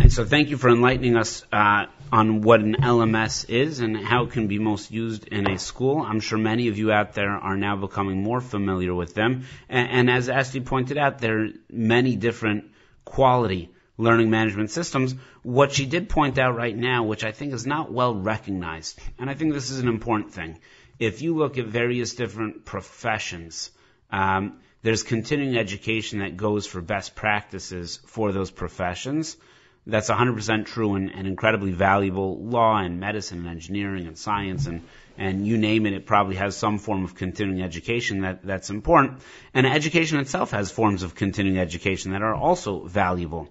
And 0.00 0.12
so, 0.12 0.24
thank 0.24 0.50
you 0.50 0.56
for 0.56 0.68
enlightening 0.68 1.16
us 1.16 1.44
uh, 1.52 1.86
on 2.10 2.42
what 2.42 2.60
an 2.60 2.74
LMS 2.74 3.48
is 3.48 3.80
and 3.80 3.96
how 3.96 4.24
it 4.24 4.32
can 4.32 4.48
be 4.48 4.58
most 4.58 4.90
used 4.90 5.28
in 5.28 5.48
a 5.48 5.58
school. 5.58 6.00
I'm 6.00 6.20
sure 6.20 6.38
many 6.38 6.68
of 6.68 6.78
you 6.78 6.90
out 6.90 7.14
there 7.14 7.30
are 7.30 7.56
now 7.56 7.76
becoming 7.76 8.22
more 8.22 8.40
familiar 8.40 8.94
with 8.94 9.14
them. 9.14 9.44
And, 9.68 9.88
and 9.90 10.10
as 10.10 10.28
Estee 10.28 10.60
pointed 10.60 10.98
out, 10.98 11.18
there 11.18 11.44
are 11.44 11.48
many 11.70 12.16
different 12.16 12.64
quality 13.04 13.70
learning 13.96 14.30
management 14.30 14.70
systems. 14.70 15.14
What 15.42 15.72
she 15.72 15.86
did 15.86 16.08
point 16.08 16.38
out 16.38 16.56
right 16.56 16.76
now, 16.76 17.04
which 17.04 17.24
I 17.24 17.32
think 17.32 17.52
is 17.52 17.66
not 17.66 17.92
well 17.92 18.14
recognized, 18.14 18.98
and 19.18 19.30
I 19.30 19.34
think 19.34 19.52
this 19.52 19.70
is 19.70 19.78
an 19.78 19.88
important 19.88 20.32
thing 20.32 20.58
if 21.02 21.20
you 21.20 21.34
look 21.34 21.58
at 21.58 21.66
various 21.66 22.14
different 22.14 22.64
professions, 22.64 23.72
um, 24.10 24.60
there's 24.82 25.02
continuing 25.02 25.56
education 25.56 26.20
that 26.20 26.36
goes 26.36 26.64
for 26.64 26.80
best 26.80 27.16
practices 27.16 27.98
for 28.06 28.30
those 28.30 28.52
professions. 28.52 29.36
That's 29.84 30.10
100% 30.10 30.66
true 30.66 30.94
and, 30.94 31.10
and, 31.10 31.26
incredibly 31.26 31.72
valuable. 31.72 32.38
Law 32.38 32.78
and 32.78 33.00
medicine 33.00 33.38
and 33.38 33.48
engineering 33.48 34.06
and 34.06 34.16
science 34.16 34.66
and, 34.68 34.82
and 35.18 35.44
you 35.44 35.58
name 35.58 35.86
it, 35.86 35.92
it 35.92 36.06
probably 36.06 36.36
has 36.36 36.56
some 36.56 36.78
form 36.78 37.02
of 37.02 37.16
continuing 37.16 37.62
education 37.62 38.20
that, 38.20 38.44
that's 38.44 38.70
important. 38.70 39.22
And 39.54 39.66
education 39.66 40.20
itself 40.20 40.52
has 40.52 40.70
forms 40.70 41.02
of 41.02 41.16
continuing 41.16 41.58
education 41.58 42.12
that 42.12 42.22
are 42.22 42.34
also 42.34 42.84
valuable. 42.84 43.48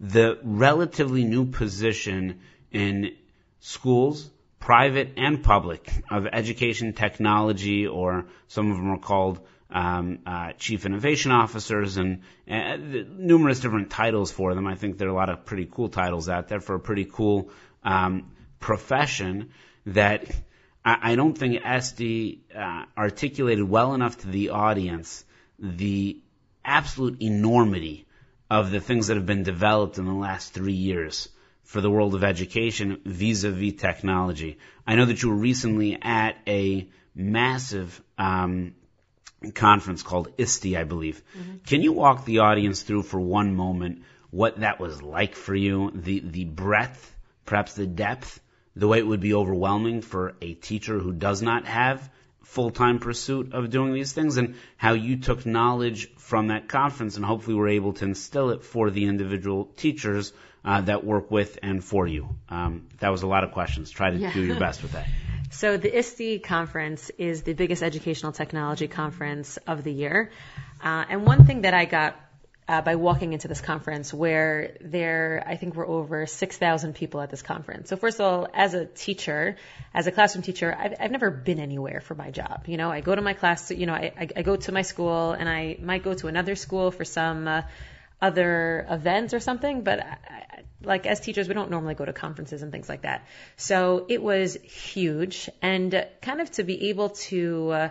The 0.00 0.38
relatively 0.42 1.24
new 1.24 1.44
position 1.44 2.40
in 2.72 3.14
schools 3.60 4.30
private 4.64 5.12
and 5.18 5.44
public, 5.44 5.92
of 6.10 6.26
education 6.26 6.94
technology, 6.94 7.86
or 7.86 8.24
some 8.48 8.70
of 8.70 8.78
them 8.78 8.90
are 8.92 8.98
called 8.98 9.38
um, 9.70 10.20
uh, 10.24 10.52
chief 10.52 10.86
innovation 10.86 11.32
officers, 11.32 11.98
and 11.98 12.22
uh, 12.50 12.78
numerous 12.78 13.60
different 13.60 13.90
titles 13.90 14.32
for 14.32 14.54
them. 14.54 14.66
I 14.66 14.74
think 14.74 14.96
there 14.96 15.08
are 15.08 15.10
a 15.10 15.14
lot 15.14 15.28
of 15.28 15.44
pretty 15.44 15.68
cool 15.70 15.90
titles 15.90 16.30
out 16.30 16.48
there 16.48 16.60
for 16.60 16.76
a 16.76 16.80
pretty 16.80 17.04
cool 17.04 17.50
um, 17.82 18.30
profession 18.58 19.50
that 19.84 20.30
I, 20.82 21.12
I 21.12 21.14
don't 21.14 21.36
think 21.36 21.60
Estee 21.62 22.40
uh, 22.56 22.86
articulated 22.96 23.68
well 23.68 23.92
enough 23.92 24.16
to 24.18 24.28
the 24.28 24.48
audience 24.48 25.26
the 25.58 26.18
absolute 26.64 27.20
enormity 27.20 28.06
of 28.48 28.70
the 28.70 28.80
things 28.80 29.08
that 29.08 29.18
have 29.18 29.26
been 29.26 29.42
developed 29.42 29.98
in 29.98 30.06
the 30.06 30.14
last 30.14 30.54
three 30.54 30.72
years 30.72 31.28
for 31.64 31.80
the 31.80 31.90
world 31.90 32.14
of 32.14 32.22
education 32.22 33.00
vis-a-vis 33.04 33.74
technology. 33.74 34.58
I 34.86 34.94
know 34.94 35.06
that 35.06 35.22
you 35.22 35.30
were 35.30 35.34
recently 35.36 35.98
at 36.00 36.36
a 36.46 36.88
massive 37.14 38.02
um, 38.18 38.74
conference 39.54 40.02
called 40.02 40.28
ISTE, 40.38 40.76
I 40.76 40.84
believe. 40.84 41.22
Mm-hmm. 41.36 41.56
Can 41.66 41.82
you 41.82 41.92
walk 41.92 42.24
the 42.24 42.40
audience 42.40 42.82
through 42.82 43.02
for 43.02 43.20
one 43.20 43.54
moment 43.54 44.02
what 44.30 44.60
that 44.60 44.80
was 44.80 45.00
like 45.00 45.36
for 45.36 45.54
you, 45.54 45.92
the 45.94 46.20
the 46.20 46.44
breadth, 46.44 47.14
perhaps 47.44 47.74
the 47.74 47.86
depth, 47.86 48.40
the 48.74 48.88
way 48.88 48.98
it 48.98 49.06
would 49.06 49.20
be 49.20 49.34
overwhelming 49.34 50.02
for 50.02 50.34
a 50.42 50.54
teacher 50.54 50.98
who 50.98 51.12
does 51.12 51.40
not 51.40 51.66
have 51.66 52.10
full-time 52.42 52.98
pursuit 52.98 53.52
of 53.52 53.70
doing 53.70 53.94
these 53.94 54.12
things 54.12 54.36
and 54.36 54.56
how 54.76 54.92
you 54.92 55.16
took 55.16 55.46
knowledge 55.46 56.12
from 56.16 56.48
that 56.48 56.68
conference 56.68 57.16
and 57.16 57.24
hopefully 57.24 57.56
were 57.56 57.68
able 57.68 57.92
to 57.92 58.04
instill 58.04 58.50
it 58.50 58.62
for 58.62 58.90
the 58.90 59.04
individual 59.04 59.64
teachers 59.76 60.32
uh, 60.64 60.80
that 60.82 61.04
work 61.04 61.30
with 61.30 61.58
and 61.62 61.84
for 61.84 62.06
you. 62.06 62.28
Um, 62.48 62.88
that 63.00 63.10
was 63.10 63.22
a 63.22 63.26
lot 63.26 63.44
of 63.44 63.52
questions. 63.52 63.90
Try 63.90 64.10
to 64.10 64.16
yeah. 64.16 64.32
do 64.32 64.42
your 64.42 64.58
best 64.58 64.82
with 64.82 64.92
that. 64.92 65.06
So 65.50 65.76
the 65.76 65.96
ISTE 65.96 66.42
conference 66.42 67.12
is 67.16 67.42
the 67.42 67.52
biggest 67.52 67.80
educational 67.80 68.32
technology 68.32 68.88
conference 68.88 69.56
of 69.68 69.84
the 69.84 69.92
year. 69.92 70.32
Uh, 70.82 71.04
and 71.08 71.24
one 71.24 71.46
thing 71.46 71.62
that 71.62 71.72
I 71.72 71.84
got 71.84 72.16
uh, 72.66 72.80
by 72.80 72.96
walking 72.96 73.34
into 73.34 73.46
this 73.46 73.60
conference 73.60 74.12
where 74.12 74.76
there, 74.80 75.44
I 75.46 75.54
think 75.54 75.76
we're 75.76 75.86
over 75.86 76.26
6,000 76.26 76.94
people 76.94 77.20
at 77.20 77.30
this 77.30 77.42
conference. 77.42 77.88
So 77.90 77.96
first 77.96 78.18
of 78.18 78.26
all, 78.26 78.48
as 78.52 78.74
a 78.74 78.86
teacher, 78.86 79.56
as 79.92 80.08
a 80.08 80.12
classroom 80.12 80.42
teacher, 80.42 80.74
I've, 80.76 80.94
I've 80.98 81.10
never 81.12 81.30
been 81.30 81.60
anywhere 81.60 82.00
for 82.00 82.16
my 82.16 82.32
job. 82.32 82.64
You 82.66 82.76
know, 82.76 82.90
I 82.90 83.00
go 83.00 83.14
to 83.14 83.22
my 83.22 83.34
class, 83.34 83.70
you 83.70 83.86
know, 83.86 83.94
I, 83.94 84.12
I, 84.18 84.28
I 84.36 84.42
go 84.42 84.56
to 84.56 84.72
my 84.72 84.82
school 84.82 85.32
and 85.32 85.48
I 85.48 85.76
might 85.80 86.02
go 86.02 86.14
to 86.14 86.26
another 86.26 86.56
school 86.56 86.90
for 86.90 87.04
some, 87.04 87.46
uh, 87.46 87.62
other 88.24 88.86
events 88.88 89.34
or 89.34 89.40
something, 89.40 89.82
but 89.82 90.00
I, 90.00 90.62
like 90.82 91.06
as 91.06 91.20
teachers, 91.20 91.48
we 91.48 91.54
don't 91.54 91.70
normally 91.70 91.94
go 91.94 92.04
to 92.04 92.12
conferences 92.12 92.62
and 92.62 92.72
things 92.72 92.88
like 92.88 93.02
that. 93.02 93.26
So 93.56 94.06
it 94.08 94.22
was 94.22 94.56
huge, 94.62 95.48
and 95.62 96.06
kind 96.22 96.40
of 96.40 96.50
to 96.52 96.64
be 96.64 96.88
able 96.90 97.10
to 97.28 97.70
uh, 97.70 97.88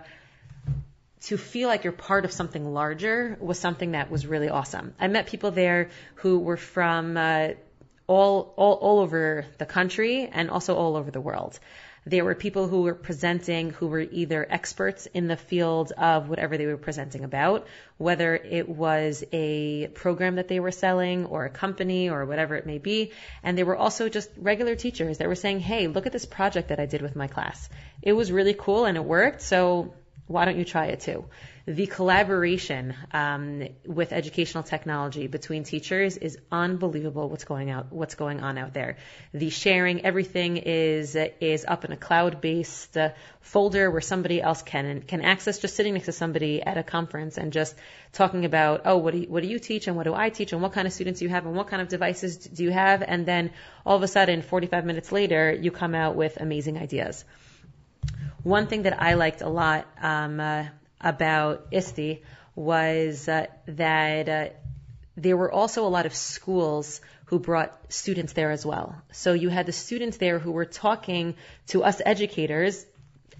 to 1.27 1.37
feel 1.37 1.67
like 1.69 1.83
you're 1.83 1.93
part 1.93 2.25
of 2.25 2.31
something 2.31 2.73
larger 2.73 3.37
was 3.39 3.59
something 3.59 3.91
that 3.91 4.11
was 4.11 4.27
really 4.27 4.49
awesome. 4.49 4.93
I 4.99 5.07
met 5.07 5.27
people 5.27 5.51
there 5.51 5.89
who 6.15 6.39
were 6.39 6.57
from 6.57 7.17
uh, 7.17 7.49
all, 8.07 8.53
all 8.57 8.73
all 8.73 8.99
over 8.99 9.45
the 9.57 9.65
country 9.65 10.29
and 10.31 10.49
also 10.49 10.75
all 10.75 10.95
over 10.95 11.11
the 11.11 11.21
world. 11.21 11.59
There 12.05 12.25
were 12.25 12.35
people 12.35 12.67
who 12.67 12.81
were 12.81 12.95
presenting 12.95 13.69
who 13.69 13.87
were 13.87 14.01
either 14.01 14.45
experts 14.49 15.05
in 15.13 15.27
the 15.27 15.37
field 15.37 15.93
of 15.97 16.27
whatever 16.27 16.57
they 16.57 16.65
were 16.65 16.77
presenting 16.77 17.23
about, 17.23 17.65
whether 17.97 18.35
it 18.35 18.67
was 18.67 19.23
a 19.31 19.87
program 19.87 20.35
that 20.35 20.49
they 20.49 20.59
were 20.59 20.71
selling 20.71 21.25
or 21.25 21.45
a 21.45 21.49
company 21.49 22.09
or 22.09 22.25
whatever 22.25 22.55
it 22.55 22.65
may 22.65 22.77
be. 22.77 23.11
And 23.41 23.57
they 23.57 23.63
were 23.63 23.77
also 23.77 24.09
just 24.09 24.29
regular 24.37 24.75
teachers 24.75 25.19
that 25.19 25.27
were 25.29 25.35
saying, 25.35 25.61
hey, 25.61 25.87
look 25.87 26.05
at 26.05 26.11
this 26.11 26.25
project 26.25 26.69
that 26.69 26.79
I 26.79 26.85
did 26.85 27.01
with 27.01 27.15
my 27.15 27.27
class. 27.27 27.69
It 28.01 28.13
was 28.13 28.31
really 28.31 28.53
cool 28.53 28.83
and 28.85 28.97
it 28.97 29.05
worked, 29.05 29.41
so 29.41 29.93
why 30.27 30.43
don't 30.45 30.57
you 30.57 30.65
try 30.65 30.87
it 30.87 30.99
too? 31.01 31.25
The 31.65 31.87
collaboration 31.87 32.93
um, 33.13 33.63
with 33.85 34.11
educational 34.11 34.63
technology 34.63 35.27
between 35.27 35.63
teachers 35.63 36.17
is 36.17 36.37
unbelievable. 36.51 37.29
What's 37.29 37.45
going 37.45 37.69
out, 37.69 37.93
what's 37.93 38.15
going 38.15 38.41
on 38.41 38.57
out 38.57 38.73
there? 38.73 38.97
The 39.33 39.49
sharing, 39.49 40.05
everything 40.05 40.57
is 40.57 41.15
is 41.15 41.63
up 41.65 41.85
in 41.85 41.93
a 41.93 41.95
cloud-based 41.95 42.97
uh, 42.97 43.09
folder 43.39 43.89
where 43.89 44.01
somebody 44.01 44.41
else 44.41 44.61
can 44.61 45.03
can 45.03 45.21
access. 45.21 45.59
Just 45.59 45.77
sitting 45.77 45.93
next 45.93 46.07
to 46.07 46.11
somebody 46.11 46.61
at 46.61 46.77
a 46.77 46.83
conference 46.83 47.37
and 47.37 47.53
just 47.53 47.75
talking 48.11 48.43
about, 48.43 48.81
oh, 48.83 48.97
what 48.97 49.13
do 49.13 49.19
you, 49.19 49.27
what 49.29 49.41
do 49.41 49.47
you 49.47 49.57
teach 49.57 49.87
and 49.87 49.95
what 49.95 50.03
do 50.03 50.13
I 50.13 50.29
teach 50.29 50.51
and 50.51 50.61
what 50.61 50.73
kind 50.73 50.85
of 50.85 50.91
students 50.91 51.21
you 51.21 51.29
have 51.29 51.45
and 51.45 51.55
what 51.55 51.67
kind 51.67 51.81
of 51.81 51.87
devices 51.87 52.35
do 52.37 52.63
you 52.63 52.71
have? 52.71 53.01
And 53.01 53.25
then 53.25 53.51
all 53.85 53.95
of 53.95 54.03
a 54.03 54.09
sudden, 54.09 54.41
45 54.41 54.83
minutes 54.83 55.13
later, 55.13 55.53
you 55.53 55.71
come 55.71 55.95
out 55.95 56.17
with 56.17 56.35
amazing 56.41 56.77
ideas. 56.77 57.23
One 58.43 58.67
thing 58.67 58.81
that 58.83 59.01
I 59.01 59.13
liked 59.13 59.41
a 59.41 59.47
lot. 59.47 59.87
Um, 60.01 60.41
uh, 60.41 60.65
about 61.03 61.67
ISTE 61.71 62.21
was 62.55 63.27
uh, 63.27 63.47
that 63.67 64.29
uh, 64.29 64.49
there 65.17 65.37
were 65.37 65.51
also 65.51 65.85
a 65.85 65.89
lot 65.89 66.05
of 66.05 66.15
schools 66.15 67.01
who 67.25 67.39
brought 67.39 67.77
students 67.89 68.33
there 68.33 68.51
as 68.51 68.65
well. 68.65 69.01
So 69.11 69.33
you 69.33 69.49
had 69.49 69.65
the 69.65 69.71
students 69.71 70.17
there 70.17 70.39
who 70.39 70.51
were 70.51 70.65
talking 70.65 71.35
to 71.67 71.83
us 71.83 72.01
educators. 72.05 72.85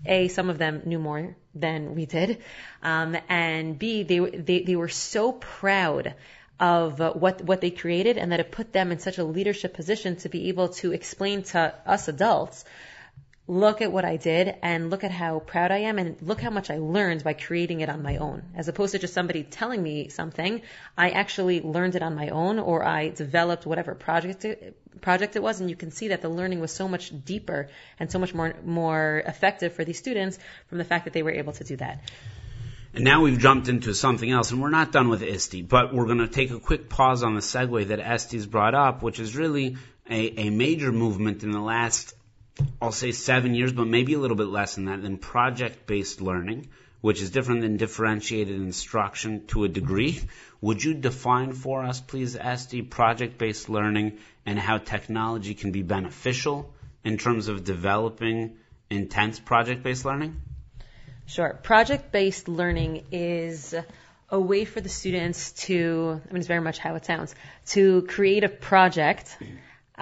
A, 0.06 0.28
some 0.28 0.50
of 0.50 0.58
them 0.58 0.82
knew 0.86 1.00
more 1.00 1.36
than 1.56 1.96
we 1.96 2.06
did, 2.06 2.44
um, 2.82 3.16
and 3.30 3.80
B, 3.80 4.04
they, 4.04 4.20
they 4.20 4.64
they 4.64 4.76
were 4.76 4.90
so 4.90 5.32
proud 5.32 6.16
of 6.60 7.00
uh, 7.00 7.14
what 7.14 7.42
what 7.42 7.62
they 7.62 7.72
created, 7.72 8.18
and 8.18 8.32
that 8.34 8.42
it 8.42 8.52
put 8.52 8.74
them 8.74 8.92
in 8.92 9.00
such 9.00 9.18
a 9.18 9.24
leadership 9.24 9.74
position 9.74 10.18
to 10.18 10.30
be 10.30 10.50
able 10.50 10.70
to 10.70 10.92
explain 10.92 11.44
to 11.44 11.74
us 11.86 12.10
adults 12.10 12.66
look 13.48 13.82
at 13.82 13.92
what 13.92 14.06
I 14.06 14.16
did 14.16 14.56
and 14.62 14.90
look 14.90 15.04
at 15.04 15.12
how 15.12 15.40
proud 15.40 15.72
I 15.72 15.80
am 15.80 16.00
and 16.00 16.16
look 16.22 16.40
how 16.40 16.50
much 16.50 16.70
I 16.70 16.78
learned 16.78 17.24
by 17.24 17.34
creating 17.34 17.82
it 17.82 17.90
on 17.90 18.02
my 18.02 18.18
own. 18.18 18.44
As 18.56 18.70
opposed 18.70 18.94
to 18.94 19.00
just 19.00 19.14
somebody 19.14 19.44
telling 19.44 19.84
me 19.84 20.08
something, 20.08 20.62
I 20.98 21.10
actually 21.10 21.60
learned 21.62 21.96
it 21.96 22.02
on 22.02 22.16
my 22.16 22.30
own 22.30 22.58
or 22.58 22.86
I 22.86 23.10
developed 23.10 23.66
whatever 23.66 23.96
project 23.96 24.46
it, 24.46 24.78
project 25.02 25.36
it 25.36 25.44
was 25.44 25.60
and 25.60 25.70
you 25.70 25.76
can 25.76 25.92
see 25.92 26.10
that 26.10 26.22
the 26.22 26.30
learning 26.30 26.62
was 26.62 26.72
so 26.72 26.88
much 26.88 27.12
deeper 27.26 27.68
and 28.00 28.10
so 28.10 28.18
much 28.18 28.34
more 28.34 28.56
more 28.64 29.22
effective 29.26 29.74
for 29.74 29.84
these 29.84 29.98
students 29.98 30.40
from 30.68 30.78
the 30.78 30.86
fact 30.86 31.04
that 31.04 31.14
they 31.14 31.24
were 31.24 31.32
able 31.32 31.52
to 31.52 31.66
do 31.66 31.76
that. 31.76 32.02
And 32.94 33.04
now 33.04 33.24
we've 33.24 33.40
jumped 33.40 33.70
into 33.70 33.96
something 33.96 34.30
else, 34.30 34.52
and 34.52 34.62
we're 34.62 34.70
not 34.70 34.92
done 34.92 35.10
with 35.10 35.24
ISTE, 35.24 35.68
but 35.68 35.96
we're 35.96 36.06
going 36.06 36.20
to 36.20 36.28
take 36.28 36.52
a 36.52 36.60
quick 36.60 36.90
pause 36.90 37.24
on 37.24 37.34
the 37.34 37.42
segue 37.42 37.88
that 37.88 38.00
Estee's 38.00 38.46
brought 38.46 38.76
up, 38.76 39.02
which 39.02 39.20
is 39.20 39.36
really 39.36 39.78
a, 40.08 40.42
a 40.42 40.50
major 40.52 40.92
movement 40.92 41.42
in 41.42 41.50
the 41.50 41.60
last 41.60 42.14
I'll 42.82 42.92
say 42.92 43.12
seven 43.12 43.56
years, 43.56 43.74
but 43.74 43.88
maybe 43.88 44.14
a 44.14 44.20
little 44.20 44.38
bit 44.38 44.48
less 44.48 44.76
than 44.76 44.86
that, 44.86 45.02
than 45.02 45.18
project 45.18 45.88
based 45.88 46.22
learning, 46.22 46.68
which 47.02 47.22
is 47.22 47.32
different 47.32 47.62
than 47.62 47.78
differentiated 47.78 48.56
instruction 48.56 49.46
to 49.48 49.64
a 49.64 49.68
degree. 49.68 50.22
Would 50.62 50.84
you 50.84 50.94
define 50.94 51.54
for 51.54 51.84
us, 51.84 52.00
please, 52.00 52.36
Estee, 52.36 52.82
project-based 52.82 53.70
learning 53.70 54.20
and 54.46 54.58
how 54.60 54.78
technology 54.78 55.54
can 55.56 55.72
be 55.72 55.82
beneficial 55.82 56.74
in 57.04 57.18
terms 57.18 57.50
of 57.50 57.64
developing 57.64 58.58
intense 58.90 59.40
project-based 59.40 60.06
learning? 60.06 60.42
Sure. 61.26 61.60
Project-based 61.64 62.48
learning 62.48 63.06
is 63.12 63.76
a 64.30 64.40
way 64.40 64.66
for 64.66 64.80
the 64.82 64.90
students 64.90 65.52
to, 65.52 66.22
I 66.24 66.32
mean, 66.32 66.40
it's 66.40 66.48
very 66.48 66.62
much 66.62 66.78
how 66.78 66.96
it 66.96 67.06
sounds, 67.06 67.36
to 67.68 68.04
create 68.04 68.44
a 68.44 68.50
project 68.50 69.38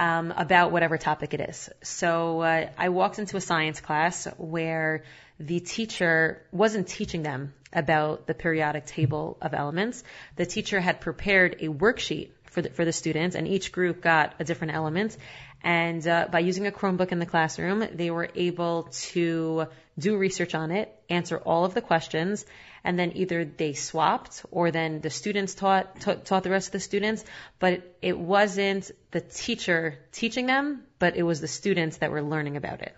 um, 0.02 0.34
about 0.36 0.72
whatever 0.72 0.98
topic 0.98 1.36
it 1.36 1.42
is. 1.42 1.70
So 1.84 2.42
uh, 2.42 2.70
I 2.76 2.90
walked 2.90 3.20
into 3.20 3.38
a 3.38 3.42
science 3.42 3.80
class 3.80 4.26
where 4.38 5.04
the 5.40 5.60
teacher 5.60 6.42
wasn't 6.52 6.88
teaching 6.88 7.22
them 7.22 7.54
about 7.72 8.26
the 8.26 8.34
periodic 8.34 8.88
table 8.88 9.38
of 9.42 9.54
elements. 9.54 10.04
The 10.38 10.48
teacher 10.48 10.80
had 10.80 11.02
prepared 11.02 11.58
a 11.60 11.68
worksheet 11.68 12.32
for 12.46 12.64
the, 12.64 12.72
for 12.72 12.84
the 12.84 12.92
students, 12.92 13.36
and 13.36 13.48
each 13.48 13.72
group 13.72 14.02
got 14.02 14.34
a 14.40 14.44
different 14.44 14.74
element. 14.74 15.16
And 15.64 16.06
uh, 16.08 16.28
by 16.32 16.40
using 16.40 16.66
a 16.66 16.72
Chromebook 16.72 17.12
in 17.12 17.20
the 17.20 17.26
classroom, 17.26 17.86
they 17.94 18.10
were 18.10 18.30
able 18.36 18.84
to 19.12 19.68
do 19.98 20.18
research 20.18 20.56
on 20.56 20.72
it, 20.72 20.94
answer 21.10 21.38
all 21.38 21.66
of 21.66 21.74
the 21.74 21.82
questions, 21.82 22.46
and 22.84 22.98
then 22.98 23.12
either 23.16 23.46
they 23.46 23.74
swapped 23.74 24.44
or 24.50 24.72
then 24.72 25.02
the 25.02 25.12
students 25.12 25.54
taught 25.54 26.00
taught, 26.02 26.44
the 26.44 26.50
rest 26.50 26.70
of 26.70 26.72
the 26.72 26.80
students. 26.80 27.24
But 27.60 27.96
it 28.02 28.18
wasn't 28.18 28.90
the 29.12 29.22
teacher 29.22 30.00
teaching 30.12 30.48
them, 30.48 30.84
but 30.98 31.16
it 31.16 31.24
was 31.24 31.42
the 31.42 31.48
students 31.48 31.98
that 31.98 32.10
were 32.10 32.24
learning 32.24 32.58
about 32.58 32.82
it. 32.82 32.96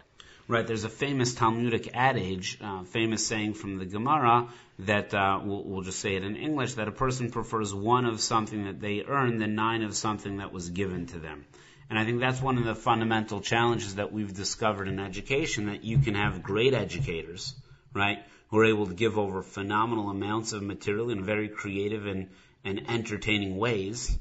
Right. 0.47 0.65
There's 0.67 0.83
a 0.83 0.89
famous 0.89 1.33
Talmudic 1.33 1.91
adage, 1.93 2.57
uh, 2.61 2.83
famous 2.83 3.25
saying 3.25 3.53
from 3.53 3.77
the 3.77 3.85
Gemara 3.85 4.49
that 4.79 5.13
uh, 5.13 5.39
we'll, 5.43 5.63
we'll 5.63 5.81
just 5.83 5.99
say 5.99 6.15
it 6.15 6.23
in 6.23 6.35
English 6.35 6.73
that 6.73 6.89
a 6.89 6.91
person 6.91 7.31
prefers 7.31 7.73
one 7.73 8.05
of 8.05 8.19
something 8.19 8.65
that 8.65 8.81
they 8.81 9.03
earned 9.03 9.41
than 9.41 9.55
nine 9.55 9.83
of 9.83 9.95
something 9.95 10.37
that 10.37 10.51
was 10.51 10.69
given 10.69 11.05
to 11.07 11.19
them. 11.19 11.45
And 11.89 11.99
I 11.99 12.05
think 12.05 12.19
that's 12.19 12.41
one 12.41 12.57
of 12.57 12.65
the 12.65 12.75
fundamental 12.75 13.41
challenges 13.41 13.95
that 13.95 14.11
we've 14.11 14.33
discovered 14.33 14.87
in 14.87 14.99
education 14.99 15.67
that 15.67 15.83
you 15.83 15.99
can 15.99 16.15
have 16.15 16.43
great 16.43 16.73
educators, 16.73 17.55
right, 17.93 18.19
who 18.49 18.59
are 18.59 18.65
able 18.65 18.87
to 18.87 18.93
give 18.93 19.17
over 19.17 19.41
phenomenal 19.41 20.09
amounts 20.09 20.53
of 20.53 20.63
material 20.63 21.09
in 21.09 21.23
very 21.23 21.49
creative 21.49 22.05
and, 22.05 22.29
and 22.63 22.89
entertaining 22.89 23.57
ways. 23.57 24.17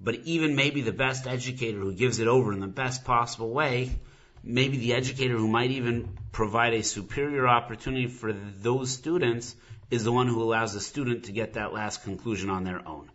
But 0.00 0.16
even 0.24 0.56
maybe 0.56 0.82
the 0.82 0.92
best 0.92 1.26
educator 1.26 1.78
who 1.78 1.92
gives 1.92 2.20
it 2.20 2.28
over 2.28 2.52
in 2.52 2.60
the 2.60 2.66
best 2.66 3.04
possible 3.04 3.50
way 3.50 3.98
maybe 4.42 4.78
the 4.78 4.94
educator 4.94 5.36
who 5.36 5.48
might 5.48 5.70
even 5.70 6.16
provide 6.32 6.74
a 6.74 6.82
superior 6.82 7.46
opportunity 7.46 8.06
for 8.06 8.32
those 8.32 8.90
students 8.90 9.54
is 9.90 10.04
the 10.04 10.12
one 10.12 10.28
who 10.28 10.42
allows 10.42 10.72
the 10.72 10.80
student 10.80 11.24
to 11.24 11.32
get 11.32 11.54
that 11.54 11.72
last 11.72 12.04
conclusion 12.04 12.48
on 12.48 12.64
their 12.64 12.86
own. 12.86 13.10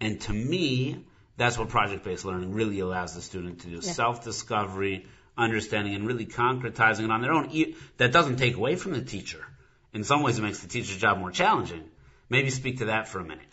And 0.00 0.20
to 0.22 0.32
me, 0.32 1.04
that's 1.36 1.58
what 1.58 1.68
project-based 1.68 2.24
learning 2.24 2.52
really 2.52 2.80
allows 2.80 3.14
the 3.14 3.22
student 3.22 3.60
to 3.60 3.68
do. 3.68 3.74
Yeah. 3.76 3.80
Self-discovery, 3.80 5.06
understanding, 5.36 5.94
and 5.94 6.06
really 6.06 6.26
concretizing 6.26 7.04
it 7.04 7.10
on 7.10 7.20
their 7.20 7.32
own. 7.32 7.50
That 7.98 8.12
doesn't 8.12 8.36
take 8.36 8.56
away 8.56 8.76
from 8.76 8.92
the 8.92 9.02
teacher. 9.02 9.44
In 9.92 10.04
some 10.04 10.22
ways, 10.22 10.38
it 10.38 10.42
makes 10.42 10.60
the 10.60 10.68
teacher's 10.68 10.96
job 10.96 11.18
more 11.18 11.30
challenging. 11.30 11.84
Maybe 12.28 12.50
speak 12.50 12.78
to 12.78 12.86
that 12.86 13.08
for 13.08 13.20
a 13.20 13.24
minute. 13.24 13.46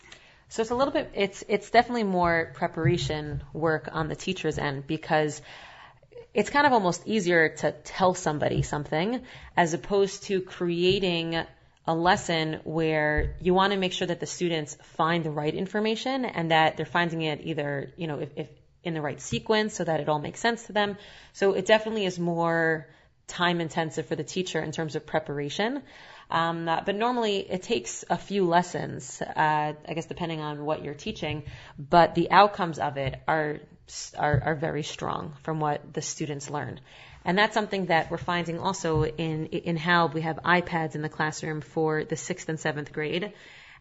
So 0.48 0.62
it's 0.62 0.70
a 0.70 0.74
little 0.74 0.92
bit, 0.92 1.10
it's, 1.14 1.42
it's 1.48 1.70
definitely 1.70 2.04
more 2.04 2.52
preparation 2.54 3.42
work 3.52 3.88
on 3.90 4.08
the 4.08 4.16
teacher's 4.16 4.58
end 4.58 4.86
because 4.86 5.40
it's 6.32 6.50
kind 6.50 6.66
of 6.66 6.72
almost 6.72 7.06
easier 7.06 7.48
to 7.56 7.72
tell 7.72 8.14
somebody 8.14 8.62
something 8.62 9.22
as 9.56 9.74
opposed 9.74 10.24
to 10.24 10.40
creating 10.40 11.44
a 11.86 11.94
lesson 11.94 12.60
where 12.64 13.36
you 13.40 13.52
want 13.52 13.72
to 13.72 13.78
make 13.78 13.92
sure 13.92 14.06
that 14.06 14.20
the 14.20 14.26
students 14.26 14.76
find 14.96 15.24
the 15.24 15.30
right 15.30 15.54
information 15.54 16.24
and 16.24 16.50
that 16.50 16.76
they're 16.76 16.86
finding 16.86 17.22
it 17.22 17.40
either, 17.44 17.92
you 17.96 18.06
know, 18.06 18.20
if, 18.20 18.30
if 18.36 18.48
in 18.82 18.94
the 18.94 19.00
right 19.00 19.20
sequence 19.20 19.74
so 19.74 19.84
that 19.84 20.00
it 20.00 20.08
all 20.08 20.18
makes 20.18 20.40
sense 20.40 20.64
to 20.66 20.72
them. 20.72 20.96
So 21.32 21.52
it 21.52 21.66
definitely 21.66 22.04
is 22.04 22.18
more 22.18 22.86
time 23.26 23.60
intensive 23.60 24.06
for 24.06 24.16
the 24.16 24.24
teacher 24.24 24.60
in 24.60 24.72
terms 24.72 24.96
of 24.96 25.06
preparation. 25.06 25.82
Um, 26.30 26.68
uh, 26.68 26.80
but 26.84 26.94
normally 26.94 27.38
it 27.38 27.62
takes 27.62 28.04
a 28.08 28.16
few 28.16 28.46
lessons, 28.46 29.20
uh, 29.20 29.72
I 29.88 29.94
guess 29.94 30.06
depending 30.06 30.40
on 30.40 30.64
what 30.64 30.82
you're 30.82 30.94
teaching, 30.94 31.44
but 31.78 32.14
the 32.14 32.30
outcomes 32.30 32.78
of 32.78 32.96
it 32.96 33.20
are 33.28 33.60
are, 34.16 34.42
are 34.42 34.54
very 34.54 34.82
strong 34.82 35.34
from 35.42 35.60
what 35.60 35.92
the 35.92 36.00
students 36.00 36.48
learn. 36.48 36.80
And 37.24 37.38
that's 37.38 37.54
something 37.54 37.86
that 37.86 38.10
we're 38.10 38.18
finding 38.18 38.58
also 38.58 39.04
in, 39.04 39.46
in 39.46 39.76
HALB. 39.76 40.14
We 40.14 40.20
have 40.22 40.38
iPads 40.44 40.94
in 40.94 41.02
the 41.02 41.08
classroom 41.08 41.62
for 41.62 42.04
the 42.04 42.16
sixth 42.16 42.48
and 42.48 42.60
seventh 42.60 42.92
grade. 42.92 43.32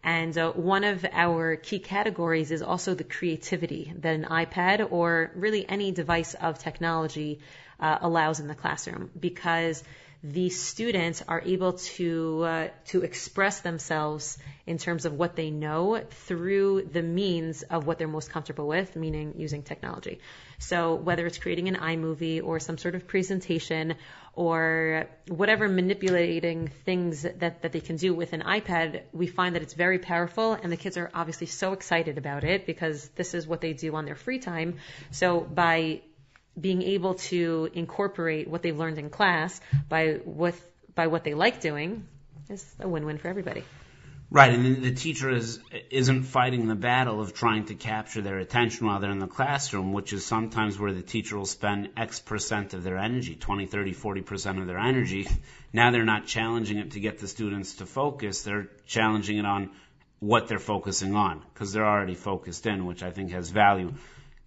And 0.04 0.38
uh, 0.38 0.52
one 0.52 0.84
of 0.84 1.06
our 1.12 1.56
key 1.56 1.80
categories 1.80 2.52
is 2.52 2.62
also 2.62 2.94
the 2.94 3.04
creativity 3.04 3.94
that 4.00 4.16
an 4.16 4.26
iPad 4.26 4.91
or 4.91 5.32
really 5.36 5.68
any 5.68 5.91
device 5.91 6.34
of 6.34 6.60
technology 6.60 7.39
uh, 7.80 7.98
allows 8.02 8.39
in 8.39 8.48
the 8.48 8.56
classroom 8.56 9.10
because 9.18 9.84
the 10.24 10.50
students 10.50 11.22
are 11.28 11.41
able 11.41 11.74
to 11.74 12.44
uh, 12.44 12.68
to 12.86 13.02
express 13.02 13.60
themselves 13.60 14.38
in 14.66 14.78
terms 14.78 15.06
of 15.06 15.14
what 15.14 15.36
they 15.36 15.52
know 15.52 16.02
through 16.28 16.84
the 16.84 17.02
means 17.02 17.62
of 17.64 17.86
what 17.86 17.98
they're 17.98 18.08
most 18.08 18.30
comfortable 18.30 18.66
with, 18.66 18.96
meaning 18.96 19.34
using 19.38 19.64
technology. 19.64 20.20
So 20.68 20.95
whether 20.95 21.26
it's 21.26 21.38
creating 21.38 21.68
an 21.68 21.76
iMovie 21.76 22.43
or 22.43 22.59
some 22.59 22.78
sort 22.78 22.95
of 22.95 23.07
presentation 23.07 23.95
or 24.34 25.07
whatever 25.28 25.68
manipulating 25.68 26.70
things 26.86 27.24
that, 27.24 27.61
that 27.61 27.72
they 27.72 27.82
can 27.82 27.97
do 27.97 28.14
with 28.14 28.34
an 28.34 28.41
iPad, 28.41 29.01
we 29.11 29.28
find 29.28 29.55
that 29.55 29.61
it's 29.61 29.74
very 29.74 29.99
powerful 29.99 30.53
and 30.53 30.72
the 30.72 30.78
kids 30.78 30.97
are 30.97 31.11
obviously 31.14 31.47
so 31.47 31.74
excited 31.74 32.18
about 32.18 32.43
it 32.43 32.66
because 32.66 33.09
this 33.09 33.34
is 33.34 33.45
what 33.45 33.61
they 33.61 33.74
do 33.74 33.93
on 33.95 34.05
their 34.05 34.16
free 34.16 34.39
time. 34.39 34.78
So 35.11 35.41
by 35.41 36.01
being 36.59 36.82
able 36.82 37.16
to 37.16 37.70
incorporate 37.74 38.47
what 38.47 38.61
they've 38.61 38.78
learned 38.78 38.99
in 38.99 39.09
class 39.09 39.59
by 39.89 40.20
what 40.24 40.55
by 40.95 41.07
what 41.07 41.24
they 41.24 41.34
like 41.34 41.61
doing 41.61 42.07
is 42.49 42.64
a 42.80 42.88
win-win 42.88 43.18
for 43.18 43.28
everybody. 43.28 43.64
Right, 44.34 44.51
and 44.51 44.81
the 44.81 44.95
teacher 44.95 45.29
is 45.29 45.59
isn't 45.91 46.23
fighting 46.23 46.67
the 46.67 46.73
battle 46.73 47.21
of 47.21 47.36
trying 47.36 47.65
to 47.65 47.75
capture 47.75 48.19
their 48.23 48.39
attention 48.39 48.88
while 48.88 48.99
they're 48.99 49.11
in 49.11 49.19
the 49.19 49.27
classroom, 49.27 49.93
which 49.93 50.11
is 50.11 50.25
sometimes 50.25 50.79
where 50.79 50.91
the 50.91 51.03
teacher 51.03 51.38
will 51.38 51.45
spend 51.45 51.89
X 51.95 52.19
percent 52.19 52.73
of 52.73 52.84
their 52.84 52.97
energy, 52.97 53.36
20, 53.36 53.67
30, 53.67 53.93
40 53.93 54.21
percent 54.21 54.57
of 54.57 54.65
their 54.65 54.79
energy. 54.79 55.27
Now 55.71 55.91
they're 55.91 56.03
not 56.03 56.25
challenging 56.25 56.79
it 56.79 56.93
to 56.93 56.99
get 56.99 57.19
the 57.19 57.27
students 57.27 57.75
to 57.75 57.86
focus; 57.86 58.41
they're 58.41 58.69
challenging 58.88 59.38
it 59.38 59.45
on 59.45 59.69
what 60.17 60.47
they're 60.47 60.57
focusing 60.57 61.13
on 61.13 61.43
because 61.53 61.71
they're 61.71 61.86
already 61.86 62.15
focused 62.15 62.65
in, 62.65 62.88
which 62.88 63.03
I 63.03 63.11
think 63.11 63.29
has 63.34 63.51
value 63.51 63.93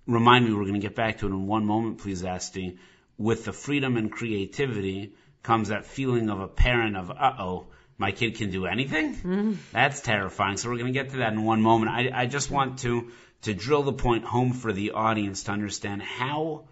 remind 0.09 0.45
me, 0.45 0.53
we're 0.53 0.63
going 0.63 0.75
to 0.75 0.81
get 0.81 0.97
back 0.97 1.19
to 1.19 1.27
it 1.27 1.31
in 1.31 1.47
one 1.47 1.65
moment, 1.65 1.99
please, 1.99 2.25
Estee. 2.25 2.79
With 3.19 3.45
the 3.45 3.53
freedom 3.53 3.97
and 3.97 4.11
creativity 4.11 5.15
comes 5.43 5.69
that 5.69 5.87
feeling 5.87 6.29
of 6.29 6.41
a 6.41 6.49
parent 6.49 6.97
of, 6.97 7.11
uh 7.11 7.33
oh, 7.39 7.67
my 7.99 8.13
kid 8.13 8.37
can 8.37 8.51
do 8.51 8.67
anything? 8.67 9.15
Mm-hmm. 9.15 9.53
That's 9.73 10.01
terrifying. 10.01 10.57
So 10.57 10.69
we're 10.69 10.79
going 10.79 10.93
to 10.93 10.99
get 10.99 11.11
to 11.11 11.19
that 11.19 11.33
in 11.33 11.45
one 11.45 11.63
moment. 11.63 11.91
I, 11.91 12.11
I 12.13 12.27
just 12.27 12.51
want 12.51 12.81
to, 12.81 13.11
to 13.43 13.55
drill 13.55 13.83
the 13.83 13.93
point 13.93 14.25
home 14.25 14.53
for 14.53 14.73
the 14.73 14.93
audience 14.93 15.45
to 15.45 15.53
understand 15.53 16.03
how, 16.03 16.69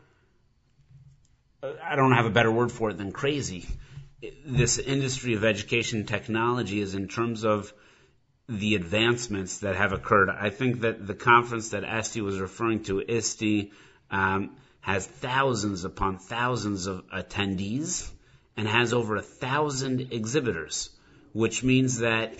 uh, 1.63 1.73
I 1.83 1.97
don't 1.97 2.13
have 2.13 2.27
a 2.27 2.31
better 2.31 2.53
word 2.53 2.71
for 2.71 2.91
it 2.91 2.99
than 2.99 3.13
crazy. 3.13 3.67
This 4.47 4.79
industry 4.79 5.35
of 5.35 5.45
education 5.45 6.07
technology 6.07 6.81
is 6.81 6.95
in 6.95 7.09
terms 7.09 7.45
of 7.45 7.73
the 8.49 8.75
advancements 8.75 9.59
that 9.59 9.77
have 9.77 9.93
occurred. 9.93 10.29
I 10.29 10.51
think 10.51 10.83
that 10.83 11.07
the 11.07 11.15
conference 11.15 11.71
that 11.71 11.85
Estee 11.85 12.21
was 12.21 12.39
referring 12.39 12.83
to, 12.85 13.01
ISTE, 13.01 13.73
um, 14.11 14.57
has 14.81 15.07
thousands 15.07 15.85
upon 15.85 16.19
thousands 16.19 16.87
of 16.87 17.07
attendees 17.09 18.11
and 18.57 18.69
has 18.69 18.93
over 18.93 19.17
a 19.17 19.23
thousand 19.23 20.13
exhibitors, 20.13 20.91
which 21.35 21.63
means 21.63 21.99
that 21.99 22.33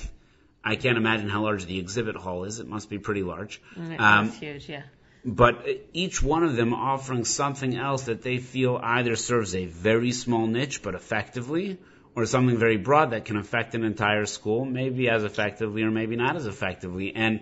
I 0.65 0.77
can't 0.77 0.97
imagine 0.97 1.29
how 1.29 1.43
large 1.43 1.67
the 1.67 1.79
exhibit 1.79 2.17
hall 2.17 2.45
is. 2.45 2.61
It 2.61 2.69
must 2.69 2.89
be 2.89 2.99
pretty 2.99 3.23
large. 3.23 3.61
Mm, 3.79 4.01
um, 4.01 4.27
it's 4.29 4.39
huge, 4.39 4.69
yeah. 4.69 4.85
But 5.27 5.67
each 5.93 6.23
one 6.23 6.45
of 6.45 6.57
them 6.57 6.73
offering 6.73 7.25
something 7.25 7.77
else 7.77 8.05
that 8.05 8.23
they 8.23 8.39
feel 8.39 8.79
either 8.83 9.17
serves 9.17 9.55
a 9.55 9.67
very 9.67 10.13
small 10.13 10.47
niche 10.47 10.83
but 10.83 10.95
effectively, 10.95 11.79
or 12.15 12.27
something 12.27 12.57
very 12.57 12.77
broad 12.77 13.11
that 13.11 13.25
can 13.25 13.37
affect 13.37 13.75
an 13.75 13.85
entire 13.85 14.27
school, 14.27 14.65
maybe 14.65 15.09
as 15.09 15.25
effectively 15.25 15.83
or 15.83 15.91
maybe 15.91 16.17
not 16.17 16.37
as 16.37 16.47
effectively. 16.47 17.15
And 17.15 17.41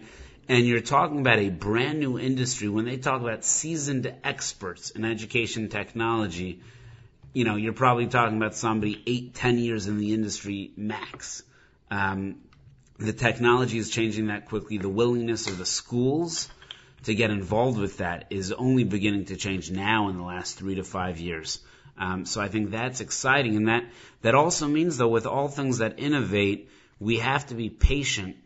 and 0.48 0.66
you're 0.66 0.80
talking 0.80 1.20
about 1.20 1.38
a 1.38 1.50
brand 1.50 2.00
new 2.00 2.18
industry 2.18 2.68
when 2.68 2.84
they 2.84 2.96
talk 2.96 3.20
about 3.20 3.44
seasoned 3.44 4.12
experts 4.24 4.90
in 4.90 5.04
education 5.04 5.68
technology. 5.68 6.60
You 7.32 7.44
know, 7.44 7.56
you're 7.56 7.72
probably 7.72 8.06
talking 8.06 8.36
about 8.36 8.54
somebody 8.54 9.02
eight, 9.06 9.34
ten 9.34 9.58
years 9.58 9.86
in 9.86 9.98
the 9.98 10.12
industry 10.12 10.72
max. 10.76 11.42
Um, 11.90 12.36
the 12.98 13.12
technology 13.12 13.78
is 13.78 13.90
changing 13.90 14.26
that 14.26 14.46
quickly. 14.46 14.78
The 14.78 14.88
willingness 14.88 15.46
of 15.48 15.58
the 15.58 15.66
schools 15.66 16.48
to 17.04 17.14
get 17.14 17.30
involved 17.30 17.78
with 17.78 17.98
that 17.98 18.26
is 18.30 18.52
only 18.52 18.84
beginning 18.84 19.26
to 19.26 19.36
change 19.36 19.70
now 19.70 20.08
in 20.08 20.16
the 20.16 20.22
last 20.22 20.58
three 20.58 20.76
to 20.76 20.84
five 20.84 21.18
years. 21.18 21.58
Um, 21.98 22.24
so 22.26 22.40
I 22.40 22.48
think 22.48 22.70
that's 22.70 23.00
exciting, 23.00 23.56
and 23.56 23.68
that 23.68 23.84
that 24.22 24.34
also 24.34 24.66
means 24.68 24.96
though 24.96 25.08
with 25.08 25.26
all 25.26 25.48
things 25.48 25.78
that 25.78 25.98
innovate, 25.98 26.70
we 26.98 27.18
have 27.18 27.46
to 27.46 27.54
be 27.54 27.68
patient 27.68 28.36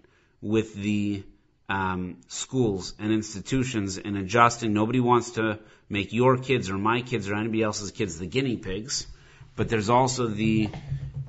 with 0.40 0.74
the 0.74 1.22
um, 1.68 2.18
schools 2.28 2.94
and 2.98 3.12
institutions 3.12 3.98
and 3.98 4.16
adjusting. 4.16 4.72
Nobody 4.72 5.00
wants 5.00 5.32
to 5.32 5.58
make 5.88 6.12
your 6.12 6.36
kids 6.36 6.70
or 6.70 6.78
my 6.78 7.02
kids 7.02 7.28
or 7.28 7.34
anybody 7.34 7.62
else's 7.62 7.90
kids 7.90 8.18
the 8.18 8.26
guinea 8.26 8.56
pigs, 8.56 9.06
but 9.56 9.68
there's 9.68 9.90
also 9.90 10.26
the 10.26 10.68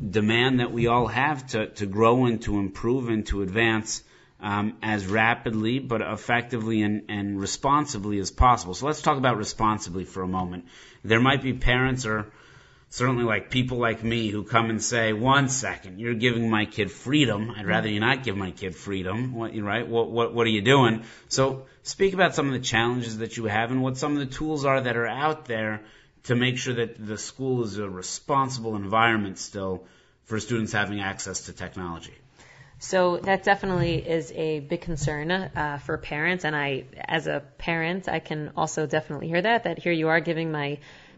demand 0.08 0.60
that 0.60 0.72
we 0.72 0.88
all 0.88 1.08
have 1.08 1.46
to, 1.48 1.68
to 1.68 1.86
grow 1.86 2.26
and 2.26 2.42
to 2.44 2.60
improve 2.60 3.10
and 3.10 3.26
to 3.28 3.42
advance 3.42 4.04
um, 4.40 4.78
as 4.84 5.08
rapidly 5.08 5.80
but 5.80 6.02
effectively 6.02 6.84
and, 6.84 7.06
and 7.10 7.40
responsibly 7.42 8.20
as 8.20 8.30
possible. 8.30 8.74
So 8.76 8.86
let's 8.86 9.02
talk 9.02 9.18
about 9.18 9.38
responsibly 9.38 10.06
for 10.06 10.22
a 10.22 10.28
moment. 10.28 10.66
There 11.04 11.20
might 11.20 11.42
be 11.42 11.54
parents 11.54 12.06
or 12.06 12.32
certainly 12.90 13.24
like 13.24 13.50
people 13.50 13.78
like 13.78 14.04
me 14.04 14.30
who 14.30 14.44
come 14.44 14.70
and 14.70 14.82
say, 14.82 15.14
one 15.14 15.50
second, 15.50 16.00
you're 16.00 16.14
giving 16.14 16.50
my 16.50 16.66
kid 16.66 16.92
freedom. 16.92 17.52
I'd 17.52 17.66
rather 17.66 17.90
you 17.90 18.00
not 18.00 18.24
give 18.24 18.38
my 18.38 18.52
kid 18.52 18.76
freedom. 18.76 19.34
What, 19.34 19.56
right? 19.58 19.88
What, 19.88 20.10
what, 20.10 20.34
what 20.34 20.48
are 20.48 20.52
you 20.52 20.62
doing? 20.62 21.04
So 21.28 21.66
speak 21.84 22.14
about 22.14 22.36
some 22.36 22.48
of 22.48 22.54
the 22.54 22.60
challenges 22.60 23.18
that 23.20 23.38
you 23.38 23.46
have 23.46 23.72
and 23.72 23.82
what 23.82 23.98
some 23.98 24.14
of 24.14 24.20
the 24.20 24.34
tools 24.34 24.66
are 24.66 24.82
that 24.82 24.96
are 24.96 25.08
out 25.08 25.46
there 25.46 25.82
to 26.24 26.36
make 26.36 26.58
sure 26.58 26.76
that 26.76 26.96
the 27.06 27.18
school 27.18 27.64
is 27.64 27.78
a 27.78 27.90
responsible 27.90 28.76
environment 28.76 29.38
still 29.38 29.86
for 30.26 30.40
students 30.40 30.74
having 30.74 31.00
access 31.00 31.46
to 31.46 31.54
technology. 31.54 32.14
So 32.80 33.18
that 33.18 33.44
definitely 33.44 33.96
is 33.96 34.32
a 34.34 34.60
big 34.60 34.82
concern 34.82 35.32
uh, 35.32 35.80
for 35.84 35.98
parents, 35.98 36.46
and 36.46 36.56
I, 36.56 36.84
as 36.96 37.26
a 37.26 37.42
parent, 37.58 38.08
I 38.08 38.20
can 38.20 38.52
also 38.56 38.86
definitely 38.86 39.30
hear 39.30 39.42
that. 39.42 39.64
That 39.64 39.80
here 39.80 39.94
you 39.94 40.10
are 40.10 40.20
giving 40.20 40.52
my 40.52 40.78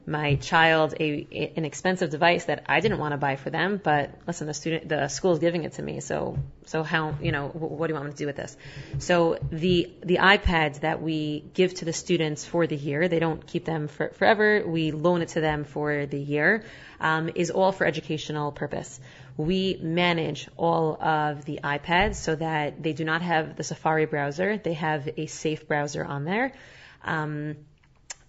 my 0.09 0.35
child 0.35 0.95
a, 0.99 1.27
a, 1.31 1.53
an 1.55 1.65
expensive 1.65 2.09
device 2.09 2.45
that 2.45 2.63
I 2.67 2.79
didn't 2.79 2.97
want 2.97 3.13
to 3.13 3.17
buy 3.17 3.35
for 3.35 3.49
them, 3.49 3.79
but 3.81 4.11
listen, 4.25 4.47
the 4.47 4.53
student, 4.53 4.89
the 4.89 5.07
school 5.07 5.33
is 5.33 5.39
giving 5.39 5.63
it 5.63 5.73
to 5.73 5.81
me. 5.81 5.99
So, 5.99 6.37
so 6.65 6.83
how, 6.83 7.15
you 7.21 7.31
know, 7.31 7.47
what 7.47 7.87
do 7.87 7.93
you 7.93 7.95
want 7.95 8.07
me 8.07 8.11
to 8.11 8.17
do 8.17 8.25
with 8.25 8.35
this? 8.35 8.57
So 8.97 9.37
the, 9.51 9.91
the 10.03 10.17
iPads 10.17 10.81
that 10.81 11.01
we 11.01 11.45
give 11.53 11.75
to 11.75 11.85
the 11.85 11.93
students 11.93 12.43
for 12.43 12.67
the 12.67 12.75
year, 12.75 13.07
they 13.07 13.19
don't 13.19 13.45
keep 13.45 13.65
them 13.65 13.87
for, 13.87 14.09
forever. 14.09 14.63
We 14.65 14.91
loan 14.91 15.21
it 15.21 15.29
to 15.29 15.41
them 15.41 15.63
for 15.63 16.05
the 16.05 16.19
year, 16.19 16.63
um, 16.99 17.29
is 17.35 17.51
all 17.51 17.71
for 17.71 17.85
educational 17.85 18.51
purpose. 18.51 18.99
We 19.37 19.79
manage 19.81 20.49
all 20.57 21.01
of 21.01 21.45
the 21.45 21.59
iPads 21.63 22.15
so 22.15 22.35
that 22.35 22.83
they 22.83 22.93
do 22.93 23.05
not 23.05 23.21
have 23.21 23.55
the 23.55 23.63
Safari 23.63 24.05
browser. 24.05 24.57
They 24.57 24.73
have 24.73 25.07
a 25.15 25.27
safe 25.27 25.67
browser 25.67 26.03
on 26.03 26.25
there. 26.25 26.53
Um, 27.03 27.55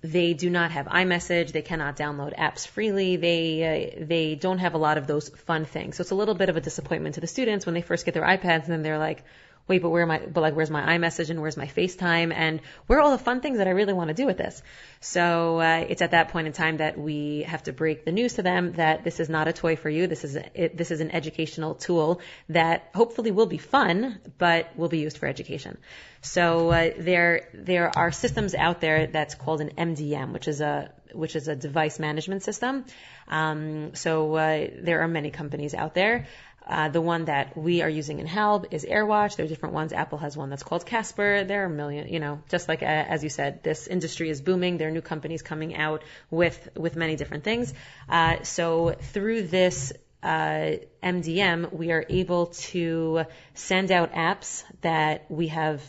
they 0.03 0.33
do 0.33 0.49
not 0.49 0.71
have 0.71 0.87
iMessage. 0.87 1.53
They 1.53 1.63
cannot 1.63 1.97
download 1.97 2.37
apps 2.37 2.67
freely. 2.67 3.17
They 3.17 3.97
uh, 3.99 4.05
they 4.07 4.35
don't 4.35 4.59
have 4.59 4.75
a 4.75 4.79
lot 4.79 4.99
of 4.99 5.07
those 5.07 5.29
fun 5.29 5.65
things. 5.65 5.97
So 5.97 6.03
it's 6.03 6.11
a 6.11 6.15
little 6.15 6.35
bit 6.35 6.49
of 6.49 6.57
a 6.57 6.61
disappointment 6.61 7.17
to 7.17 7.21
the 7.21 7.27
students 7.27 7.67
when 7.67 7.75
they 7.75 7.83
first 7.83 8.05
get 8.05 8.15
their 8.15 8.23
iPads 8.23 8.65
and 8.65 8.73
then 8.73 8.83
they're 8.83 8.99
like, 8.99 9.23
wait, 9.71 9.81
but 9.81 9.91
where 9.91 10.11
I? 10.11 10.19
But 10.19 10.41
like, 10.41 10.55
where's 10.55 10.71
my 10.71 10.99
iMessage 10.99 11.31
and 11.31 11.41
where's 11.41 11.57
my 11.57 11.67
FaceTime 11.67 12.35
and 12.35 12.61
where 12.87 12.99
are 12.99 13.03
all 13.03 13.13
the 13.13 13.23
fun 13.23 13.41
things 13.41 13.59
that 13.59 13.69
I 13.69 13.71
really 13.71 13.93
want 13.93 14.09
to 14.09 14.15
do 14.15 14.27
with 14.27 14.37
this? 14.37 14.63
So 15.01 15.61
uh, 15.61 15.87
it's 15.89 16.03
at 16.03 16.11
that 16.11 16.29
point 16.31 16.49
in 16.49 16.53
time 16.53 16.79
that 16.79 16.99
we 16.99 17.45
have 17.47 17.63
to 17.63 17.73
break 17.73 18.05
the 18.05 18.13
news 18.13 18.35
to 18.35 18.43
them 18.43 18.73
that 18.73 19.05
this 19.05 19.21
is 19.21 19.29
not 19.29 19.49
a 19.49 19.53
toy 19.53 19.77
for 19.77 19.89
you. 19.89 20.09
This 20.09 20.25
is 20.25 20.37
a, 20.37 20.69
this 20.75 20.91
is 20.91 21.01
an 21.01 21.13
educational 21.13 21.77
tool 21.77 22.21
that 22.49 22.91
hopefully 22.95 23.31
will 23.31 23.47
be 23.47 23.59
fun, 23.59 24.19
but 24.39 24.77
will 24.77 24.89
be 24.89 24.99
used 24.99 25.17
for 25.19 25.27
education. 25.27 25.79
So 26.23 26.71
uh, 26.71 26.91
there 26.99 27.49
there 27.55 27.97
are 27.97 28.13
systems 28.13 28.55
out 28.55 28.81
there 28.81 29.07
that's 29.07 29.35
called 29.35 29.61
an 29.61 29.71
MDM, 29.79 30.33
which 30.33 30.49
is 30.49 30.61
a 30.61 30.91
which 31.13 31.37
is 31.37 31.49
a 31.49 31.57
device 31.57 31.99
management 31.99 32.43
system. 32.43 32.85
Um, 33.29 33.95
so 33.95 34.35
uh, 34.35 34.67
there 34.83 35.01
are 35.01 35.09
many 35.09 35.31
companies 35.31 35.75
out 35.75 35.95
there. 35.95 36.27
Uh, 36.71 36.89
the 36.89 37.01
one 37.01 37.25
that 37.25 37.57
we 37.57 37.83
are 37.83 37.89
using 37.89 38.21
in 38.21 38.27
Halb 38.27 38.67
is 38.71 38.85
AirWatch. 38.85 39.35
There 39.35 39.45
are 39.45 39.49
different 39.49 39.75
ones. 39.75 39.93
Apple 39.93 40.19
has 40.19 40.37
one 40.37 40.51
that's 40.51 40.63
called 40.63 40.87
Casper. 40.87 41.43
There 41.43 41.63
are 41.63 41.67
a 41.67 41.71
million, 41.71 42.07
you 42.07 42.21
know, 42.21 42.43
just 42.49 42.69
like 42.69 42.83
uh, 42.83 42.87
as 42.87 43.25
you 43.25 43.29
said, 43.29 43.65
this 43.65 43.89
industry 43.89 44.31
is 44.31 44.41
booming. 44.41 44.79
There 44.79 44.87
are 44.87 44.93
new 44.93 45.03
companies 45.03 45.43
coming 45.43 45.75
out 45.75 46.05
with 46.31 46.69
with 46.77 46.95
many 46.95 47.17
different 47.17 47.43
things. 47.43 47.75
Uh, 48.09 48.45
so 48.45 48.95
through 49.13 49.49
this 49.49 49.93
uh, 50.23 50.77
MDM, 51.03 51.73
we 51.73 51.91
are 51.91 52.05
able 52.09 52.47
to 52.47 53.25
send 53.55 53.91
out 53.91 54.13
apps 54.13 54.63
that 54.83 55.27
we 55.29 55.49
have, 55.49 55.83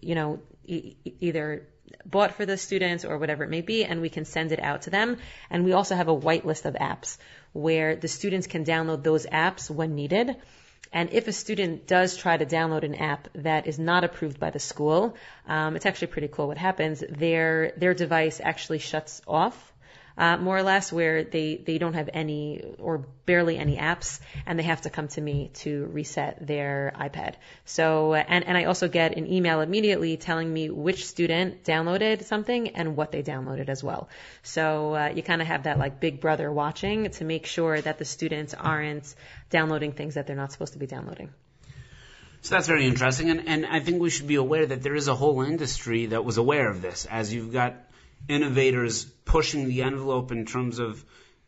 you 0.00 0.14
know, 0.14 0.40
e- 0.64 0.96
either 1.20 1.68
bought 2.06 2.34
for 2.36 2.46
the 2.46 2.56
students 2.56 3.04
or 3.04 3.18
whatever 3.18 3.44
it 3.44 3.50
may 3.50 3.60
be, 3.60 3.84
and 3.84 4.00
we 4.00 4.08
can 4.08 4.24
send 4.24 4.52
it 4.52 4.60
out 4.60 4.82
to 4.82 4.90
them. 4.90 5.18
And 5.50 5.64
we 5.64 5.72
also 5.72 5.94
have 5.94 6.08
a 6.08 6.16
whitelist 6.16 6.64
of 6.64 6.74
apps 6.74 7.18
where 7.52 7.96
the 7.96 8.08
students 8.08 8.46
can 8.46 8.64
download 8.64 9.02
those 9.02 9.26
apps 9.26 9.70
when 9.70 9.94
needed. 9.94 10.36
And 10.92 11.10
if 11.12 11.26
a 11.26 11.32
student 11.32 11.86
does 11.86 12.16
try 12.16 12.36
to 12.36 12.44
download 12.44 12.82
an 12.82 12.94
app 12.94 13.28
that 13.34 13.66
is 13.66 13.78
not 13.78 14.04
approved 14.04 14.38
by 14.38 14.50
the 14.50 14.58
school, 14.58 15.16
um, 15.48 15.74
it's 15.74 15.86
actually 15.86 16.08
pretty 16.08 16.28
cool. 16.28 16.48
What 16.48 16.58
happens? 16.58 17.02
Their 17.08 17.72
their 17.76 17.94
device 17.94 18.40
actually 18.42 18.78
shuts 18.78 19.22
off 19.26 19.71
uh, 20.16 20.36
more 20.36 20.56
or 20.56 20.62
less, 20.62 20.92
where 20.92 21.24
they, 21.24 21.56
they 21.56 21.78
don't 21.78 21.94
have 21.94 22.10
any 22.12 22.62
or 22.78 23.06
barely 23.26 23.56
any 23.56 23.76
apps, 23.76 24.20
and 24.46 24.58
they 24.58 24.62
have 24.64 24.82
to 24.82 24.90
come 24.90 25.08
to 25.08 25.20
me 25.20 25.50
to 25.54 25.86
reset 25.86 26.46
their 26.46 26.92
iPad. 26.98 27.34
So, 27.64 28.14
and, 28.14 28.46
and 28.46 28.56
I 28.56 28.64
also 28.64 28.88
get 28.88 29.16
an 29.16 29.26
email 29.32 29.60
immediately 29.60 30.16
telling 30.16 30.52
me 30.52 30.70
which 30.70 31.06
student 31.06 31.64
downloaded 31.64 32.24
something 32.24 32.70
and 32.70 32.96
what 32.96 33.12
they 33.12 33.22
downloaded 33.22 33.68
as 33.68 33.82
well. 33.82 34.08
So 34.42 34.94
uh, 34.94 35.12
you 35.14 35.22
kind 35.22 35.40
of 35.40 35.48
have 35.48 35.64
that 35.64 35.78
like 35.78 36.00
big 36.00 36.20
brother 36.20 36.50
watching 36.52 37.10
to 37.10 37.24
make 37.24 37.46
sure 37.46 37.80
that 37.80 37.98
the 37.98 38.04
students 38.04 38.54
aren't 38.54 39.14
downloading 39.50 39.92
things 39.92 40.14
that 40.14 40.26
they're 40.26 40.36
not 40.36 40.52
supposed 40.52 40.72
to 40.72 40.78
be 40.78 40.86
downloading. 40.86 41.30
So 42.42 42.56
that's 42.56 42.66
very 42.66 42.86
interesting, 42.86 43.30
and, 43.30 43.46
and 43.46 43.64
I 43.64 43.78
think 43.78 44.02
we 44.02 44.10
should 44.10 44.26
be 44.26 44.34
aware 44.34 44.66
that 44.66 44.82
there 44.82 44.96
is 44.96 45.06
a 45.06 45.14
whole 45.14 45.42
industry 45.42 46.06
that 46.06 46.24
was 46.24 46.38
aware 46.38 46.68
of 46.68 46.82
this. 46.82 47.06
As 47.08 47.32
you've 47.32 47.52
got 47.52 47.76
innovators 48.28 49.04
pushing 49.04 49.68
the 49.68 49.82
envelope 49.82 50.32
in 50.32 50.46
terms 50.46 50.78
of 50.78 51.04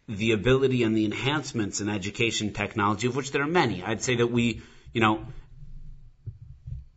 the 0.08 0.32
ability 0.32 0.82
and 0.82 0.96
the 0.96 1.04
enhancements 1.04 1.80
in 1.80 1.88
education 1.88 2.52
technology, 2.52 3.06
of 3.06 3.16
which 3.16 3.32
there 3.32 3.42
are 3.42 3.46
many. 3.46 3.82
I'd 3.82 4.02
say 4.02 4.16
that 4.16 4.26
we, 4.26 4.62
you 4.92 5.00
know, 5.00 5.26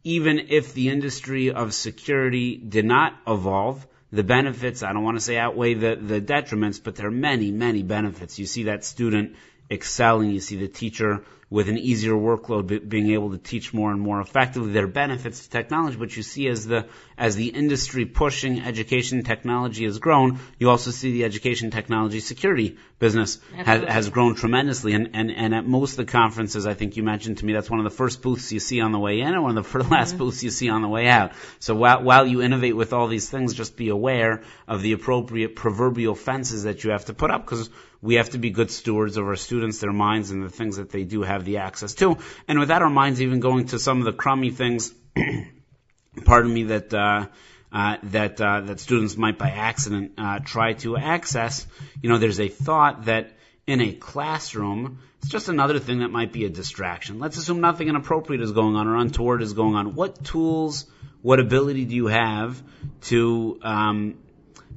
even 0.03 0.47
if 0.49 0.73
the 0.73 0.89
industry 0.89 1.51
of 1.51 1.73
security 1.73 2.57
did 2.57 2.85
not 2.85 3.13
evolve, 3.25 3.85
the 4.11 4.23
benefits, 4.23 4.83
I 4.83 4.93
don't 4.93 5.03
want 5.03 5.17
to 5.17 5.23
say 5.23 5.37
outweigh 5.37 5.73
the, 5.73 5.95
the 5.95 6.21
detriments, 6.21 6.81
but 6.81 6.95
there 6.95 7.07
are 7.07 7.11
many, 7.11 7.51
many 7.51 7.83
benefits. 7.83 8.39
You 8.39 8.45
see 8.45 8.63
that 8.63 8.85
student 8.85 9.35
excelling, 9.69 10.31
you 10.31 10.39
see 10.39 10.55
the 10.55 10.69
teacher 10.69 11.23
with 11.49 11.69
an 11.69 11.77
easier 11.77 12.13
workload, 12.13 12.89
being 12.89 13.11
able 13.11 13.31
to 13.31 13.37
teach 13.37 13.73
more 13.73 13.91
and 13.91 14.01
more 14.01 14.19
effectively. 14.19 14.73
There 14.73 14.83
are 14.83 14.87
benefits 14.87 15.43
to 15.43 15.49
technology, 15.49 15.95
but 15.95 16.15
you 16.15 16.23
see 16.23 16.47
as 16.47 16.65
the 16.65 16.87
as 17.17 17.35
the 17.35 17.47
industry 17.47 18.05
pushing 18.05 18.59
education 18.61 19.23
technology 19.23 19.85
has 19.85 19.97
grown, 19.97 20.39
you 20.59 20.69
also 20.69 20.91
see 20.91 21.13
the 21.13 21.23
education 21.23 21.71
technology 21.71 22.19
security 22.19 22.77
business 22.99 23.39
has, 23.55 23.83
has 23.83 24.09
grown 24.09 24.35
tremendously. 24.35 24.93
And, 24.93 25.11
and 25.13 25.31
and 25.31 25.55
at 25.55 25.65
most 25.65 25.91
of 25.91 26.05
the 26.05 26.11
conferences, 26.11 26.67
I 26.67 26.73
think 26.73 26.97
you 26.97 27.03
mentioned 27.03 27.37
to 27.37 27.45
me 27.45 27.53
that's 27.53 27.69
one 27.69 27.79
of 27.79 27.85
the 27.85 27.97
first 27.97 28.21
booths 28.21 28.51
you 28.51 28.59
see 28.59 28.81
on 28.81 28.91
the 28.91 28.99
way 28.99 29.21
in, 29.21 29.27
and 29.27 29.41
one 29.41 29.57
of 29.57 29.71
the 29.71 29.77
last 29.89 30.09
mm-hmm. 30.09 30.17
booths 30.17 30.43
you 30.43 30.49
see 30.49 30.69
on 30.69 30.81
the 30.81 30.89
way 30.89 31.07
out. 31.07 31.31
So 31.59 31.75
while 31.75 32.03
while 32.03 32.27
you 32.27 32.41
innovate 32.41 32.75
with 32.75 32.91
all 32.91 33.07
these 33.07 33.29
things, 33.29 33.53
just 33.53 33.77
be 33.77 33.87
aware 33.87 34.43
of 34.67 34.81
the 34.81 34.91
appropriate 34.91 35.55
proverbial 35.55 36.15
fences 36.15 36.63
that 36.63 36.83
you 36.83 36.91
have 36.91 37.05
to 37.05 37.13
put 37.13 37.31
up 37.31 37.45
because 37.45 37.69
we 38.01 38.15
have 38.15 38.29
to 38.31 38.37
be 38.37 38.51
good 38.51 38.69
stewards 38.69 39.17
of 39.17 39.25
our 39.25 39.35
students, 39.35 39.79
their 39.79 39.93
minds, 39.93 40.31
and 40.31 40.43
the 40.43 40.49
things 40.49 40.77
that 40.77 40.91
they 40.91 41.03
do 41.03 41.23
have 41.23 41.36
the 41.45 41.57
access 41.57 41.93
to. 41.95 42.17
And 42.47 42.59
without 42.59 42.81
our 42.81 42.89
minds 42.89 43.21
even 43.21 43.39
going 43.39 43.67
to 43.67 43.79
some 43.79 43.99
of 43.99 44.05
the 44.05 44.13
crummy 44.13 44.51
things, 44.51 44.93
pardon 46.25 46.53
me, 46.53 46.63
that, 46.63 46.93
uh, 46.93 47.27
uh, 47.71 47.97
that, 48.03 48.39
uh, 48.41 48.61
that 48.61 48.79
students 48.79 49.17
might 49.17 49.37
by 49.37 49.49
accident, 49.49 50.13
uh, 50.17 50.39
try 50.39 50.73
to 50.73 50.97
access, 50.97 51.67
you 52.01 52.09
know, 52.09 52.17
there's 52.17 52.39
a 52.39 52.47
thought 52.47 53.05
that 53.05 53.31
in 53.65 53.81
a 53.81 53.91
classroom, 53.91 54.99
it's 55.19 55.29
just 55.29 55.49
another 55.49 55.79
thing 55.79 55.99
that 55.99 56.09
might 56.09 56.31
be 56.31 56.45
a 56.45 56.49
distraction. 56.49 57.19
Let's 57.19 57.37
assume 57.37 57.59
nothing 57.59 57.89
inappropriate 57.89 58.41
is 58.41 58.53
going 58.53 58.75
on 58.75 58.87
or 58.87 58.95
untoward 58.95 59.41
is 59.41 59.53
going 59.53 59.75
on. 59.75 59.93
What 59.93 60.23
tools, 60.23 60.85
what 61.21 61.39
ability 61.39 61.85
do 61.85 61.95
you 61.95 62.07
have 62.07 62.61
to, 63.01 63.59
um, 63.61 64.15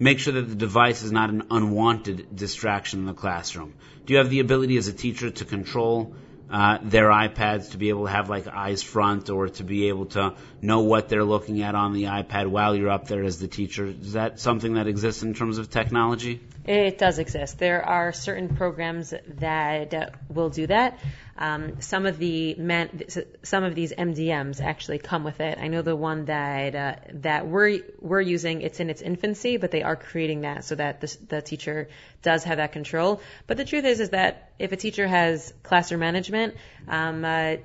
make 0.01 0.19
sure 0.19 0.33
that 0.33 0.43
the 0.43 0.55
device 0.57 1.03
is 1.03 1.13
not 1.13 1.31
an 1.31 1.45
unwanted 1.51 2.35
distraction 2.35 3.01
in 3.01 3.07
the 3.07 3.15
classroom? 3.15 3.75
Do 4.07 4.15
you 4.15 4.19
have 4.19 4.31
the 4.31 4.41
ability 4.41 4.77
as 4.79 4.89
a 4.89 4.93
teacher 4.93 5.31
to 5.31 5.45
control 5.45 6.17
uh, 6.51 6.79
their 6.83 7.09
iPads 7.09 7.71
to 7.73 7.79
be 7.79 7.91
able 7.91 8.07
to 8.07 8.11
have 8.11 8.29
like 8.29 8.47
eyes 8.49 8.83
front 8.83 9.31
or 9.31 9.49
to 9.49 9.63
be 9.63 9.89
able 9.89 10.07
to 10.07 10.35
know 10.61 10.81
what 10.81 11.09
they're 11.09 11.25
looking 11.25 11.63
at 11.63 11.75
on 11.75 11.93
the 11.93 12.05
iPad 12.05 12.49
while 12.49 12.75
you're 12.75 12.91
up 12.91 13.07
there 13.07 13.23
as 13.23 13.39
the 13.39 13.49
teacher. 13.49 13.87
Is 13.87 14.15
that 14.15 14.41
something 14.41 14.75
that 14.75 14.87
exists 14.87 15.23
in 15.23 15.35
terms 15.35 15.59
of 15.59 15.71
technology? 15.71 16.41
It 16.65 16.99
does 16.99 17.19
exist. 17.19 17.59
There 17.59 17.85
are 17.85 18.13
certain 18.13 18.55
programs 18.57 19.15
that 19.39 20.15
will 20.29 20.51
do 20.51 20.67
that. 20.67 20.99
Um, 21.41 21.81
some 21.81 22.05
of 22.05 22.19
the 22.19 22.55
man, 22.57 23.01
some 23.43 23.65
of 23.65 23.75
these 23.75 23.93
MDMs 23.95 24.61
actually 24.61 24.99
come 24.99 25.25
with 25.25 25.41
it. 25.41 25.59
I 25.59 25.69
know 25.69 25.81
the 25.81 25.97
one 25.97 26.27
that 26.27 26.75
uh, 26.75 26.95
that 27.15 27.47
we're 27.47 27.81
we're 27.99 28.21
using. 28.21 28.61
It's 28.61 28.79
in 28.79 28.91
its 28.91 29.01
infancy, 29.01 29.57
but 29.57 29.71
they 29.71 29.83
are 29.83 29.97
creating 29.97 30.43
that 30.43 30.65
so 30.65 30.75
that 30.75 31.01
the, 31.01 31.17
the 31.29 31.41
teacher 31.41 31.89
does 32.21 32.45
have 32.45 32.59
that 32.59 32.73
control. 32.73 33.23
But 33.47 33.57
the 33.57 33.65
truth 33.65 33.87
is, 33.87 34.01
is 34.01 34.11
that 34.11 34.53
if 34.59 34.73
a 34.73 34.77
teacher 34.77 35.07
has 35.07 35.55
classroom 35.63 36.01
management, 36.01 36.57
um, 36.87 37.25
uh, 37.25 37.57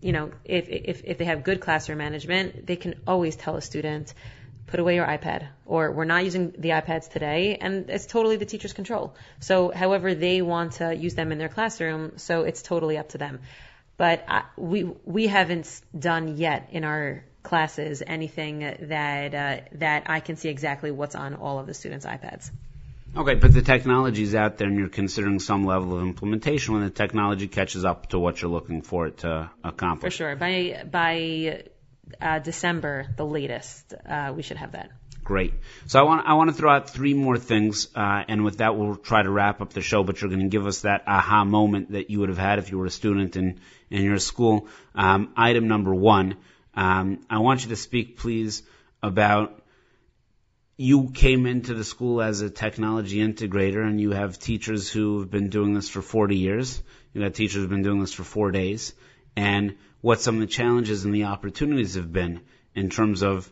you 0.00 0.12
know, 0.12 0.30
if, 0.44 0.68
if, 0.68 1.02
if 1.04 1.18
they 1.18 1.24
have 1.24 1.42
good 1.42 1.60
classroom 1.60 1.98
management, 1.98 2.66
they 2.66 2.76
can 2.76 2.94
always 3.06 3.34
tell 3.34 3.56
a 3.56 3.60
student, 3.60 4.14
put 4.68 4.80
away 4.80 4.94
your 4.94 5.06
iPad, 5.06 5.48
or 5.66 5.90
we're 5.90 6.04
not 6.04 6.24
using 6.24 6.52
the 6.56 6.70
iPads 6.70 7.10
today, 7.10 7.58
and 7.60 7.90
it's 7.90 8.06
totally 8.06 8.36
the 8.36 8.46
teacher's 8.46 8.72
control. 8.72 9.14
So, 9.40 9.70
however 9.70 10.14
they 10.14 10.42
want 10.42 10.72
to 10.74 10.94
use 10.94 11.14
them 11.14 11.32
in 11.32 11.38
their 11.38 11.48
classroom, 11.48 12.12
so 12.18 12.42
it's 12.42 12.62
totally 12.62 12.98
up 12.98 13.10
to 13.10 13.18
them. 13.18 13.40
But 13.96 14.24
I, 14.28 14.44
we 14.56 14.84
we 15.04 15.26
haven't 15.26 15.80
done 15.98 16.36
yet 16.36 16.68
in 16.70 16.84
our 16.84 17.24
classes 17.42 18.02
anything 18.06 18.60
that 18.60 19.34
uh, 19.34 19.60
that 19.72 20.04
I 20.06 20.20
can 20.20 20.36
see 20.36 20.48
exactly 20.48 20.90
what's 20.90 21.14
on 21.14 21.34
all 21.34 21.58
of 21.58 21.66
the 21.66 21.74
students' 21.74 22.06
iPads. 22.06 22.50
Okay, 23.16 23.34
but 23.34 23.52
the 23.52 23.62
technology 23.62 24.22
is 24.22 24.34
out 24.34 24.58
there 24.58 24.68
and 24.68 24.78
you're 24.78 24.88
considering 24.88 25.40
some 25.40 25.64
level 25.64 25.96
of 25.96 26.02
implementation 26.02 26.74
when 26.74 26.84
the 26.84 26.90
technology 26.90 27.48
catches 27.48 27.84
up 27.84 28.08
to 28.10 28.18
what 28.18 28.40
you're 28.40 28.50
looking 28.50 28.82
for 28.82 29.06
it 29.06 29.18
to 29.18 29.50
accomplish. 29.64 30.12
For 30.12 30.16
sure. 30.16 30.36
By, 30.36 30.84
by 30.88 31.64
uh, 32.20 32.38
December, 32.38 33.06
the 33.16 33.26
latest, 33.26 33.94
uh, 34.08 34.32
we 34.34 34.42
should 34.42 34.56
have 34.56 34.72
that. 34.72 34.90
Great. 35.24 35.52
So 35.86 36.00
I 36.00 36.02
want 36.04 36.26
I 36.26 36.34
want 36.34 36.48
to 36.48 36.54
throw 36.54 36.70
out 36.70 36.88
three 36.88 37.12
more 37.12 37.36
things, 37.36 37.88
uh, 37.94 38.24
and 38.28 38.44
with 38.44 38.58
that 38.58 38.78
we'll 38.78 38.96
try 38.96 39.22
to 39.22 39.30
wrap 39.30 39.60
up 39.60 39.74
the 39.74 39.82
show. 39.82 40.02
But 40.02 40.20
you're 40.20 40.30
going 40.30 40.40
to 40.40 40.48
give 40.48 40.66
us 40.66 40.82
that 40.82 41.04
aha 41.06 41.44
moment 41.44 41.92
that 41.92 42.08
you 42.08 42.20
would 42.20 42.30
have 42.30 42.38
had 42.38 42.58
if 42.58 42.70
you 42.70 42.78
were 42.78 42.86
a 42.86 42.90
student 42.90 43.36
in 43.36 43.60
in 43.90 44.04
your 44.04 44.18
school. 44.18 44.68
Um, 44.94 45.34
item 45.36 45.68
number 45.68 45.94
one. 45.94 46.36
Um, 46.74 47.20
I 47.28 47.40
want 47.40 47.62
you 47.62 47.70
to 47.70 47.76
speak, 47.76 48.16
please, 48.16 48.62
about 49.02 49.62
you 50.78 51.10
came 51.12 51.44
into 51.44 51.74
the 51.74 51.84
school 51.84 52.22
as 52.22 52.40
a 52.40 52.48
technology 52.48 53.18
integrator 53.18 53.84
and 53.84 54.00
you 54.00 54.12
have 54.12 54.38
teachers 54.38 54.88
who 54.88 55.18
have 55.18 55.30
been 55.30 55.50
doing 55.50 55.74
this 55.74 55.88
for 55.88 56.00
40 56.00 56.36
years. 56.36 56.80
You 57.12 57.22
have 57.22 57.32
teachers 57.32 57.56
who 57.56 57.60
have 57.62 57.70
been 57.70 57.82
doing 57.82 58.00
this 58.00 58.12
for 58.12 58.22
four 58.22 58.52
days 58.52 58.94
and 59.36 59.76
what 60.00 60.20
some 60.20 60.36
of 60.36 60.40
the 60.40 60.46
challenges 60.46 61.04
and 61.04 61.14
the 61.14 61.24
opportunities 61.24 61.94
have 61.94 62.12
been 62.12 62.40
in 62.74 62.90
terms 62.90 63.22
of 63.22 63.50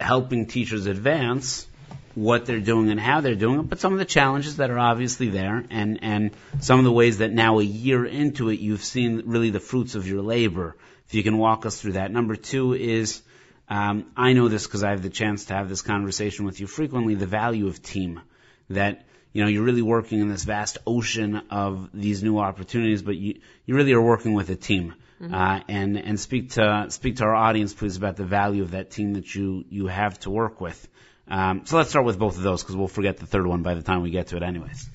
helping 0.00 0.46
teachers 0.46 0.86
advance 0.86 1.66
what 2.14 2.44
they're 2.44 2.60
doing 2.60 2.90
and 2.90 3.00
how 3.00 3.20
they're 3.20 3.34
doing 3.34 3.60
it, 3.60 3.68
but 3.68 3.80
some 3.80 3.92
of 3.92 3.98
the 3.98 4.04
challenges 4.04 4.58
that 4.58 4.70
are 4.70 4.78
obviously 4.78 5.28
there 5.28 5.64
and, 5.70 6.00
and 6.02 6.30
some 6.60 6.78
of 6.78 6.84
the 6.84 6.92
ways 6.92 7.18
that 7.18 7.32
now 7.32 7.58
a 7.58 7.62
year 7.62 8.04
into 8.04 8.50
it 8.50 8.60
you've 8.60 8.84
seen 8.84 9.22
really 9.26 9.50
the 9.50 9.60
fruits 9.60 9.94
of 9.94 10.06
your 10.06 10.20
labor. 10.20 10.76
If 11.08 11.14
you 11.14 11.22
can 11.22 11.38
walk 11.38 11.64
us 11.66 11.80
through 11.80 11.92
that. 11.92 12.10
Number 12.10 12.36
two 12.36 12.74
is 12.74 13.22
um, 13.68 14.10
I 14.16 14.34
know 14.34 14.48
this 14.48 14.66
because 14.66 14.84
I 14.84 14.90
have 14.90 15.02
the 15.02 15.10
chance 15.10 15.46
to 15.46 15.54
have 15.54 15.68
this 15.68 15.82
conversation 15.82 16.44
with 16.44 16.60
you 16.60 16.66
frequently. 16.66 17.14
The 17.14 17.26
value 17.26 17.68
of 17.68 17.82
team, 17.82 18.20
that 18.68 19.06
you 19.32 19.42
know 19.42 19.48
you're 19.48 19.62
really 19.62 19.82
working 19.82 20.20
in 20.20 20.28
this 20.28 20.44
vast 20.44 20.78
ocean 20.86 21.42
of 21.50 21.88
these 21.94 22.22
new 22.22 22.38
opportunities, 22.38 23.00
but 23.00 23.16
you 23.16 23.40
you 23.64 23.74
really 23.74 23.94
are 23.94 24.02
working 24.02 24.34
with 24.34 24.50
a 24.50 24.56
team. 24.56 24.94
Mm-hmm. 25.22 25.34
Uh, 25.34 25.60
and 25.68 25.96
and 25.96 26.18
speak 26.18 26.50
to 26.52 26.86
speak 26.88 27.16
to 27.16 27.24
our 27.24 27.34
audience, 27.34 27.72
please, 27.72 27.96
about 27.96 28.16
the 28.16 28.24
value 28.24 28.62
of 28.62 28.72
that 28.72 28.90
team 28.90 29.14
that 29.14 29.32
you 29.32 29.64
you 29.70 29.86
have 29.86 30.18
to 30.20 30.30
work 30.30 30.60
with. 30.60 30.88
Um, 31.28 31.64
so 31.64 31.76
let's 31.76 31.90
start 31.90 32.04
with 32.04 32.18
both 32.18 32.36
of 32.36 32.42
those 32.42 32.62
because 32.62 32.74
we'll 32.74 32.88
forget 32.88 33.18
the 33.18 33.26
third 33.26 33.46
one 33.46 33.62
by 33.62 33.74
the 33.74 33.82
time 33.82 34.02
we 34.02 34.10
get 34.10 34.28
to 34.28 34.36
it, 34.36 34.42
anyways. 34.42 34.88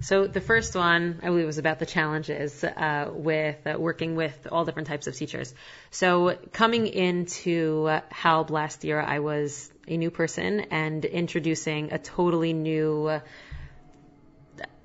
So 0.00 0.26
the 0.26 0.40
first 0.40 0.74
one, 0.74 1.20
I 1.22 1.26
believe, 1.26 1.46
was 1.46 1.58
about 1.58 1.78
the 1.78 1.86
challenges 1.86 2.62
uh, 2.62 3.08
with 3.12 3.66
uh, 3.66 3.76
working 3.78 4.16
with 4.16 4.46
all 4.50 4.64
different 4.64 4.88
types 4.88 5.06
of 5.06 5.14
teachers. 5.14 5.54
So 5.90 6.36
coming 6.52 6.86
into 6.86 7.86
uh, 7.86 8.00
HALB 8.10 8.50
last 8.50 8.84
year, 8.84 9.00
I 9.00 9.20
was 9.20 9.70
a 9.88 9.96
new 9.96 10.10
person 10.10 10.60
and 10.70 11.04
introducing 11.04 11.92
a 11.92 11.98
totally 11.98 12.52
new, 12.52 13.06
uh, 13.06 13.20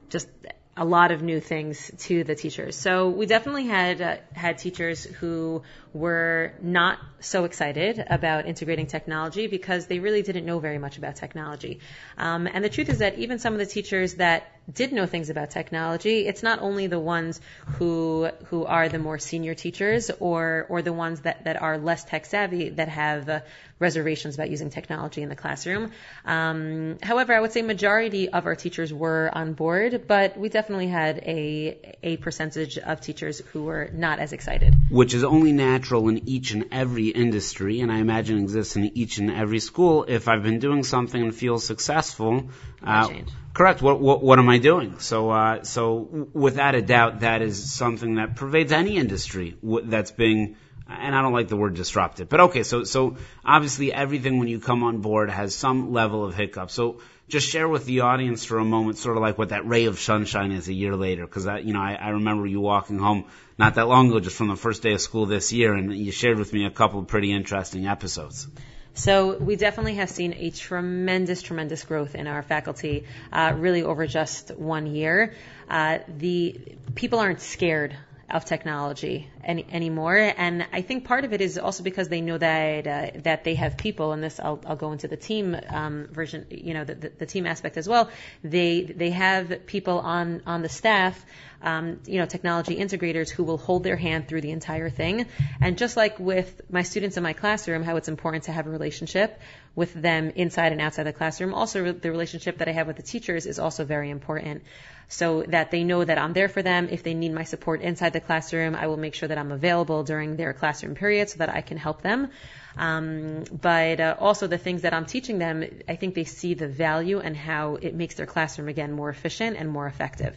just 0.09 0.29
a 0.77 0.85
lot 0.85 1.11
of 1.11 1.21
new 1.21 1.39
things 1.39 1.91
to 1.97 2.23
the 2.23 2.35
teachers. 2.35 2.75
So 2.75 3.09
we 3.09 3.25
definitely 3.25 3.67
had 3.67 4.01
uh, 4.01 4.17
had 4.33 4.57
teachers 4.57 5.03
who 5.03 5.63
were 5.93 6.53
not 6.61 6.99
so 7.19 7.43
excited 7.43 8.03
about 8.09 8.47
integrating 8.47 8.87
technology 8.87 9.47
because 9.47 9.87
they 9.87 9.99
really 9.99 10.21
didn't 10.21 10.45
know 10.45 10.59
very 10.59 10.77
much 10.77 10.97
about 10.97 11.15
technology. 11.15 11.79
Um, 12.17 12.47
and 12.47 12.63
the 12.63 12.69
truth 12.69 12.89
is 12.89 12.99
that 12.99 13.17
even 13.19 13.39
some 13.39 13.53
of 13.53 13.59
the 13.59 13.65
teachers 13.65 14.15
that 14.15 14.51
did 14.71 14.93
know 14.93 15.05
things 15.05 15.29
about 15.29 15.49
technology, 15.49 16.27
it's 16.27 16.43
not 16.43 16.61
only 16.61 16.87
the 16.87 16.99
ones 16.99 17.41
who 17.77 18.29
who 18.45 18.65
are 18.65 18.87
the 18.89 18.99
more 18.99 19.19
senior 19.19 19.53
teachers 19.53 20.09
or 20.19 20.65
or 20.69 20.81
the 20.81 20.93
ones 20.93 21.21
that, 21.21 21.43
that 21.43 21.61
are 21.61 21.77
less 21.77 22.05
tech 22.05 22.25
savvy 22.25 22.69
that 22.69 22.87
have 22.87 23.27
uh, 23.27 23.39
reservations 23.79 24.35
about 24.35 24.49
using 24.49 24.69
technology 24.69 25.23
in 25.23 25.29
the 25.29 25.35
classroom. 25.35 25.91
Um, 26.25 26.97
however, 27.01 27.33
I 27.33 27.41
would 27.41 27.51
say 27.51 27.63
majority 27.63 28.29
of 28.29 28.45
our 28.45 28.55
teachers 28.55 28.93
were 28.93 29.29
on 29.33 29.53
board, 29.53 30.07
but 30.07 30.37
we 30.37 30.49
definitely 30.49 30.87
had 30.87 31.17
a 31.17 31.97
a 32.01 32.17
percentage 32.17 32.77
of 32.77 33.01
teachers 33.01 33.39
who 33.51 33.63
were 33.63 33.89
not 33.91 34.19
as 34.19 34.31
excited. 34.31 34.75
Which 34.89 35.13
is 35.13 35.23
only 35.23 35.51
natural 35.51 35.80
in 36.09 36.29
each 36.29 36.51
and 36.51 36.65
every 36.71 37.07
industry, 37.07 37.81
and 37.81 37.91
I 37.91 37.97
imagine 37.97 38.37
exists 38.37 38.75
in 38.75 38.97
each 38.97 39.17
and 39.17 39.31
every 39.31 39.59
school. 39.59 40.05
If 40.07 40.27
I've 40.27 40.43
been 40.43 40.59
doing 40.59 40.83
something 40.83 41.21
and 41.21 41.35
feel 41.35 41.59
successful, 41.59 42.49
uh, 42.83 43.09
correct. 43.53 43.81
What, 43.81 43.99
what 43.99 44.23
what 44.23 44.39
am 44.39 44.49
I 44.49 44.57
doing? 44.57 44.99
So 44.99 45.29
uh, 45.29 45.63
so 45.63 46.27
without 46.33 46.75
a 46.75 46.81
doubt, 46.81 47.21
that 47.21 47.41
is 47.41 47.71
something 47.71 48.15
that 48.15 48.35
pervades 48.35 48.71
any 48.71 48.97
industry 48.97 49.57
that's 49.83 50.11
being 50.11 50.55
and 50.99 51.15
I 51.15 51.21
don't 51.21 51.33
like 51.33 51.47
the 51.47 51.55
word 51.55 51.75
disrupted, 51.75 52.29
but 52.29 52.39
okay, 52.41 52.63
so, 52.63 52.83
so 52.83 53.17
obviously 53.45 53.93
everything 53.93 54.39
when 54.39 54.47
you 54.47 54.59
come 54.59 54.83
on 54.83 54.99
board 54.99 55.29
has 55.29 55.55
some 55.55 55.93
level 55.93 56.25
of 56.25 56.35
hiccup. 56.35 56.69
So 56.71 56.99
just 57.31 57.47
share 57.47 57.67
with 57.67 57.85
the 57.85 58.01
audience 58.01 58.43
for 58.43 58.59
a 58.59 58.65
moment 58.65 58.97
sort 58.97 59.15
of 59.15 59.23
like 59.23 59.37
what 59.37 59.49
that 59.49 59.65
ray 59.65 59.85
of 59.85 59.99
sunshine 59.99 60.51
is 60.51 60.67
a 60.67 60.73
year 60.73 60.97
later, 60.97 61.25
because 61.25 61.47
I, 61.47 61.59
you 61.59 61.73
know, 61.73 61.79
I, 61.79 61.93
I 61.93 62.09
remember 62.09 62.45
you 62.45 62.59
walking 62.59 62.99
home 62.99 63.25
not 63.57 63.75
that 63.75 63.87
long 63.87 64.09
ago, 64.09 64.19
just 64.19 64.35
from 64.35 64.49
the 64.49 64.57
first 64.57 64.83
day 64.83 64.91
of 64.91 64.99
school 64.99 65.25
this 65.25 65.53
year, 65.53 65.73
and 65.73 65.95
you 65.95 66.11
shared 66.11 66.37
with 66.37 66.51
me 66.51 66.65
a 66.65 66.69
couple 66.69 66.99
of 66.99 67.07
pretty 67.07 67.31
interesting 67.31 67.87
episodes. 67.87 68.47
So 68.93 69.37
we 69.37 69.55
definitely 69.55 69.95
have 69.95 70.09
seen 70.09 70.33
a 70.33 70.49
tremendous, 70.49 71.41
tremendous 71.41 71.85
growth 71.85 72.15
in 72.15 72.27
our 72.27 72.43
faculty, 72.43 73.05
uh, 73.31 73.53
really 73.55 73.83
over 73.83 74.05
just 74.07 74.51
one 74.51 74.93
year. 74.93 75.33
Uh, 75.69 75.99
the 76.09 76.59
people 76.95 77.19
aren't 77.19 77.39
scared 77.39 77.95
of 78.29 78.43
technology 78.43 79.29
any, 79.43 79.65
anymore. 79.71 80.17
And 80.17 80.65
I 80.71 80.81
think 80.81 81.05
part 81.05 81.25
of 81.25 81.33
it 81.33 81.41
is 81.41 81.57
also 81.57 81.83
because 81.83 82.09
they 82.09 82.21
know 82.21 82.37
that 82.37 82.87
uh, 82.87 83.19
that 83.23 83.43
they 83.43 83.55
have 83.55 83.77
people, 83.77 84.11
and 84.11 84.23
this 84.23 84.39
I'll, 84.39 84.61
I'll 84.65 84.75
go 84.75 84.91
into 84.91 85.07
the 85.07 85.17
team 85.17 85.55
um, 85.69 86.07
version, 86.11 86.45
you 86.49 86.73
know, 86.73 86.83
the, 86.83 86.95
the, 86.95 87.09
the, 87.19 87.25
team 87.25 87.45
aspect 87.45 87.77
as 87.77 87.87
well. 87.87 88.09
They 88.43 88.83
they 88.83 89.11
have 89.11 89.65
people 89.65 89.99
on 89.99 90.41
on 90.45 90.61
the 90.61 90.69
staff, 90.69 91.23
um, 91.61 91.99
you 92.05 92.19
know, 92.19 92.25
technology 92.25 92.75
integrators 92.75 93.29
who 93.29 93.43
will 93.43 93.57
hold 93.57 93.83
their 93.83 93.95
hand 93.95 94.27
through 94.27 94.41
the 94.41 94.51
entire 94.51 94.89
thing. 94.89 95.25
And 95.61 95.77
just 95.77 95.97
like 95.97 96.19
with 96.19 96.61
my 96.69 96.83
students 96.83 97.17
in 97.17 97.23
my 97.23 97.33
classroom, 97.33 97.83
how 97.83 97.97
it's 97.97 98.07
important 98.07 98.45
to 98.45 98.51
have 98.51 98.67
a 98.67 98.69
relationship 98.69 99.39
with 99.75 99.93
them 99.93 100.31
inside 100.35 100.71
and 100.71 100.81
outside 100.81 101.03
the 101.03 101.13
classroom. 101.13 101.53
Also, 101.53 101.91
the 101.93 102.11
relationship 102.11 102.57
that 102.57 102.67
I 102.67 102.71
have 102.71 102.87
with 102.87 102.97
the 102.97 103.03
teachers 103.03 103.45
is 103.45 103.59
also 103.59 103.85
very 103.85 104.09
important 104.09 104.63
so 105.07 105.43
that 105.43 105.71
they 105.71 105.83
know 105.83 106.03
that 106.03 106.17
I'm 106.17 106.33
there 106.33 106.47
for 106.47 106.61
them. 106.61 106.87
If 106.89 107.03
they 107.03 107.13
need 107.13 107.33
my 107.33 107.43
support 107.43 107.81
inside 107.81 108.13
the 108.13 108.21
classroom, 108.21 108.75
I 108.75 108.87
will 108.87 108.97
make 108.97 109.13
sure 109.13 109.27
that 109.31 109.37
I'm 109.37 109.51
available 109.51 110.03
during 110.03 110.35
their 110.35 110.53
classroom 110.53 110.95
period 110.95 111.29
so 111.29 111.37
that 111.39 111.49
I 111.49 111.61
can 111.61 111.77
help 111.77 112.01
them. 112.01 112.29
Um, 112.77 113.43
but 113.61 113.99
uh, 113.99 114.15
also 114.19 114.47
the 114.47 114.57
things 114.57 114.83
that 114.83 114.93
I'm 114.93 115.05
teaching 115.05 115.39
them, 115.39 115.65
I 115.89 115.95
think 115.95 116.15
they 116.15 116.23
see 116.23 116.53
the 116.53 116.67
value 116.67 117.19
and 117.19 117.35
how 117.35 117.75
it 117.75 117.95
makes 117.95 118.15
their 118.15 118.25
classroom 118.25 118.69
again 118.69 118.91
more 118.91 119.09
efficient 119.09 119.57
and 119.57 119.69
more 119.69 119.87
effective. 119.87 120.35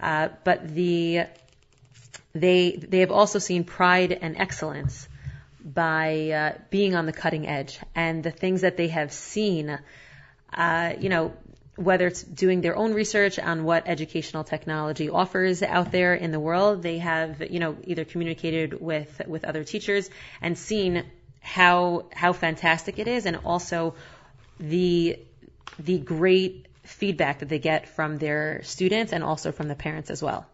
Uh, 0.00 0.28
but 0.44 0.74
the 0.74 1.24
they 2.34 2.72
they 2.72 3.00
have 3.00 3.10
also 3.10 3.38
seen 3.38 3.64
pride 3.64 4.12
and 4.12 4.36
excellence 4.36 5.08
by 5.64 6.30
uh, 6.30 6.58
being 6.70 6.94
on 6.94 7.06
the 7.06 7.12
cutting 7.12 7.46
edge 7.46 7.78
and 7.94 8.22
the 8.22 8.30
things 8.30 8.62
that 8.62 8.76
they 8.76 8.88
have 8.88 9.12
seen. 9.12 9.78
Uh, 10.52 10.94
you 10.98 11.08
know, 11.08 11.32
whether 11.78 12.08
it's 12.08 12.22
doing 12.24 12.60
their 12.60 12.76
own 12.76 12.92
research 12.92 13.38
on 13.38 13.62
what 13.62 13.86
educational 13.86 14.42
technology 14.42 15.08
offers 15.08 15.62
out 15.62 15.92
there 15.92 16.12
in 16.12 16.32
the 16.32 16.40
world, 16.40 16.82
they 16.82 16.98
have, 16.98 17.40
you 17.52 17.60
know, 17.60 17.76
either 17.84 18.04
communicated 18.04 18.80
with, 18.80 19.22
with 19.28 19.44
other 19.44 19.62
teachers 19.62 20.10
and 20.42 20.58
seen 20.58 21.04
how, 21.40 22.06
how 22.12 22.32
fantastic 22.32 22.98
it 22.98 23.06
is 23.06 23.26
and 23.26 23.38
also 23.44 23.94
the, 24.58 25.20
the 25.78 25.98
great 25.98 26.66
feedback 26.82 27.38
that 27.38 27.48
they 27.48 27.60
get 27.60 27.88
from 27.88 28.18
their 28.18 28.60
students 28.64 29.12
and 29.12 29.22
also 29.22 29.52
from 29.52 29.68
the 29.68 29.76
parents 29.76 30.10
as 30.10 30.20
well. 30.20 30.46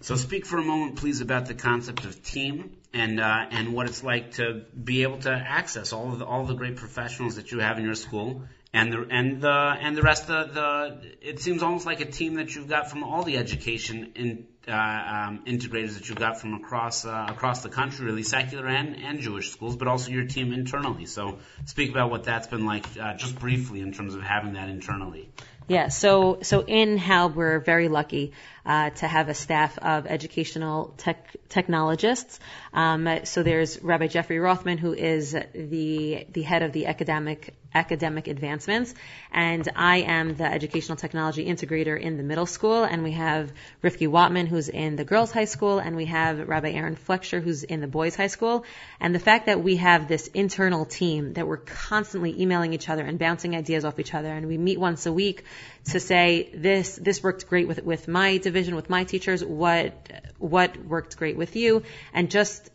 So 0.00 0.16
speak 0.16 0.44
for 0.44 0.58
a 0.58 0.64
moment, 0.64 0.96
please, 0.96 1.20
about 1.20 1.46
the 1.46 1.54
concept 1.54 2.04
of 2.04 2.20
team 2.20 2.76
and 2.92 3.20
uh, 3.20 3.46
and 3.50 3.72
what 3.72 3.86
it's 3.86 4.02
like 4.04 4.32
to 4.32 4.64
be 4.72 5.02
able 5.02 5.18
to 5.20 5.30
access 5.30 5.94
all 5.94 6.12
of 6.12 6.18
the, 6.18 6.26
all 6.26 6.44
the 6.44 6.54
great 6.54 6.76
professionals 6.76 7.36
that 7.36 7.52
you 7.52 7.60
have 7.60 7.78
in 7.78 7.84
your 7.86 7.94
school 7.94 8.42
and 8.74 8.92
the 8.92 9.06
and 9.08 9.40
the 9.40 9.48
and 9.48 9.96
the 9.96 10.02
rest 10.02 10.28
of 10.28 10.52
the 10.52 10.98
it 11.22 11.40
seems 11.40 11.62
almost 11.62 11.86
like 11.86 12.00
a 12.00 12.04
team 12.04 12.34
that 12.34 12.54
you've 12.54 12.68
got 12.68 12.90
from 12.90 13.04
all 13.04 13.22
the 13.22 13.38
education 13.38 14.12
in, 14.16 14.46
uh, 14.66 14.72
um, 14.72 15.42
integrators 15.46 15.94
that 15.94 16.08
you've 16.08 16.18
got 16.18 16.40
from 16.40 16.54
across 16.54 17.04
uh, 17.04 17.26
across 17.28 17.62
the 17.62 17.68
country, 17.68 18.04
really 18.04 18.24
secular 18.24 18.66
and 18.66 18.96
and 18.96 19.20
Jewish 19.20 19.52
schools, 19.52 19.76
but 19.76 19.86
also 19.86 20.10
your 20.10 20.26
team 20.26 20.52
internally. 20.52 21.06
So 21.06 21.38
speak 21.66 21.90
about 21.90 22.10
what 22.10 22.24
that's 22.24 22.48
been 22.48 22.66
like, 22.66 22.84
uh, 23.00 23.14
just 23.14 23.38
briefly, 23.38 23.80
in 23.80 23.92
terms 23.92 24.16
of 24.16 24.22
having 24.22 24.54
that 24.54 24.68
internally. 24.68 25.30
Yeah, 25.68 25.88
so 25.88 26.38
so 26.42 26.64
in 26.64 26.98
HALB 26.98 27.36
we're 27.36 27.60
very 27.60 27.88
lucky. 27.88 28.32
Uh, 28.66 28.90
to 28.90 29.06
have 29.06 29.28
a 29.28 29.34
staff 29.34 29.78
of 29.78 30.06
educational 30.06 30.94
tech, 30.96 31.36
technologists. 31.48 32.40
Um, 32.72 33.08
so 33.24 33.42
there's 33.42 33.82
Rabbi 33.82 34.06
Jeffrey 34.06 34.38
Rothman, 34.38 34.78
who 34.78 34.92
is 34.92 35.32
the 35.32 36.26
the 36.32 36.42
head 36.42 36.62
of 36.62 36.72
the 36.72 36.86
academic 36.86 37.54
academic 37.74 38.28
advancements. 38.28 38.94
And 39.32 39.68
I 39.74 39.98
am 39.98 40.36
the 40.36 40.44
educational 40.44 40.96
technology 40.96 41.44
integrator 41.44 42.00
in 42.00 42.16
the 42.16 42.22
middle 42.22 42.46
school. 42.46 42.84
And 42.84 43.02
we 43.02 43.12
have 43.12 43.52
Rifki 43.82 44.06
Watman, 44.06 44.46
who's 44.46 44.68
in 44.68 44.96
the 44.96 45.04
girls' 45.04 45.32
high 45.32 45.44
school. 45.44 45.78
And 45.80 45.96
we 45.96 46.06
have 46.06 46.48
Rabbi 46.48 46.70
Aaron 46.70 46.96
Flexer, 46.96 47.42
who's 47.42 47.64
in 47.64 47.80
the 47.80 47.88
boys' 47.88 48.14
high 48.14 48.28
school. 48.28 48.64
And 49.00 49.14
the 49.14 49.18
fact 49.18 49.46
that 49.46 49.62
we 49.62 49.76
have 49.76 50.06
this 50.06 50.28
internal 50.28 50.84
team 50.84 51.34
that 51.34 51.46
we're 51.46 51.56
constantly 51.56 52.40
emailing 52.40 52.72
each 52.72 52.88
other 52.88 53.02
and 53.02 53.18
bouncing 53.18 53.56
ideas 53.56 53.84
off 53.84 53.98
each 53.98 54.14
other. 54.14 54.32
And 54.32 54.46
we 54.46 54.56
meet 54.56 54.78
once 54.78 55.06
a 55.06 55.12
week 55.12 55.44
to 55.86 56.00
say, 56.00 56.50
this, 56.54 56.96
this 56.96 57.22
worked 57.22 57.46
great 57.46 57.68
with, 57.68 57.82
with 57.82 58.08
my 58.08 58.38
division, 58.38 58.74
with 58.74 58.88
my 58.88 59.04
teachers. 59.04 59.44
What, 59.44 59.92
what 60.38 60.76
worked 60.76 61.16
great 61.16 61.36
with 61.36 61.56
you? 61.56 61.82
And 62.12 62.30
just 62.30 62.70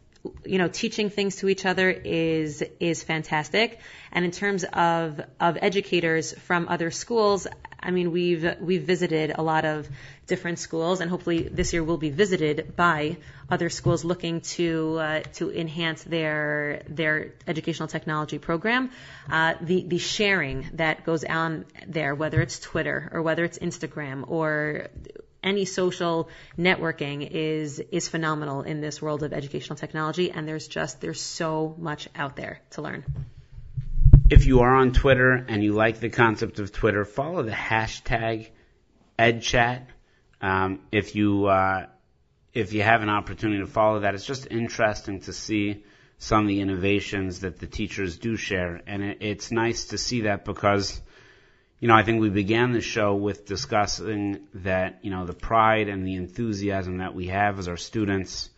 you 0.45 0.57
know, 0.57 0.67
teaching 0.67 1.09
things 1.09 1.37
to 1.37 1.47
each 1.47 1.65
other 1.65 1.89
is 1.89 2.63
is 2.79 3.03
fantastic. 3.03 3.79
And 4.11 4.25
in 4.25 4.31
terms 4.31 4.65
of 4.65 5.21
of 5.39 5.57
educators 5.61 6.33
from 6.33 6.67
other 6.67 6.91
schools, 6.91 7.47
I 7.81 7.91
mean, 7.91 8.11
we've 8.11 8.59
we've 8.59 8.83
visited 8.83 9.31
a 9.35 9.41
lot 9.41 9.65
of 9.65 9.87
different 10.27 10.59
schools, 10.59 11.01
and 11.01 11.09
hopefully 11.09 11.43
this 11.43 11.73
year 11.73 11.83
we'll 11.83 11.97
be 11.97 12.09
visited 12.09 12.75
by 12.75 13.17
other 13.49 13.69
schools 13.69 14.03
looking 14.03 14.41
to 14.41 14.97
uh, 14.99 15.19
to 15.33 15.51
enhance 15.51 16.03
their 16.03 16.83
their 16.87 17.33
educational 17.47 17.87
technology 17.87 18.37
program. 18.37 18.91
Uh, 19.29 19.55
the 19.61 19.83
the 19.83 19.97
sharing 19.97 20.69
that 20.73 21.05
goes 21.05 21.23
on 21.23 21.65
there, 21.87 22.15
whether 22.15 22.41
it's 22.41 22.59
Twitter 22.59 23.09
or 23.13 23.21
whether 23.21 23.43
it's 23.43 23.59
Instagram 23.59 24.29
or 24.29 24.87
any 25.41 25.65
social 25.65 26.29
networking 26.57 27.27
is 27.29 27.79
is 27.79 28.07
phenomenal 28.07 28.61
in 28.61 28.81
this 28.81 29.01
world 29.01 29.23
of 29.23 29.33
educational 29.33 29.77
technology 29.77 30.31
and 30.31 30.47
there's 30.47 30.67
just 30.67 30.99
there's 30.99 31.21
so 31.21 31.75
much 31.77 32.09
out 32.15 32.35
there 32.35 32.59
to 32.71 32.81
learn. 32.81 33.05
If 34.29 34.45
you 34.45 34.59
are 34.59 34.75
on 34.75 34.91
Twitter 34.91 35.33
and 35.33 35.63
you 35.63 35.73
like 35.73 35.99
the 35.99 36.09
concept 36.09 36.59
of 36.59 36.71
Twitter, 36.71 37.03
follow 37.03 37.41
the 37.41 37.51
hashtag 37.51 38.49
EdChat. 39.17 39.87
Um, 40.39 40.81
if 40.91 41.15
you 41.15 41.47
uh, 41.47 41.87
if 42.53 42.73
you 42.73 42.83
have 42.83 43.01
an 43.01 43.09
opportunity 43.09 43.59
to 43.61 43.67
follow 43.67 44.01
that, 44.01 44.13
it's 44.13 44.25
just 44.25 44.47
interesting 44.51 45.21
to 45.21 45.33
see 45.33 45.83
some 46.19 46.43
of 46.43 46.47
the 46.47 46.61
innovations 46.61 47.39
that 47.39 47.57
the 47.57 47.65
teachers 47.65 48.17
do 48.17 48.35
share, 48.35 48.81
and 48.85 49.01
it, 49.01 49.17
it's 49.21 49.51
nice 49.51 49.85
to 49.85 49.97
see 49.97 50.21
that 50.21 50.45
because 50.45 51.01
you 51.79 51.87
know, 51.87 51.95
I 51.95 52.03
think 52.03 52.21
we 52.21 52.29
began 52.29 52.71
the 52.71 52.81
show 52.81 53.15
with 53.15 53.47
discussing 53.47 54.47
that, 54.55 54.99
you 55.01 55.11
know, 55.11 55.25
the 55.25 55.33
pride 55.33 55.87
and 55.87 56.05
the 56.05 56.15
enthusiasm 56.15 56.97
that 56.97 57.15
we 57.15 57.27
have 57.27 57.57
as 57.57 57.69
our 57.69 57.77
students, 57.77 58.49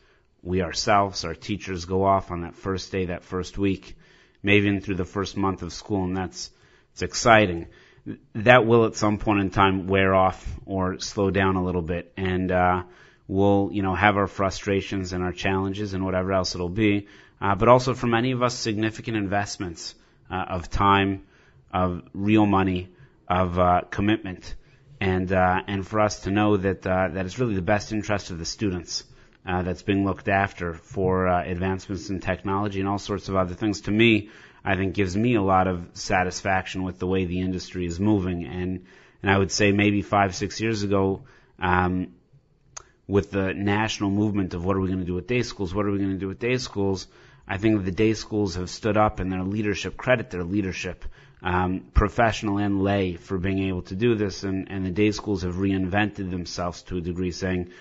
we 0.42 0.64
ourselves, 0.64 1.24
our 1.24 1.36
teachers 1.36 1.86
go 1.86 2.04
off 2.04 2.32
on 2.32 2.42
that 2.42 2.56
first 2.56 2.92
day, 2.92 3.06
that 3.06 3.24
first 3.24 3.60
week, 3.60 3.96
maybe 4.44 4.68
even 4.68 4.82
through 4.82 4.96
the 4.96 5.06
first 5.06 5.38
month 5.38 5.62
of 5.62 5.74
school, 5.74 6.04
and 6.04 6.16
that's, 6.16 6.52
it's 6.94 7.02
exciting. 7.02 7.68
That 8.36 8.66
will 8.66 8.86
at 8.86 8.96
some 8.96 9.18
point 9.18 9.42
in 9.42 9.50
time 9.50 9.88
wear 9.88 10.14
off 10.16 10.46
or 10.66 11.00
slow 11.00 11.30
down 11.30 11.56
a 11.56 11.64
little 11.64 11.82
bit, 11.82 12.12
and, 12.18 12.52
uh, 12.52 12.84
we'll, 13.28 13.70
you 13.72 13.82
know, 13.82 13.96
have 13.96 14.18
our 14.18 14.28
frustrations 14.28 15.14
and 15.14 15.24
our 15.24 15.32
challenges 15.32 15.94
and 15.94 16.04
whatever 16.04 16.34
else 16.34 16.54
it'll 16.54 16.70
be, 16.70 17.08
uh, 17.40 17.56
but 17.56 17.70
also 17.70 17.94
for 17.94 18.08
many 18.08 18.32
of 18.32 18.44
us, 18.44 18.54
significant 18.54 19.16
investments, 19.16 19.96
uh, 20.30 20.36
of 20.50 20.70
time, 20.70 21.24
of 21.74 22.02
real 22.14 22.46
money, 22.46 22.90
of 23.28 23.58
uh, 23.58 23.82
commitment, 23.90 24.56
and 25.00 25.32
uh, 25.32 25.62
and 25.68 25.88
for 25.88 26.00
us 26.00 26.22
to 26.22 26.32
know 26.32 26.58
that 26.58 26.86
uh, 26.86 27.08
that 27.10 27.26
it's 27.26 27.40
really 27.40 27.56
the 27.56 27.62
best 27.62 27.92
interest 27.92 28.30
of 28.30 28.38
the 28.38 28.46
students 28.46 29.04
uh, 29.46 29.64
that's 29.64 29.84
being 29.84 30.06
looked 30.06 30.28
after 30.28 30.74
for 30.74 31.28
uh, 31.28 31.44
advancements 31.44 32.10
in 32.10 32.20
technology 32.20 32.80
and 32.80 32.88
all 32.88 33.00
sorts 33.00 33.30
of 33.30 33.36
other 33.36 33.54
things. 33.54 33.82
To 33.82 33.92
me, 33.92 34.30
I 34.64 34.76
think 34.76 34.94
gives 34.94 35.16
me 35.16 35.36
a 35.36 35.42
lot 35.42 35.68
of 35.68 35.90
satisfaction 35.94 36.84
with 36.84 37.00
the 37.00 37.08
way 37.08 37.26
the 37.26 37.42
industry 37.42 37.86
is 37.86 38.00
moving, 38.00 38.46
and 38.46 38.86
and 39.22 39.32
I 39.32 39.38
would 39.38 39.52
say 39.52 39.72
maybe 39.72 40.02
five 40.02 40.36
six 40.36 40.62
years 40.62 40.84
ago. 40.84 41.24
Um, 41.60 42.14
with 43.08 43.30
the 43.30 43.54
national 43.54 44.10
movement 44.10 44.54
of 44.54 44.64
what 44.64 44.78
are 44.78 44.80
we 44.80 44.88
going 44.88 45.00
to 45.00 45.06
do 45.06 45.16
with 45.16 45.28
day 45.28 45.42
schools? 45.44 45.76
What 45.76 45.86
are 45.86 45.92
we 45.92 45.98
going 45.98 46.12
to 46.14 46.18
do 46.18 46.30
with 46.30 46.40
day 46.40 46.58
schools? 46.58 47.08
I 47.46 47.58
think 47.58 47.84
the 47.84 47.92
day 47.92 48.14
schools 48.14 48.56
have 48.56 48.70
stood 48.70 48.96
up 48.96 49.20
and 49.20 49.30
their 49.30 49.44
leadership, 49.44 49.98
credit 49.98 50.30
their 50.30 50.46
leadership, 50.46 51.04
um, 51.42 51.88
professional 51.94 52.58
and 52.58 52.82
lay 52.82 53.16
for 53.16 53.38
being 53.38 53.68
able 53.68 53.82
to 53.84 53.96
do 53.96 54.16
this. 54.16 54.44
And, 54.44 54.72
and 54.72 54.86
the 54.86 54.92
day 54.92 55.12
schools 55.12 55.42
have 55.42 55.56
reinvented 55.56 56.30
themselves 56.32 56.84
to 56.84 56.98
a 56.98 57.02
degree, 57.02 57.32
saying, 57.32 57.72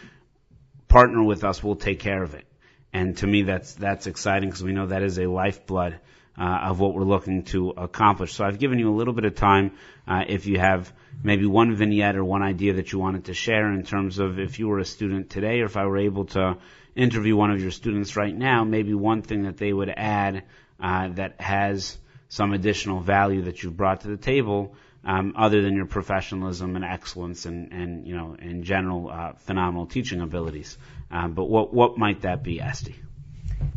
partner 0.90 1.22
with 1.22 1.44
us, 1.44 1.64
we'll 1.64 1.76
take 1.76 2.00
care 2.00 2.22
of 2.22 2.34
it. 2.34 2.44
And 2.92 3.16
to 3.18 3.26
me, 3.26 3.42
that's 3.42 3.74
that's 3.74 4.06
exciting 4.06 4.50
because 4.50 4.62
we 4.62 4.72
know 4.72 4.86
that 4.86 5.02
is 5.02 5.18
a 5.18 5.26
lifeblood 5.26 6.00
uh, 6.38 6.42
of 6.42 6.80
what 6.80 6.94
we're 6.94 7.04
looking 7.04 7.44
to 7.44 7.70
accomplish. 7.70 8.34
So 8.34 8.44
I've 8.44 8.58
given 8.58 8.78
you 8.78 8.90
a 8.90 8.96
little 8.96 9.14
bit 9.14 9.24
of 9.24 9.34
time. 9.34 9.72
Uh, 10.06 10.24
if 10.26 10.46
you 10.46 10.58
have 10.58 10.92
maybe 11.22 11.46
one 11.46 11.74
vignette 11.76 12.16
or 12.16 12.24
one 12.24 12.42
idea 12.42 12.74
that 12.74 12.92
you 12.92 12.98
wanted 12.98 13.26
to 13.26 13.34
share 13.34 13.72
in 13.72 13.84
terms 13.84 14.18
of 14.18 14.38
if 14.38 14.58
you 14.58 14.68
were 14.68 14.80
a 14.80 14.84
student 14.84 15.30
today, 15.30 15.60
or 15.60 15.66
if 15.66 15.76
I 15.76 15.86
were 15.86 15.98
able 15.98 16.26
to 16.26 16.56
interview 16.96 17.36
one 17.36 17.50
of 17.52 17.60
your 17.60 17.70
students 17.70 18.16
right 18.16 18.34
now, 18.36 18.64
maybe 18.64 18.94
one 18.94 19.22
thing 19.22 19.44
that 19.44 19.56
they 19.56 19.72
would 19.72 19.90
add 19.90 20.44
uh, 20.80 21.08
that 21.08 21.40
has 21.40 21.96
some 22.28 22.52
additional 22.52 23.00
value 23.00 23.42
that 23.42 23.62
you've 23.62 23.76
brought 23.76 24.00
to 24.02 24.08
the 24.08 24.16
table, 24.16 24.74
um, 25.04 25.34
other 25.36 25.62
than 25.62 25.74
your 25.74 25.86
professionalism 25.86 26.76
and 26.76 26.84
excellence 26.84 27.46
and, 27.46 27.72
and 27.72 28.06
you 28.06 28.16
know, 28.16 28.36
in 28.40 28.62
general, 28.64 29.10
uh, 29.10 29.32
phenomenal 29.32 29.86
teaching 29.86 30.20
abilities. 30.20 30.76
Um, 31.10 31.32
but 31.32 31.44
what 31.44 31.72
what 31.72 31.98
might 31.98 32.22
that 32.22 32.42
be, 32.42 32.60
Estee? 32.60 32.96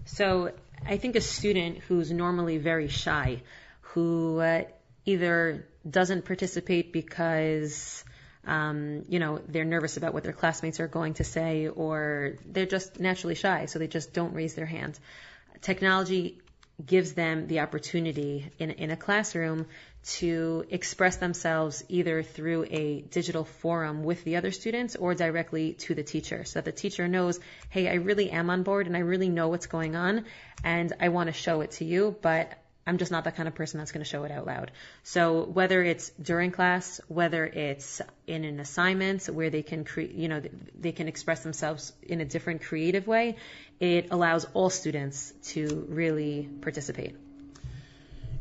So 0.05 0.51
I 0.85 0.97
think 0.97 1.15
a 1.15 1.21
student 1.21 1.79
who's 1.79 2.11
normally 2.11 2.57
very 2.57 2.89
shy, 2.89 3.41
who 3.81 4.39
uh, 4.39 4.63
either 5.05 5.65
doesn't 5.89 6.25
participate 6.25 6.91
because 6.91 8.03
um, 8.45 9.05
you 9.07 9.19
know 9.19 9.39
they're 9.47 9.65
nervous 9.65 9.97
about 9.97 10.13
what 10.13 10.23
their 10.23 10.33
classmates 10.33 10.79
are 10.79 10.87
going 10.87 11.15
to 11.15 11.23
say, 11.23 11.67
or 11.67 12.35
they're 12.45 12.65
just 12.65 12.99
naturally 12.99 13.35
shy, 13.35 13.65
so 13.65 13.79
they 13.79 13.87
just 13.87 14.13
don't 14.13 14.33
raise 14.33 14.55
their 14.55 14.65
hand. 14.65 14.99
Technology 15.61 16.41
gives 16.85 17.13
them 17.13 17.47
the 17.47 17.59
opportunity 17.59 18.51
in, 18.59 18.71
in 18.71 18.91
a 18.91 18.97
classroom 18.97 19.67
to 20.05 20.65
express 20.69 21.17
themselves 21.17 21.83
either 21.87 22.23
through 22.23 22.65
a 22.69 23.01
digital 23.01 23.45
forum 23.45 24.03
with 24.03 24.23
the 24.23 24.35
other 24.35 24.51
students 24.51 24.95
or 24.95 25.15
directly 25.15 25.73
to 25.73 25.95
the 25.95 26.03
teacher 26.03 26.43
so 26.43 26.59
that 26.59 26.65
the 26.65 26.71
teacher 26.71 27.07
knows, 27.07 27.39
hey, 27.69 27.87
I 27.87 27.95
really 27.95 28.29
am 28.29 28.49
on 28.49 28.63
board 28.63 28.87
and 28.87 28.97
I 28.97 28.99
really 28.99 29.29
know 29.29 29.47
what's 29.47 29.67
going 29.67 29.95
on 29.95 30.25
and 30.63 30.91
I 30.99 31.09
want 31.09 31.27
to 31.27 31.33
show 31.33 31.61
it 31.61 31.71
to 31.71 31.85
you, 31.85 32.15
but 32.21 32.53
I'm 32.85 32.97
just 32.97 33.11
not 33.11 33.23
that 33.23 33.37
kind 33.37 33.47
of 33.47 33.55
person 33.55 33.77
that's 33.77 33.93
going 33.93 34.03
to 34.03 34.09
show 34.09 34.25
it 34.25 34.31
out 34.31 34.45
loud. 34.45 34.71
So 35.03 35.45
whether 35.45 35.81
it's 35.81 36.09
during 36.21 36.51
class, 36.51 36.99
whether 37.07 37.45
it's 37.45 38.01
in 38.27 38.43
an 38.43 38.59
assignment 38.59 39.25
where 39.27 39.49
they 39.49 39.63
can 39.63 39.85
create, 39.85 40.11
you 40.11 40.27
know, 40.27 40.41
they 40.77 40.91
can 40.91 41.07
express 41.07 41.43
themselves 41.43 41.93
in 42.01 42.19
a 42.19 42.25
different 42.25 42.63
creative 42.63 43.07
way, 43.07 43.37
it 43.79 44.07
allows 44.11 44.45
all 44.53 44.69
students 44.69 45.33
to 45.43 45.85
really 45.87 46.49
participate. 46.61 47.15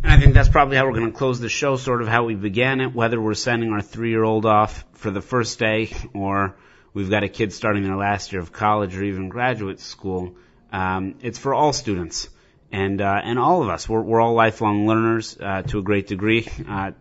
And 0.02 0.10
I 0.10 0.18
think 0.18 0.34
that's 0.34 0.48
probably 0.48 0.76
how 0.76 0.86
we're 0.86 0.98
going 0.98 1.12
to 1.12 1.16
close 1.16 1.38
the 1.38 1.48
show, 1.48 1.76
sort 1.76 2.02
of 2.02 2.08
how 2.08 2.24
we 2.24 2.34
began 2.34 2.80
it, 2.80 2.92
whether 2.92 3.20
we're 3.20 3.34
sending 3.34 3.70
our 3.70 3.82
three-year-old 3.82 4.46
off 4.46 4.84
for 4.94 5.10
the 5.10 5.20
first 5.20 5.58
day 5.58 5.94
or 6.12 6.56
we've 6.92 7.10
got 7.10 7.22
a 7.22 7.28
kid 7.28 7.52
starting 7.52 7.84
their 7.84 7.96
last 7.96 8.32
year 8.32 8.42
of 8.42 8.52
college 8.52 8.96
or 8.96 9.04
even 9.04 9.28
graduate 9.28 9.78
school. 9.78 10.34
Um, 10.72 11.16
it's 11.22 11.38
for 11.38 11.54
all 11.54 11.72
students 11.72 12.28
and 12.72 13.00
uh, 13.00 13.20
and 13.22 13.38
all 13.38 13.62
of 13.62 13.68
us 13.68 13.88
we're, 13.88 14.00
we're 14.00 14.20
all 14.20 14.34
lifelong 14.34 14.86
learners 14.86 15.36
uh, 15.38 15.62
to 15.62 15.78
a 15.78 15.82
great 15.82 16.08
degree. 16.08 16.48
Uh, 16.68 16.92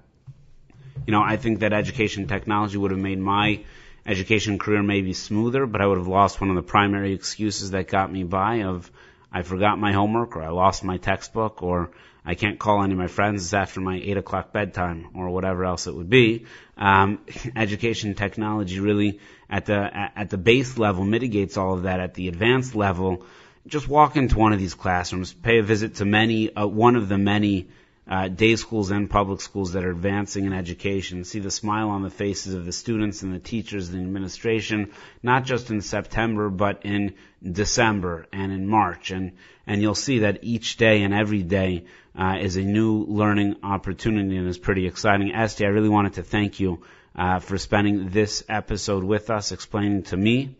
you 1.08 1.12
know, 1.12 1.22
I 1.24 1.38
think 1.38 1.62
that 1.62 1.74
education 1.74 2.28
technology 2.28 2.78
would 2.78 2.92
have 2.92 3.00
made 3.00 3.18
my 3.18 3.64
education 4.06 4.60
career 4.60 4.84
maybe 4.84 5.14
smoother, 5.14 5.66
but 5.66 5.82
I 5.82 5.88
would 5.88 5.98
have 5.98 6.08
lost 6.08 6.40
one 6.40 6.50
of 6.50 6.56
the 6.56 6.62
primary 6.62 7.14
excuses 7.14 7.72
that 7.72 7.88
got 7.88 8.12
me 8.12 8.24
by 8.24 8.64
of 8.64 8.92
I 9.32 9.42
forgot 9.44 9.80
my 9.80 9.94
homework 9.94 10.36
or 10.36 10.44
I 10.44 10.50
lost 10.50 10.84
my 10.84 10.98
textbook 10.98 11.64
or 11.64 11.92
I 12.24 12.36
can't 12.36 12.60
call 12.60 12.84
any 12.84 12.94
of 12.94 13.00
my 13.00 13.08
friends 13.08 13.54
after 13.54 13.82
my 13.82 13.96
eight 13.96 14.18
o'clock 14.18 14.54
bedtime 14.54 15.10
or 15.16 15.30
whatever 15.30 15.66
else 15.66 15.88
it 15.88 15.96
would 15.96 16.10
be. 16.10 16.46
Um, 16.78 17.20
education 17.56 18.14
technology 18.14 18.80
really 18.80 19.20
at 19.50 19.66
the 19.66 19.90
at 20.16 20.30
the 20.30 20.38
base 20.38 20.78
level 20.78 21.04
mitigates 21.04 21.58
all 21.58 21.74
of 21.74 21.84
that. 21.84 22.00
At 22.00 22.14
the 22.14 22.28
advanced 22.28 22.76
level, 22.76 23.26
just 23.68 23.88
walk 23.88 24.16
into 24.16 24.38
one 24.38 24.54
of 24.54 24.60
these 24.60 24.76
classrooms, 24.76 25.34
pay 25.34 25.60
a 25.60 25.64
visit 25.64 25.96
to 25.96 26.06
many, 26.06 26.54
uh, 26.56 26.68
one 26.68 26.96
of 26.96 27.10
the 27.10 27.18
many 27.18 27.68
uh, 28.08 28.28
day 28.28 28.56
schools 28.56 28.92
and 28.92 29.10
public 29.10 29.40
schools 29.40 29.74
that 29.74 29.86
are 29.86 29.92
advancing 29.92 30.46
in 30.46 30.54
education. 30.54 31.24
See 31.24 31.40
the 31.40 31.52
smile 31.52 31.90
on 31.90 32.02
the 32.02 32.10
faces 32.10 32.54
of 32.54 32.66
the 32.66 32.72
students 32.72 33.22
and 33.22 33.34
the 33.34 33.40
teachers 33.40 33.90
and 33.90 34.00
the 34.00 34.04
administration, 34.04 34.92
not 35.22 35.46
just 35.46 35.70
in 35.70 35.82
September, 35.82 36.50
but 36.50 36.82
in 36.84 37.14
December 37.44 38.26
and 38.34 38.52
in 38.52 38.68
March. 38.68 39.12
And, 39.12 39.34
and 39.72 39.82
you'll 39.82 39.96
see 39.96 40.20
that 40.20 40.40
each 40.42 40.76
day 40.76 41.02
and 41.02 41.14
every 41.14 41.44
day 41.44 41.86
uh, 42.14 42.36
is 42.42 42.58
a 42.58 42.62
new 42.62 43.06
learning 43.06 43.56
opportunity 43.64 44.36
and 44.36 44.50
is 44.50 44.58
pretty 44.58 44.86
exciting. 44.86 45.32
Estee, 45.34 45.64
I 45.64 45.70
really 45.70 45.88
wanted 45.88 46.16
to 46.16 46.24
thank 46.24 46.60
you 46.60 46.84
uh, 47.16 47.40
for 47.40 47.58
spending 47.58 48.10
this 48.10 48.44
episode 48.50 49.06
with 49.06 49.30
us, 49.30 49.54
explaining 49.54 50.04
to 50.04 50.18
me, 50.18 50.58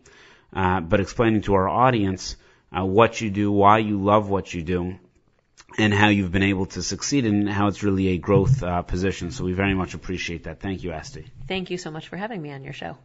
uh, 0.54 0.80
but 0.80 1.00
explaining 1.00 1.42
to 1.42 1.52
our 1.52 1.68
audience 1.68 2.36
uh, 2.74 2.86
what 2.86 3.20
you 3.20 3.28
do, 3.28 3.52
why 3.52 3.78
you 3.80 4.02
love 4.02 4.30
what 4.30 4.54
you 4.54 4.62
do, 4.62 4.94
and 5.76 5.92
how 5.92 6.08
you've 6.08 6.32
been 6.32 6.42
able 6.54 6.64
to 6.64 6.82
succeed 6.82 7.26
and 7.26 7.50
how 7.50 7.66
it's 7.66 7.82
really 7.82 8.08
a 8.08 8.16
growth 8.16 8.62
uh, 8.62 8.80
position. 8.80 9.30
So 9.30 9.44
we 9.44 9.52
very 9.52 9.74
much 9.74 9.92
appreciate 9.92 10.44
that. 10.44 10.60
Thank 10.60 10.84
you, 10.84 10.92
Estee. 10.92 11.26
Thank 11.46 11.70
you 11.70 11.76
so 11.76 11.90
much 11.90 12.08
for 12.08 12.16
having 12.16 12.40
me 12.40 12.50
on 12.50 12.64
your 12.64 12.72
show. 12.72 12.96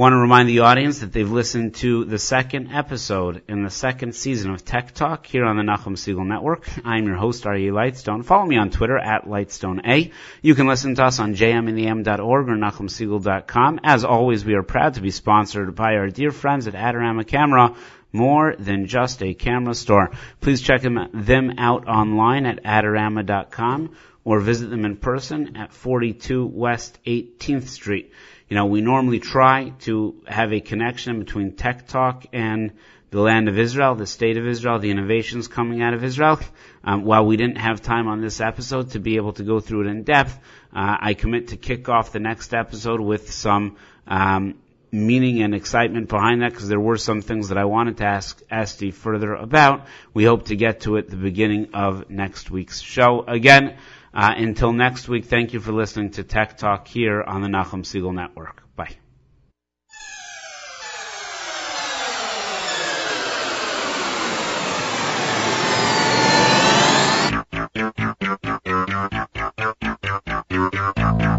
Want 0.00 0.14
to 0.14 0.16
remind 0.16 0.48
the 0.48 0.60
audience 0.60 1.00
that 1.00 1.12
they've 1.12 1.30
listened 1.30 1.74
to 1.74 2.06
the 2.06 2.18
second 2.18 2.72
episode 2.72 3.42
in 3.48 3.62
the 3.62 3.68
second 3.68 4.14
season 4.14 4.50
of 4.50 4.64
Tech 4.64 4.94
Talk 4.94 5.26
here 5.26 5.44
on 5.44 5.58
the 5.58 5.62
Nachum 5.62 5.94
Segal 5.94 6.26
Network. 6.26 6.66
I'm 6.86 7.04
your 7.04 7.16
host, 7.16 7.44
Aryeh 7.44 7.70
Lightstone. 7.70 8.24
Follow 8.24 8.46
me 8.46 8.56
on 8.56 8.70
Twitter 8.70 8.96
at 8.96 9.26
LightstoneA. 9.26 10.10
You 10.40 10.54
can 10.54 10.66
listen 10.66 10.94
to 10.94 11.04
us 11.04 11.18
on 11.18 11.34
jmintheam.org 11.34 12.48
or 12.48 12.56
nachumsegal.com. 12.56 13.80
As 13.84 14.06
always, 14.06 14.42
we 14.42 14.54
are 14.54 14.62
proud 14.62 14.94
to 14.94 15.02
be 15.02 15.10
sponsored 15.10 15.74
by 15.74 15.96
our 15.96 16.08
dear 16.08 16.30
friends 16.30 16.66
at 16.66 16.72
Adorama 16.72 17.26
Camera 17.26 17.76
more 18.10 18.54
than 18.58 18.86
just 18.86 19.22
a 19.22 19.34
camera 19.34 19.74
store. 19.74 20.12
Please 20.40 20.62
check 20.62 20.80
them 20.80 21.58
out 21.58 21.86
online 21.86 22.46
at 22.46 22.64
adorama.com 22.64 23.94
or 24.24 24.40
visit 24.40 24.70
them 24.70 24.86
in 24.86 24.96
person 24.96 25.58
at 25.58 25.74
42 25.74 26.46
West 26.46 26.98
18th 27.04 27.68
Street. 27.68 28.12
You 28.50 28.56
know, 28.56 28.66
we 28.66 28.80
normally 28.80 29.20
try 29.20 29.72
to 29.82 30.16
have 30.26 30.52
a 30.52 30.60
connection 30.60 31.20
between 31.20 31.52
Tech 31.52 31.86
Talk 31.86 32.26
and 32.32 32.72
the 33.10 33.20
land 33.20 33.48
of 33.48 33.56
Israel, 33.56 33.94
the 33.94 34.08
state 34.08 34.36
of 34.36 34.44
Israel, 34.44 34.80
the 34.80 34.90
innovations 34.90 35.46
coming 35.46 35.82
out 35.82 35.94
of 35.94 36.02
Israel. 36.02 36.40
Um, 36.82 37.04
while 37.04 37.24
we 37.24 37.36
didn't 37.36 37.58
have 37.58 37.80
time 37.80 38.08
on 38.08 38.20
this 38.20 38.40
episode 38.40 38.90
to 38.90 38.98
be 38.98 39.16
able 39.16 39.34
to 39.34 39.44
go 39.44 39.60
through 39.60 39.82
it 39.82 39.86
in 39.86 40.02
depth, 40.02 40.36
uh, 40.74 40.96
I 41.00 41.14
commit 41.14 41.48
to 41.48 41.56
kick 41.56 41.88
off 41.88 42.10
the 42.10 42.18
next 42.18 42.52
episode 42.52 43.00
with 43.00 43.30
some 43.30 43.76
um, 44.08 44.56
meaning 44.90 45.42
and 45.42 45.54
excitement 45.54 46.08
behind 46.08 46.42
that 46.42 46.50
because 46.50 46.68
there 46.68 46.80
were 46.80 46.96
some 46.96 47.22
things 47.22 47.50
that 47.50 47.58
I 47.58 47.66
wanted 47.66 47.98
to 47.98 48.04
ask 48.04 48.42
Estee 48.50 48.90
further 48.90 49.32
about. 49.32 49.86
We 50.12 50.24
hope 50.24 50.46
to 50.46 50.56
get 50.56 50.80
to 50.80 50.96
it 50.96 51.08
the 51.08 51.16
beginning 51.16 51.68
of 51.74 52.10
next 52.10 52.50
week's 52.50 52.80
show. 52.80 53.24
Again, 53.28 53.76
uh, 54.14 54.34
until 54.36 54.72
next 54.72 55.08
week, 55.08 55.26
thank 55.26 55.52
you 55.52 55.60
for 55.60 55.72
listening 55.72 56.10
to 56.12 56.24
Tech 56.24 56.56
Talk 56.58 56.88
here 56.88 57.22
on 57.22 57.42
the 57.42 57.48
Nachum 57.48 57.82
Segal 57.84 58.14
Network. 58.14 58.62
Bye. 58.76 58.96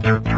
Thank 0.03 0.25
you. 0.25 0.30